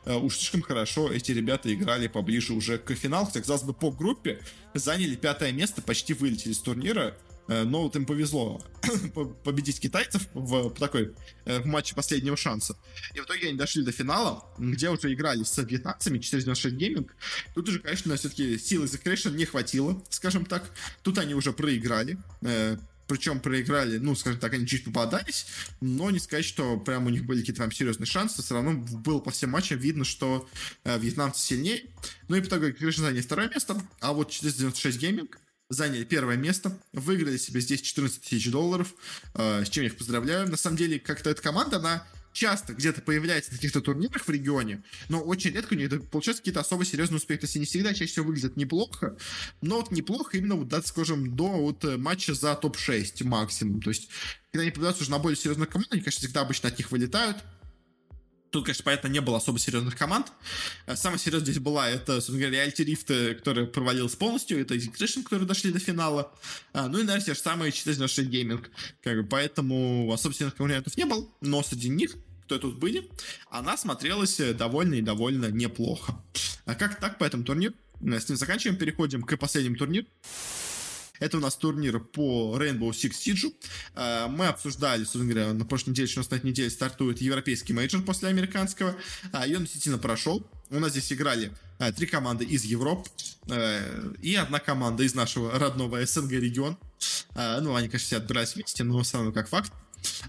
А, 0.05 0.17
уж 0.17 0.37
слишком 0.37 0.61
хорошо 0.61 1.11
эти 1.11 1.31
ребята 1.31 1.73
играли 1.73 2.07
поближе 2.07 2.53
уже 2.53 2.77
к 2.77 2.93
финалу. 2.93 3.25
Хотя, 3.25 3.39
казалось 3.39 3.63
бы, 3.63 3.73
по 3.73 3.91
группе 3.91 4.39
заняли 4.73 5.15
пятое 5.15 5.51
место, 5.51 5.81
почти 5.81 6.13
вылетели 6.13 6.53
с 6.53 6.59
турнира. 6.59 7.17
А, 7.49 7.65
но 7.65 7.83
вот 7.83 7.95
им 7.95 8.05
повезло 8.05 8.61
победить 9.43 9.79
китайцев 9.79 10.27
в 10.33 10.69
такой 10.71 11.13
в 11.45 11.65
матче 11.65 11.95
последнего 11.95 12.37
шанса. 12.37 12.77
И 13.15 13.19
в 13.19 13.25
итоге 13.25 13.49
они 13.49 13.57
дошли 13.57 13.83
до 13.83 13.91
финала, 13.91 14.45
где 14.57 14.89
уже 14.89 15.11
играли 15.11 15.43
с 15.43 15.57
вьетнамцами 15.57 16.19
496 16.19 16.75
Gaming. 16.75 17.15
Тут 17.55 17.69
уже, 17.69 17.79
конечно, 17.79 18.15
все-таки 18.15 18.57
силы 18.57 18.85
Execration 18.85 19.31
не 19.35 19.45
хватило, 19.45 20.01
скажем 20.09 20.45
так. 20.45 20.71
Тут 21.01 21.17
они 21.17 21.33
уже 21.33 21.51
проиграли 21.51 22.17
причем 23.09 23.39
проиграли, 23.39 23.97
ну, 23.97 24.15
скажем 24.15 24.39
так, 24.39 24.53
они 24.53 24.67
чуть 24.67 24.85
попадались, 24.85 25.47
но 25.81 26.11
не 26.11 26.19
сказать, 26.19 26.45
что 26.45 26.77
прям 26.77 27.07
у 27.07 27.09
них 27.09 27.25
были 27.25 27.39
какие-то 27.39 27.63
там 27.63 27.71
серьезные 27.71 28.05
шансы, 28.05 28.43
все 28.43 28.53
равно 28.53 28.73
было 28.73 29.19
по 29.19 29.31
всем 29.31 29.49
матчам 29.49 29.79
видно, 29.79 30.05
что 30.05 30.47
э, 30.83 30.97
вьетнамцы 30.99 31.41
сильнее. 31.41 31.85
Ну 32.27 32.35
и 32.35 32.41
по 32.41 32.45
итогу, 32.45 32.67
конечно, 32.77 33.05
заняли 33.05 33.21
второе 33.21 33.49
место, 33.49 33.81
а 33.99 34.13
вот 34.13 34.29
496 34.29 34.99
Gaming 34.99 35.39
заняли 35.69 36.03
первое 36.03 36.35
место, 36.35 36.77
выиграли 36.93 37.37
себе 37.37 37.61
здесь 37.61 37.81
14 37.81 38.21
тысяч 38.21 38.49
долларов, 38.51 38.93
э, 39.35 39.63
с 39.63 39.69
чем 39.69 39.83
я 39.83 39.89
их 39.89 39.97
поздравляю. 39.97 40.49
На 40.49 40.57
самом 40.57 40.77
деле, 40.77 40.99
как-то 40.99 41.29
эта 41.29 41.41
команда, 41.41 41.77
она 41.77 42.07
часто 42.33 42.73
где-то 42.73 43.01
появляется 43.01 43.51
на 43.51 43.57
каких-то 43.57 43.81
турнирах 43.81 44.23
в 44.25 44.29
регионе, 44.29 44.83
но 45.09 45.21
очень 45.21 45.51
редко 45.51 45.73
у 45.73 45.77
них 45.77 45.89
получаются 46.09 46.41
какие-то 46.41 46.59
особо 46.59 46.85
серьезные 46.85 47.17
успехи. 47.17 47.41
То 47.41 47.45
есть 47.45 47.55
они 47.55 47.65
всегда 47.65 47.93
чаще 47.93 48.11
всего 48.11 48.25
выглядят 48.27 48.57
неплохо, 48.57 49.17
но 49.61 49.77
вот 49.77 49.91
неплохо 49.91 50.37
именно, 50.37 50.55
вот, 50.55 50.67
да, 50.67 50.81
скажем, 50.81 51.35
до 51.35 51.49
вот 51.49 51.83
э, 51.85 51.97
матча 51.97 52.33
за 52.33 52.55
топ-6 52.55 53.23
максимум. 53.25 53.81
То 53.81 53.89
есть, 53.89 54.09
когда 54.51 54.63
они 54.63 54.71
появляются 54.71 55.03
уже 55.03 55.11
на 55.11 55.19
более 55.19 55.37
серьезных 55.37 55.69
команд, 55.69 55.91
они, 55.91 56.01
конечно, 56.01 56.19
всегда 56.19 56.41
обычно 56.41 56.69
от 56.69 56.77
них 56.77 56.91
вылетают. 56.91 57.37
Тут, 58.51 58.65
конечно, 58.65 58.83
понятно, 58.83 59.07
не 59.09 59.21
было 59.21 59.37
особо 59.37 59.59
серьезных 59.59 59.95
команд. 59.95 60.31
Э, 60.87 60.95
самая 60.95 61.19
серьезная 61.19 61.51
здесь 61.51 61.63
была, 61.63 61.89
это, 61.89 62.15
собственно 62.15 62.39
говоря, 62.39 62.65
Reality 62.65 62.85
Rift, 62.85 63.35
которая 63.35 63.65
провалилась 63.65 64.15
полностью, 64.15 64.59
это 64.59 64.75
Execution, 64.75 65.23
которые 65.23 65.47
дошли 65.47 65.71
до 65.71 65.79
финала. 65.79 66.31
А, 66.73 66.87
ну 66.87 66.99
и, 66.99 67.03
наверное, 67.03 67.25
те 67.25 67.33
же 67.33 67.39
самые 67.39 67.71
496 67.71 68.29
Gaming. 68.29 68.65
Как 69.03 69.17
бы, 69.17 69.23
поэтому 69.27 70.11
особо 70.11 70.33
серьезных 70.33 70.57
конкурентов 70.57 70.97
не 70.97 71.05
было, 71.05 71.27
но 71.41 71.61
среди 71.63 71.89
них 71.89 72.15
кто 72.49 72.57
тут 72.57 72.79
были, 72.79 73.07
она 73.51 73.77
смотрелась 73.77 74.39
э, 74.39 74.55
довольно 74.55 74.95
и 74.95 75.01
довольно 75.01 75.51
неплохо. 75.51 76.19
А 76.65 76.73
как 76.73 76.99
так 76.99 77.19
по 77.19 77.23
этому 77.23 77.43
турниру? 77.43 77.75
С 78.01 78.27
ним 78.27 78.37
заканчиваем, 78.37 78.75
переходим 78.75 79.21
к 79.21 79.37
последнему 79.37 79.75
турниру. 79.75 80.07
Это 81.19 81.37
у 81.37 81.39
нас 81.39 81.55
турнир 81.55 81.99
по 81.99 82.57
Rainbow 82.59 82.89
Six 82.91 83.11
Siege. 83.11 83.53
Э, 83.95 84.27
мы 84.27 84.47
обсуждали, 84.47 85.03
собственно 85.03 85.25
говоря, 85.25 85.53
на 85.53 85.65
прошлой 85.65 85.91
неделе, 85.91 86.07
что 86.07 86.21
у 86.21 86.23
на 86.23 86.35
этой 86.35 86.47
неделе 86.47 86.69
стартует 86.69 87.21
европейский 87.21 87.73
мейджор 87.73 88.01
после 88.01 88.29
американского. 88.29 88.95
А, 89.31 89.45
и 89.45 89.55
он 89.55 89.63
действительно 89.63 89.97
прошел. 89.97 90.45
У 90.69 90.79
нас 90.79 90.91
здесь 90.91 91.11
играли 91.11 91.51
э, 91.79 91.91
три 91.91 92.07
команды 92.07 92.45
из 92.45 92.63
Европы 92.63 93.09
и 94.21 94.35
одна 94.35 94.59
команда 94.59 95.01
из 95.01 95.15
нашего 95.15 95.57
родного 95.57 96.05
СНГ 96.05 96.33
региона. 96.33 96.77
Ну, 97.35 97.73
они, 97.73 97.87
конечно, 97.87 98.05
все 98.05 98.17
отбирались 98.17 98.53
вместе, 98.53 98.83
но 98.83 99.01
все 99.01 99.17
равно 99.17 99.31
как 99.31 99.49
факт. 99.49 99.71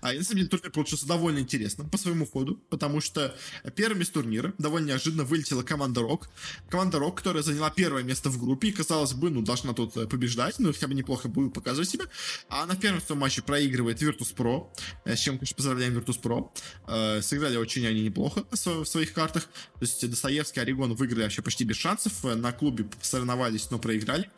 А, 0.00 0.12
на 0.12 0.22
самом 0.22 0.38
деле 0.38 0.48
турнир 0.48 0.70
получился 0.70 1.06
довольно 1.06 1.38
интересным 1.38 1.88
по 1.88 1.98
своему 1.98 2.26
ходу, 2.26 2.56
потому 2.70 3.00
что 3.00 3.34
первым 3.76 4.02
из 4.02 4.10
турнира 4.10 4.52
довольно 4.58 4.88
неожиданно 4.88 5.24
вылетела 5.24 5.62
команда 5.62 6.00
Рок. 6.00 6.28
Команда 6.68 6.98
Рок, 6.98 7.18
которая 7.18 7.42
заняла 7.42 7.70
первое 7.70 8.02
место 8.02 8.30
в 8.30 8.38
группе 8.38 8.68
и, 8.68 8.72
казалось 8.72 9.12
бы, 9.12 9.30
ну, 9.30 9.42
должна 9.42 9.72
тут 9.72 9.96
э, 9.96 10.06
побеждать, 10.06 10.58
ну, 10.58 10.72
хотя 10.72 10.88
бы 10.88 10.94
неплохо 10.94 11.28
будет 11.28 11.52
показывать 11.52 11.88
себя. 11.88 12.06
А 12.48 12.66
на 12.66 12.76
первом 12.76 13.00
своем 13.00 13.20
матче 13.20 13.42
проигрывает 13.42 14.00
Virtus.pro, 14.00 14.68
э, 15.04 15.16
с 15.16 15.18
чем, 15.20 15.38
конечно, 15.38 15.56
поздравляем 15.56 15.96
Virtus.pro. 15.98 16.50
Э, 16.88 17.22
сыграли 17.22 17.56
очень 17.56 17.86
они 17.86 18.02
неплохо 18.02 18.44
в 18.50 18.84
своих 18.84 19.12
картах. 19.12 19.44
То 19.44 19.82
есть 19.82 20.08
Достоевский, 20.08 20.60
Орегон 20.60 20.94
выиграли 20.94 21.24
вообще 21.24 21.42
почти 21.42 21.64
без 21.64 21.76
шансов. 21.76 22.24
На 22.24 22.52
клубе 22.52 22.86
соревновались, 23.02 23.70
но 23.70 23.78
проиграли. 23.78 24.30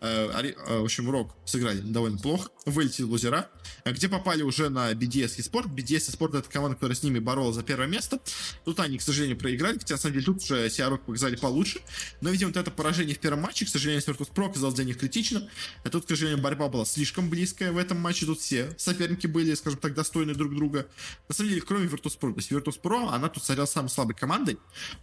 В 0.00 0.84
общем, 0.84 1.10
Рок 1.10 1.34
сыграли 1.44 1.80
довольно 1.80 2.18
плохо. 2.18 2.50
Вылетели 2.66 3.04
лузера, 3.04 3.50
где 3.84 4.08
попали 4.08 4.42
уже 4.42 4.68
на 4.68 4.79
на 4.80 4.92
BDS 4.92 5.36
и 5.38 5.42
Sport. 5.42 5.74
BDS 5.74 6.10
и 6.10 6.16
Sport 6.16 6.38
это 6.38 6.48
команда, 6.48 6.76
которая 6.76 6.96
с 6.96 7.02
ними 7.02 7.18
боролась 7.18 7.56
за 7.56 7.62
первое 7.62 7.86
место. 7.86 8.20
Тут 8.64 8.80
они, 8.80 8.98
к 8.98 9.02
сожалению, 9.02 9.36
проиграли, 9.36 9.78
хотя 9.78 9.94
на 9.94 10.00
самом 10.00 10.14
деле 10.14 10.26
тут 10.26 10.42
уже 10.42 10.70
себя 10.70 10.90
показали 10.90 11.36
получше. 11.36 11.80
Но, 12.20 12.30
видимо, 12.30 12.48
вот 12.48 12.56
это 12.56 12.70
поражение 12.70 13.14
в 13.14 13.18
первом 13.18 13.40
матче, 13.40 13.66
к 13.66 13.68
сожалению, 13.68 14.02
Virtus 14.04 14.32
Pro 14.32 14.46
оказалось 14.46 14.74
для 14.74 14.84
них 14.84 14.98
критично. 14.98 15.48
А 15.84 15.90
тут, 15.90 16.04
к 16.04 16.08
сожалению, 16.08 16.42
борьба 16.42 16.68
была 16.68 16.84
слишком 16.84 17.28
близкая 17.28 17.72
в 17.72 17.78
этом 17.78 17.98
матче. 17.98 18.26
Тут 18.26 18.40
все 18.40 18.74
соперники 18.78 19.26
были, 19.26 19.54
скажем 19.54 19.78
так, 19.78 19.94
достойны 19.94 20.34
друг 20.34 20.54
друга. 20.54 20.86
На 21.28 21.34
самом 21.34 21.50
деле, 21.50 21.62
кроме 21.62 21.86
Virtus 21.86 22.18
Pro. 22.18 22.32
То 22.32 22.38
есть 22.38 22.52
Virtus 22.52 22.80
Pro, 22.80 23.08
она 23.08 23.28
тут 23.28 23.42
царила 23.42 23.66
самой 23.66 23.88
слабой 23.88 24.14
командой. 24.14 24.58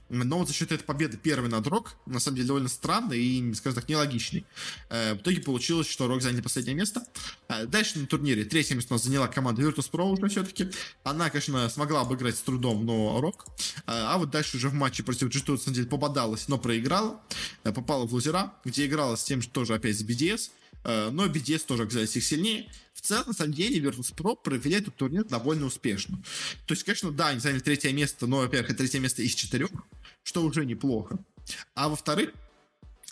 Но 0.10 0.40
вот 0.40 0.48
за 0.48 0.54
счет 0.54 0.72
этой 0.72 0.84
победы 0.84 1.18
первый 1.18 1.50
над 1.50 1.68
Рок, 1.68 1.96
на 2.06 2.20
самом 2.20 2.38
деле, 2.38 2.48
довольно 2.48 2.70
странный 2.70 3.20
и, 3.20 3.54
скажем 3.54 3.82
так, 3.82 3.90
нелогичный. 3.90 4.46
Э, 4.90 5.14
в 5.14 5.18
итоге 5.18 5.42
получилось, 5.42 5.88
что 5.88 6.08
Рок 6.08 6.22
заняли 6.22 6.42
последнее 6.42 6.76
место. 6.76 7.04
Э, 7.48 7.66
дальше 7.66 8.00
на 8.00 8.08
турнире 8.08 8.46
третье 8.46 8.76
место 8.76 8.94
у 8.94 8.96
нас 8.96 9.04
заняла 9.04 9.28
команда 9.28 9.62
Virtus 9.68 9.92
Pro 9.92 10.12
уже 10.12 10.28
все-таки. 10.30 10.70
Она, 11.04 11.30
конечно, 11.30 11.68
смогла 11.70 12.02
обыграть 12.02 12.38
с 12.38 12.42
трудом, 12.42 12.86
но 12.86 13.20
Рок. 13.22 13.46
А, 13.86 14.16
а 14.16 14.18
вот 14.18 14.30
дальше 14.30 14.58
уже 14.58 14.70
в 14.70 14.74
матче 14.74 15.04
против 15.04 15.30
G2, 15.30 15.52
на 15.52 15.58
самом 15.58 15.76
деле, 15.76 15.88
пободалась, 15.88 16.48
но 16.48 16.58
проиграла. 16.58 17.20
Э, 17.64 17.72
попала 17.72 18.06
в 18.06 18.14
лузера, 18.14 18.54
где 18.66 18.86
играла 18.86 19.16
с 19.16 19.24
тем, 19.24 19.42
что 19.42 19.52
тоже 19.52 19.74
опять 19.74 19.98
с 19.98 20.04
BDS. 20.04 20.52
Э, 20.84 21.10
но 21.12 21.26
BDS 21.26 21.66
тоже 21.66 21.84
оказались 21.84 22.16
их 22.16 22.24
сильнее. 22.24 22.72
В 22.94 23.02
целом, 23.02 23.26
на 23.28 23.34
самом 23.34 23.54
деле, 23.54 23.80
Virtus.pro 23.80 24.36
провели 24.36 24.76
этот 24.76 24.96
турнир 24.96 25.24
довольно 25.24 25.66
успешно. 25.66 26.18
То 26.66 26.74
есть, 26.74 26.84
конечно, 26.84 27.12
да, 27.12 27.28
они 27.28 27.40
заняли 27.40 27.60
третье 27.60 27.92
место, 27.94 28.26
но, 28.28 28.38
во-первых, 28.38 28.72
это 28.72 28.80
третье 28.80 29.00
место 29.00 29.22
из 29.22 29.36
четырех, 29.36 29.70
что 30.24 30.44
уже 30.44 30.66
неплохо. 30.66 31.20
А 31.76 31.90
во-вторых, 31.90 32.32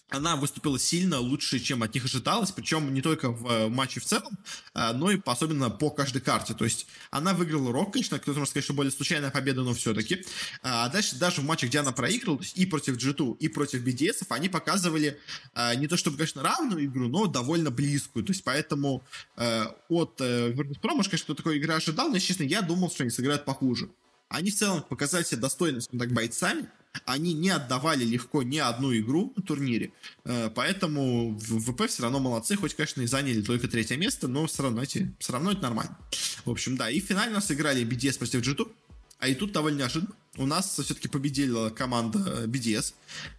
она 0.10 0.36
выступила 0.36 0.78
сильно 0.80 1.20
лучше, 1.20 1.60
чем 1.60 1.82
от 1.84 1.94
них 1.94 2.06
ожидалось, 2.06 2.52
причем 2.52 2.94
не 2.94 3.02
только 3.02 3.32
в 3.32 3.48
э, 3.48 3.68
матче 3.70 4.00
в 4.00 4.06
целом, 4.06 4.38
а, 4.74 4.94
но 4.94 5.12
и 5.12 5.20
особенно 5.26 5.70
по 5.70 5.90
каждой 5.90 6.22
карте. 6.22 6.54
То 6.54 6.64
есть 6.64 6.88
она 7.10 7.34
выиграла 7.34 7.72
Рок, 7.72 7.94
конечно, 7.94 8.20
кто-то 8.20 8.40
может 8.40 8.52
сказать, 8.52 8.66
что 8.66 8.74
более 8.74 8.92
случайная 8.92 9.32
победа, 9.32 9.64
но 9.64 9.74
все-таки. 9.74 10.24
А 10.62 10.90
дальше 10.90 11.16
даже 11.16 11.42
в 11.42 11.46
матче, 11.46 11.68
где 11.68 11.80
она 11.80 11.92
проиграла, 11.92 12.40
и 12.54 12.66
против 12.66 12.98
G2, 12.98 13.38
и 13.40 13.48
против 13.48 13.84
BDS, 13.84 14.26
они 14.30 14.48
показывали 14.48 15.20
а, 15.54 15.74
не 15.76 15.88
то 15.88 15.98
чтобы, 15.98 16.18
конечно, 16.18 16.44
равную 16.44 16.86
игру, 16.86 17.08
но 17.08 17.26
довольно 17.26 17.72
близкую. 17.72 18.24
То 18.26 18.32
есть 18.32 18.44
поэтому 18.44 19.04
э, 19.38 19.66
от 19.90 20.22
э, 20.22 20.52
Virtus.pro, 20.52 20.96
может, 20.96 21.12
конечно, 21.12 21.26
кто 21.26 21.34
такой 21.34 21.58
игры 21.58 21.74
ожидал, 21.74 22.10
но, 22.10 22.20
честно, 22.20 22.44
я 22.44 22.62
думал, 22.62 22.92
что 22.92 23.04
они 23.04 23.10
сыграют 23.10 23.44
похуже. 23.44 23.90
Они 24.30 24.52
в 24.52 24.56
целом 24.56 24.84
показали 24.84 25.24
себя 25.24 25.42
достойными, 25.42 25.82
так, 25.82 26.12
бойцами, 26.12 26.70
они 27.06 27.34
не 27.34 27.50
отдавали 27.50 28.04
легко 28.04 28.44
ни 28.44 28.58
одну 28.58 28.96
игру 28.98 29.32
на 29.36 29.44
турнире, 29.44 29.94
э, 30.24 30.50
поэтому 30.54 31.32
в 31.38 31.60
ВП 31.60 31.88
все 31.88 32.04
равно 32.04 32.20
молодцы, 32.20 32.56
хоть, 32.56 32.74
конечно, 32.74 33.02
и 33.02 33.08
заняли 33.08 33.42
только 33.42 33.68
третье 33.68 33.96
место, 33.96 34.28
но 34.28 34.46
все 34.48 34.64
равно, 34.64 34.82
эти, 34.82 35.16
все 35.20 35.34
равно 35.34 35.52
это 35.52 35.62
нормально. 35.62 35.98
В 36.44 36.50
общем, 36.50 36.78
да, 36.78 36.90
и 36.90 37.00
в 37.00 37.06
финале 37.06 37.32
нас 37.32 37.50
BDS 37.50 38.18
против 38.18 38.42
G2, 38.42 38.72
а 39.20 39.28
и 39.28 39.36
тут 39.36 39.52
довольно 39.52 39.80
неожиданно 39.80 40.14
у 40.38 40.46
нас 40.46 40.78
все-таки 40.80 41.08
победила 41.08 41.70
команда 41.70 42.46
BDS, 42.46 42.94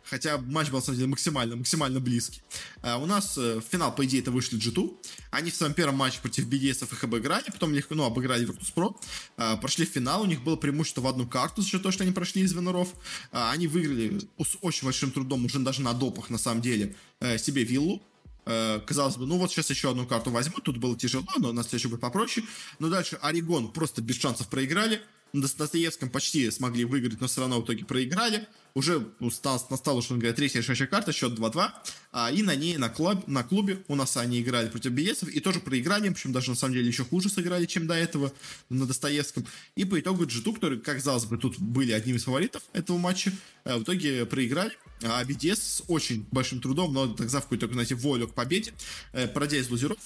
хотя 0.05 0.39
матч 0.39 0.69
был, 0.69 0.79
на 0.79 0.85
самом 0.85 0.99
деле, 0.99 1.09
максимально, 1.09 1.57
максимально 1.57 2.01
близкий. 2.01 2.43
А 2.83 2.99
у 2.99 3.07
нас 3.07 3.37
э, 3.37 3.61
в 3.61 3.63
финал, 3.63 3.95
по 3.95 4.05
идее, 4.05 4.21
это 4.21 4.31
вышли 4.31 4.59
G2. 4.59 4.97
Они 5.31 5.51
в 5.51 5.57
своем 5.57 5.75
первом 5.75 5.97
матче 5.97 6.21
против 6.21 6.47
BDS 6.47 6.91
их 6.91 7.05
обыграли, 7.05 7.45
потом 7.47 7.75
их, 7.75 7.87
ну, 7.91 8.05
обыграли 8.05 8.47
Virtus.pro, 8.47 8.97
а, 9.37 9.57
прошли 9.57 9.85
в 9.87 9.91
финал, 9.91 10.23
у 10.23 10.27
них 10.27 10.43
было 10.43 10.57
преимущество 10.57 11.03
в 11.03 11.07
одну 11.07 11.27
карту 11.27 11.63
за 11.63 11.69
счет 11.69 11.83
того, 11.83 11.93
что 11.93 12.05
они 12.05 12.13
прошли 12.13 12.43
из 12.43 12.53
Венеров. 12.53 12.89
А, 13.33 13.51
они 13.53 13.67
выиграли 13.67 14.21
с 14.39 14.57
очень 14.61 14.85
большим 14.85 15.11
трудом, 15.11 15.45
уже 15.45 15.59
даже 15.59 15.83
на 15.83 15.93
допах, 15.93 16.31
на 16.31 16.39
самом 16.39 16.63
деле, 16.63 16.97
э, 17.21 17.39
себе 17.39 17.65
виллу, 17.65 18.03
э, 18.47 18.81
казалось 18.87 19.17
бы, 19.17 19.27
ну 19.27 19.39
вот 19.39 19.51
сейчас 19.51 19.69
еще 19.71 19.91
одну 19.91 20.07
карту 20.07 20.31
возьму, 20.31 20.61
тут 20.61 20.79
было 20.79 20.97
тяжело, 20.97 21.27
но 21.39 21.53
на 21.53 21.63
следующий 21.63 21.89
будет 21.89 22.01
попроще. 22.01 22.47
Но 22.79 22.89
дальше 22.89 23.19
Орегон 23.21 23.73
просто 23.73 24.01
без 24.01 24.19
шансов 24.19 24.49
проиграли. 24.49 25.03
На 25.37 25.43
Достоевском 25.43 26.09
почти 26.09 26.51
смогли 26.51 26.87
выиграть, 26.87 27.21
но 27.21 27.27
все 27.27 27.43
равно 27.43 27.61
в 27.61 27.65
итоге 27.67 27.85
проиграли. 27.85 28.49
Уже 28.73 29.07
ну, 29.21 29.31
стал, 29.31 29.63
настала, 29.69 30.01
что 30.01 30.15
говоря, 30.15 30.33
третья 30.33 30.61
решающая 30.61 30.87
карта, 30.87 31.13
счет 31.13 31.39
2-2. 31.39 31.69
А, 32.13 32.31
и 32.33 32.43
на 32.43 32.55
ней, 32.55 32.79
на, 32.79 32.89
клуб, 32.89 33.27
на 33.27 33.43
клубе, 33.43 33.85
у 33.89 33.97
нас 33.97 34.17
они 34.17 34.41
играли 34.41 34.71
против 34.71 34.93
Биесов 34.93 35.29
и 35.29 35.41
тоже 35.41 35.61
проиграли. 35.61 36.09
Причем 36.09 36.33
даже 36.33 36.49
на 36.49 36.57
самом 36.57 36.73
деле 36.73 36.87
еще 36.87 37.05
хуже 37.05 37.29
сыграли, 37.29 37.67
чем 37.67 37.87
до 37.87 37.93
этого 37.93 38.33
на 38.71 38.87
Достоевском. 38.87 39.47
И 39.75 39.85
по 39.85 40.01
итогу 40.01 40.25
G2, 40.25 40.55
которые, 40.55 40.81
как 40.81 40.97
казалось 40.97 41.27
бы, 41.27 41.37
тут 41.37 41.59
были 41.59 41.93
одним 41.93 42.17
из 42.17 42.25
фаворитов 42.25 42.63
этого 42.73 42.97
матча, 42.97 43.31
э, 43.65 43.77
в 43.77 43.83
итоге 43.83 44.25
проиграли. 44.25 44.73
А 45.03 45.25
BDS 45.25 45.57
с 45.57 45.83
очень 45.89 46.27
большим 46.31 46.61
трудом, 46.61 46.93
но 46.93 47.07
так 47.09 47.29
за 47.29 47.41
какую-то, 47.41 47.69
знаете, 47.69 47.95
волю 47.95 48.29
к 48.29 48.35
победе, 48.35 48.73
э, 49.13 49.29
пройдя 49.29 49.59
из 49.59 49.69
лузеров, 49.71 49.99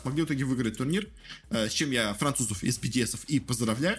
смогли 0.00 0.22
в 0.22 0.26
итоге 0.26 0.44
выиграть 0.44 0.76
турнир, 0.76 1.08
э, 1.50 1.68
с 1.68 1.72
чем 1.72 1.90
я 1.90 2.14
французов 2.14 2.62
из 2.62 2.78
BDS 2.78 3.18
и 3.26 3.40
поздравляю. 3.40 3.98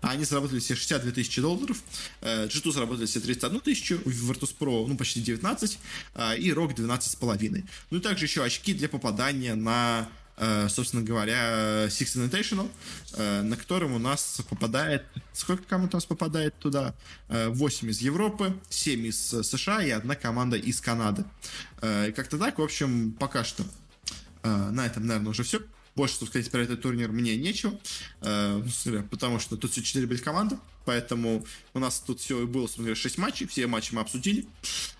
Они 0.00 0.24
заработали 0.24 0.60
все 0.60 0.74
62 0.76 1.10
тысячи 1.10 1.40
долларов, 1.40 1.82
G2 2.22 2.72
заработали 2.72 3.06
все 3.06 3.20
31 3.20 3.60
21 3.60 3.60
тысячу, 3.60 3.94
Virtus 4.04 4.54
Pro, 4.56 4.86
ну, 4.86 4.96
почти 4.96 5.20
19, 5.20 5.78
и 6.38 6.50
ROG 6.50 6.74
12,5. 6.74 7.64
Ну, 7.90 7.98
и 7.98 8.00
также 8.00 8.26
еще 8.26 8.44
очки 8.44 8.74
для 8.74 8.88
попадания 8.88 9.56
на 9.56 10.08
Э, 10.08 10.17
собственно 10.68 11.02
говоря, 11.02 11.86
Six 11.86 12.16
Invitational, 12.16 12.70
э, 13.14 13.42
на 13.42 13.56
котором 13.56 13.94
у 13.94 13.98
нас 13.98 14.40
попадает... 14.48 15.04
Сколько 15.32 15.64
команд 15.64 15.94
у 15.94 15.96
нас 15.96 16.06
попадает 16.06 16.58
туда? 16.58 16.94
8 17.28 17.88
э, 17.88 17.90
из 17.90 18.00
Европы, 18.00 18.56
7 18.70 19.06
из 19.06 19.18
США 19.18 19.82
и 19.82 19.90
одна 19.90 20.14
команда 20.14 20.56
из 20.56 20.80
Канады. 20.80 21.24
И 21.82 22.12
как-то 22.14 22.38
так, 22.38 22.58
в 22.58 22.62
общем, 22.62 23.12
пока 23.12 23.44
что 23.44 23.64
на 24.42 24.86
этом, 24.86 25.06
наверное, 25.06 25.30
уже 25.30 25.42
все. 25.42 25.60
Больше, 25.96 26.14
что 26.14 26.26
сказать 26.26 26.48
про 26.52 26.60
этот 26.60 26.80
турнир 26.80 27.10
мне 27.10 27.36
нечего, 27.36 27.76
потому 28.20 29.40
что 29.40 29.56
тут 29.56 29.72
все 29.72 29.82
4 29.82 30.06
были 30.06 30.18
команды, 30.18 30.56
поэтому 30.84 31.44
у 31.74 31.80
нас 31.80 31.98
тут 31.98 32.20
все 32.20 32.46
было, 32.46 32.62
собственно 32.62 32.86
говоря, 32.86 33.00
6 33.00 33.18
матчей, 33.18 33.48
все 33.48 33.66
матчи 33.66 33.92
мы 33.92 34.00
обсудили. 34.00 34.46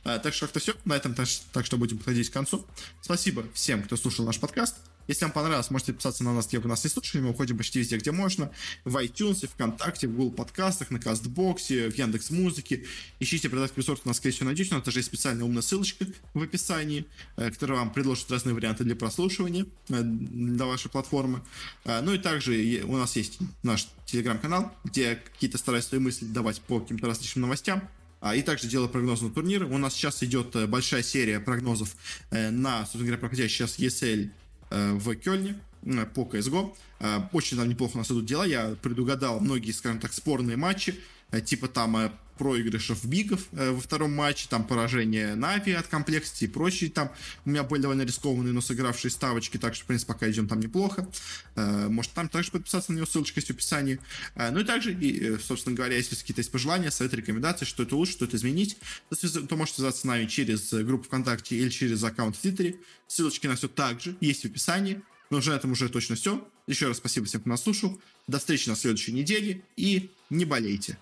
Так 0.02 0.34
что 0.34 0.46
как-то 0.46 0.58
все, 0.58 0.74
на 0.84 0.96
этом 0.96 1.14
так 1.14 1.64
что 1.66 1.76
будем 1.76 1.98
подходить 1.98 2.30
к 2.30 2.32
концу. 2.32 2.66
Спасибо 3.00 3.44
всем, 3.54 3.84
кто 3.84 3.96
слушал 3.96 4.26
наш 4.26 4.40
подкаст. 4.40 4.74
Если 5.08 5.24
вам 5.24 5.32
понравилось, 5.32 5.70
можете 5.70 5.92
подписаться 5.92 6.22
на 6.22 6.34
нас, 6.34 6.46
где 6.46 6.58
вы 6.58 6.68
нас 6.68 6.84
не 6.84 6.90
слушали. 6.90 7.22
Мы 7.22 7.30
уходим 7.30 7.56
почти 7.56 7.78
везде, 7.78 7.96
где 7.96 8.12
можно. 8.12 8.52
В 8.84 8.94
iTunes, 8.98 9.48
ВКонтакте, 9.48 10.06
в 10.06 10.14
Google 10.14 10.32
подкастах, 10.32 10.90
на 10.90 11.00
Кастбоксе, 11.00 11.88
в 11.88 11.94
Яндекс 11.94 12.28
Музыке. 12.30 12.84
Ищите 13.18 13.48
продать 13.48 13.72
ресурс, 13.74 14.02
у 14.04 14.08
нас, 14.08 14.18
скорее 14.18 14.34
всего, 14.34 14.46
найдете. 14.46 14.74
Но 14.74 14.80
это 14.80 14.90
же 14.90 14.98
есть 14.98 15.08
специальная 15.08 15.44
умная 15.44 15.62
ссылочка 15.62 16.06
в 16.34 16.42
описании, 16.42 17.06
э, 17.36 17.50
которая 17.50 17.78
вам 17.78 17.90
предложит 17.90 18.30
разные 18.30 18.54
варианты 18.54 18.84
для 18.84 18.94
прослушивания 18.94 19.64
э, 19.88 20.02
для 20.02 20.66
вашей 20.66 20.90
платформы. 20.90 21.42
Э, 21.84 22.02
ну 22.02 22.12
и 22.12 22.18
также 22.18 22.82
у 22.84 22.96
нас 22.98 23.16
есть 23.16 23.38
наш 23.62 23.88
телеграм-канал, 24.04 24.74
где 24.84 25.14
какие-то 25.14 25.56
стараюсь 25.56 25.86
свои 25.86 26.00
мысли 26.00 26.26
давать 26.26 26.60
по 26.60 26.80
каким-то 26.80 27.06
различным 27.06 27.42
новостям. 27.42 27.88
А, 28.20 28.34
и 28.34 28.42
также 28.42 28.66
делаю 28.66 28.90
прогноз 28.90 29.22
на 29.22 29.30
турниры. 29.30 29.64
У 29.64 29.78
нас 29.78 29.94
сейчас 29.94 30.22
идет 30.22 30.68
большая 30.68 31.02
серия 31.02 31.40
прогнозов 31.40 31.94
на, 32.32 32.80
собственно 32.80 33.04
говоря, 33.04 33.18
проходящий 33.18 33.64
сейчас 33.64 33.78
ESL 33.78 34.30
в 34.70 35.14
Кёльне 35.16 35.60
э, 35.82 36.06
по 36.06 36.22
CSGO. 36.22 36.74
Э, 37.00 37.20
очень 37.32 37.56
там 37.56 37.68
неплохо 37.68 37.92
у 37.94 37.98
нас 37.98 38.10
идут 38.10 38.26
дела. 38.26 38.44
Я 38.44 38.76
предугадал 38.82 39.40
многие, 39.40 39.72
скажем 39.72 40.00
так, 40.00 40.12
спорные 40.12 40.56
матчи. 40.56 40.98
Типа 41.44 41.68
там 41.68 42.10
проигрыш 42.38 43.04
BIG 43.04 43.29
ов 43.29 43.46
во 43.52 43.80
втором 43.80 44.14
матче, 44.14 44.46
там 44.48 44.64
поражение 44.64 45.34
Нави 45.34 45.72
от 45.72 45.88
Complexity 45.88 46.44
и 46.44 46.46
прочие 46.46 46.90
там 46.90 47.10
у 47.44 47.50
меня 47.50 47.64
были 47.64 47.82
довольно 47.82 48.02
рискованные, 48.02 48.52
но 48.52 48.60
сыгравшие 48.60 49.10
ставочки, 49.10 49.58
так 49.58 49.74
что, 49.74 49.84
в 49.84 49.86
принципе, 49.86 50.12
пока 50.12 50.30
идем 50.30 50.48
там 50.48 50.60
неплохо. 50.60 51.08
Может 51.56 52.12
там 52.12 52.28
также 52.28 52.50
подписаться 52.50 52.92
на 52.92 52.96
него, 52.96 53.06
ссылочка 53.06 53.38
есть 53.38 53.48
в 53.48 53.54
описании. 53.54 53.98
Ну 54.36 54.60
и 54.60 54.64
также, 54.64 54.94
и, 54.94 55.36
собственно 55.38 55.76
говоря, 55.76 55.96
если 55.96 56.14
какие-то 56.14 56.40
есть 56.40 56.52
пожелания, 56.52 56.90
советы, 56.90 57.16
рекомендации, 57.16 57.64
что 57.64 57.82
это 57.82 57.96
лучше, 57.96 58.12
что 58.12 58.24
это 58.24 58.36
изменить, 58.36 58.76
то, 59.10 59.46
то 59.46 59.56
можете 59.56 59.76
связаться 59.76 60.02
с 60.02 60.04
нами 60.04 60.26
через 60.26 60.72
группу 60.72 61.04
ВКонтакте 61.04 61.56
или 61.56 61.68
через 61.68 62.02
аккаунт 62.04 62.36
в 62.36 62.40
Твиттере. 62.40 62.76
Ссылочки 63.08 63.46
на 63.46 63.56
все 63.56 63.68
также 63.68 64.16
есть 64.20 64.42
в 64.42 64.44
описании. 64.46 65.02
Но 65.30 65.38
уже 65.38 65.50
на 65.50 65.56
этом 65.56 65.72
уже 65.72 65.90
точно 65.90 66.16
все. 66.16 66.48
Еще 66.66 66.88
раз 66.88 66.96
спасибо 66.96 67.26
всем, 67.26 67.42
кто 67.42 67.50
нас 67.50 67.62
слушал. 67.62 68.00
До 68.28 68.38
встречи 68.38 68.68
на 68.68 68.76
следующей 68.76 69.12
неделе 69.12 69.62
и 69.76 70.10
не 70.30 70.46
болейте. 70.46 70.96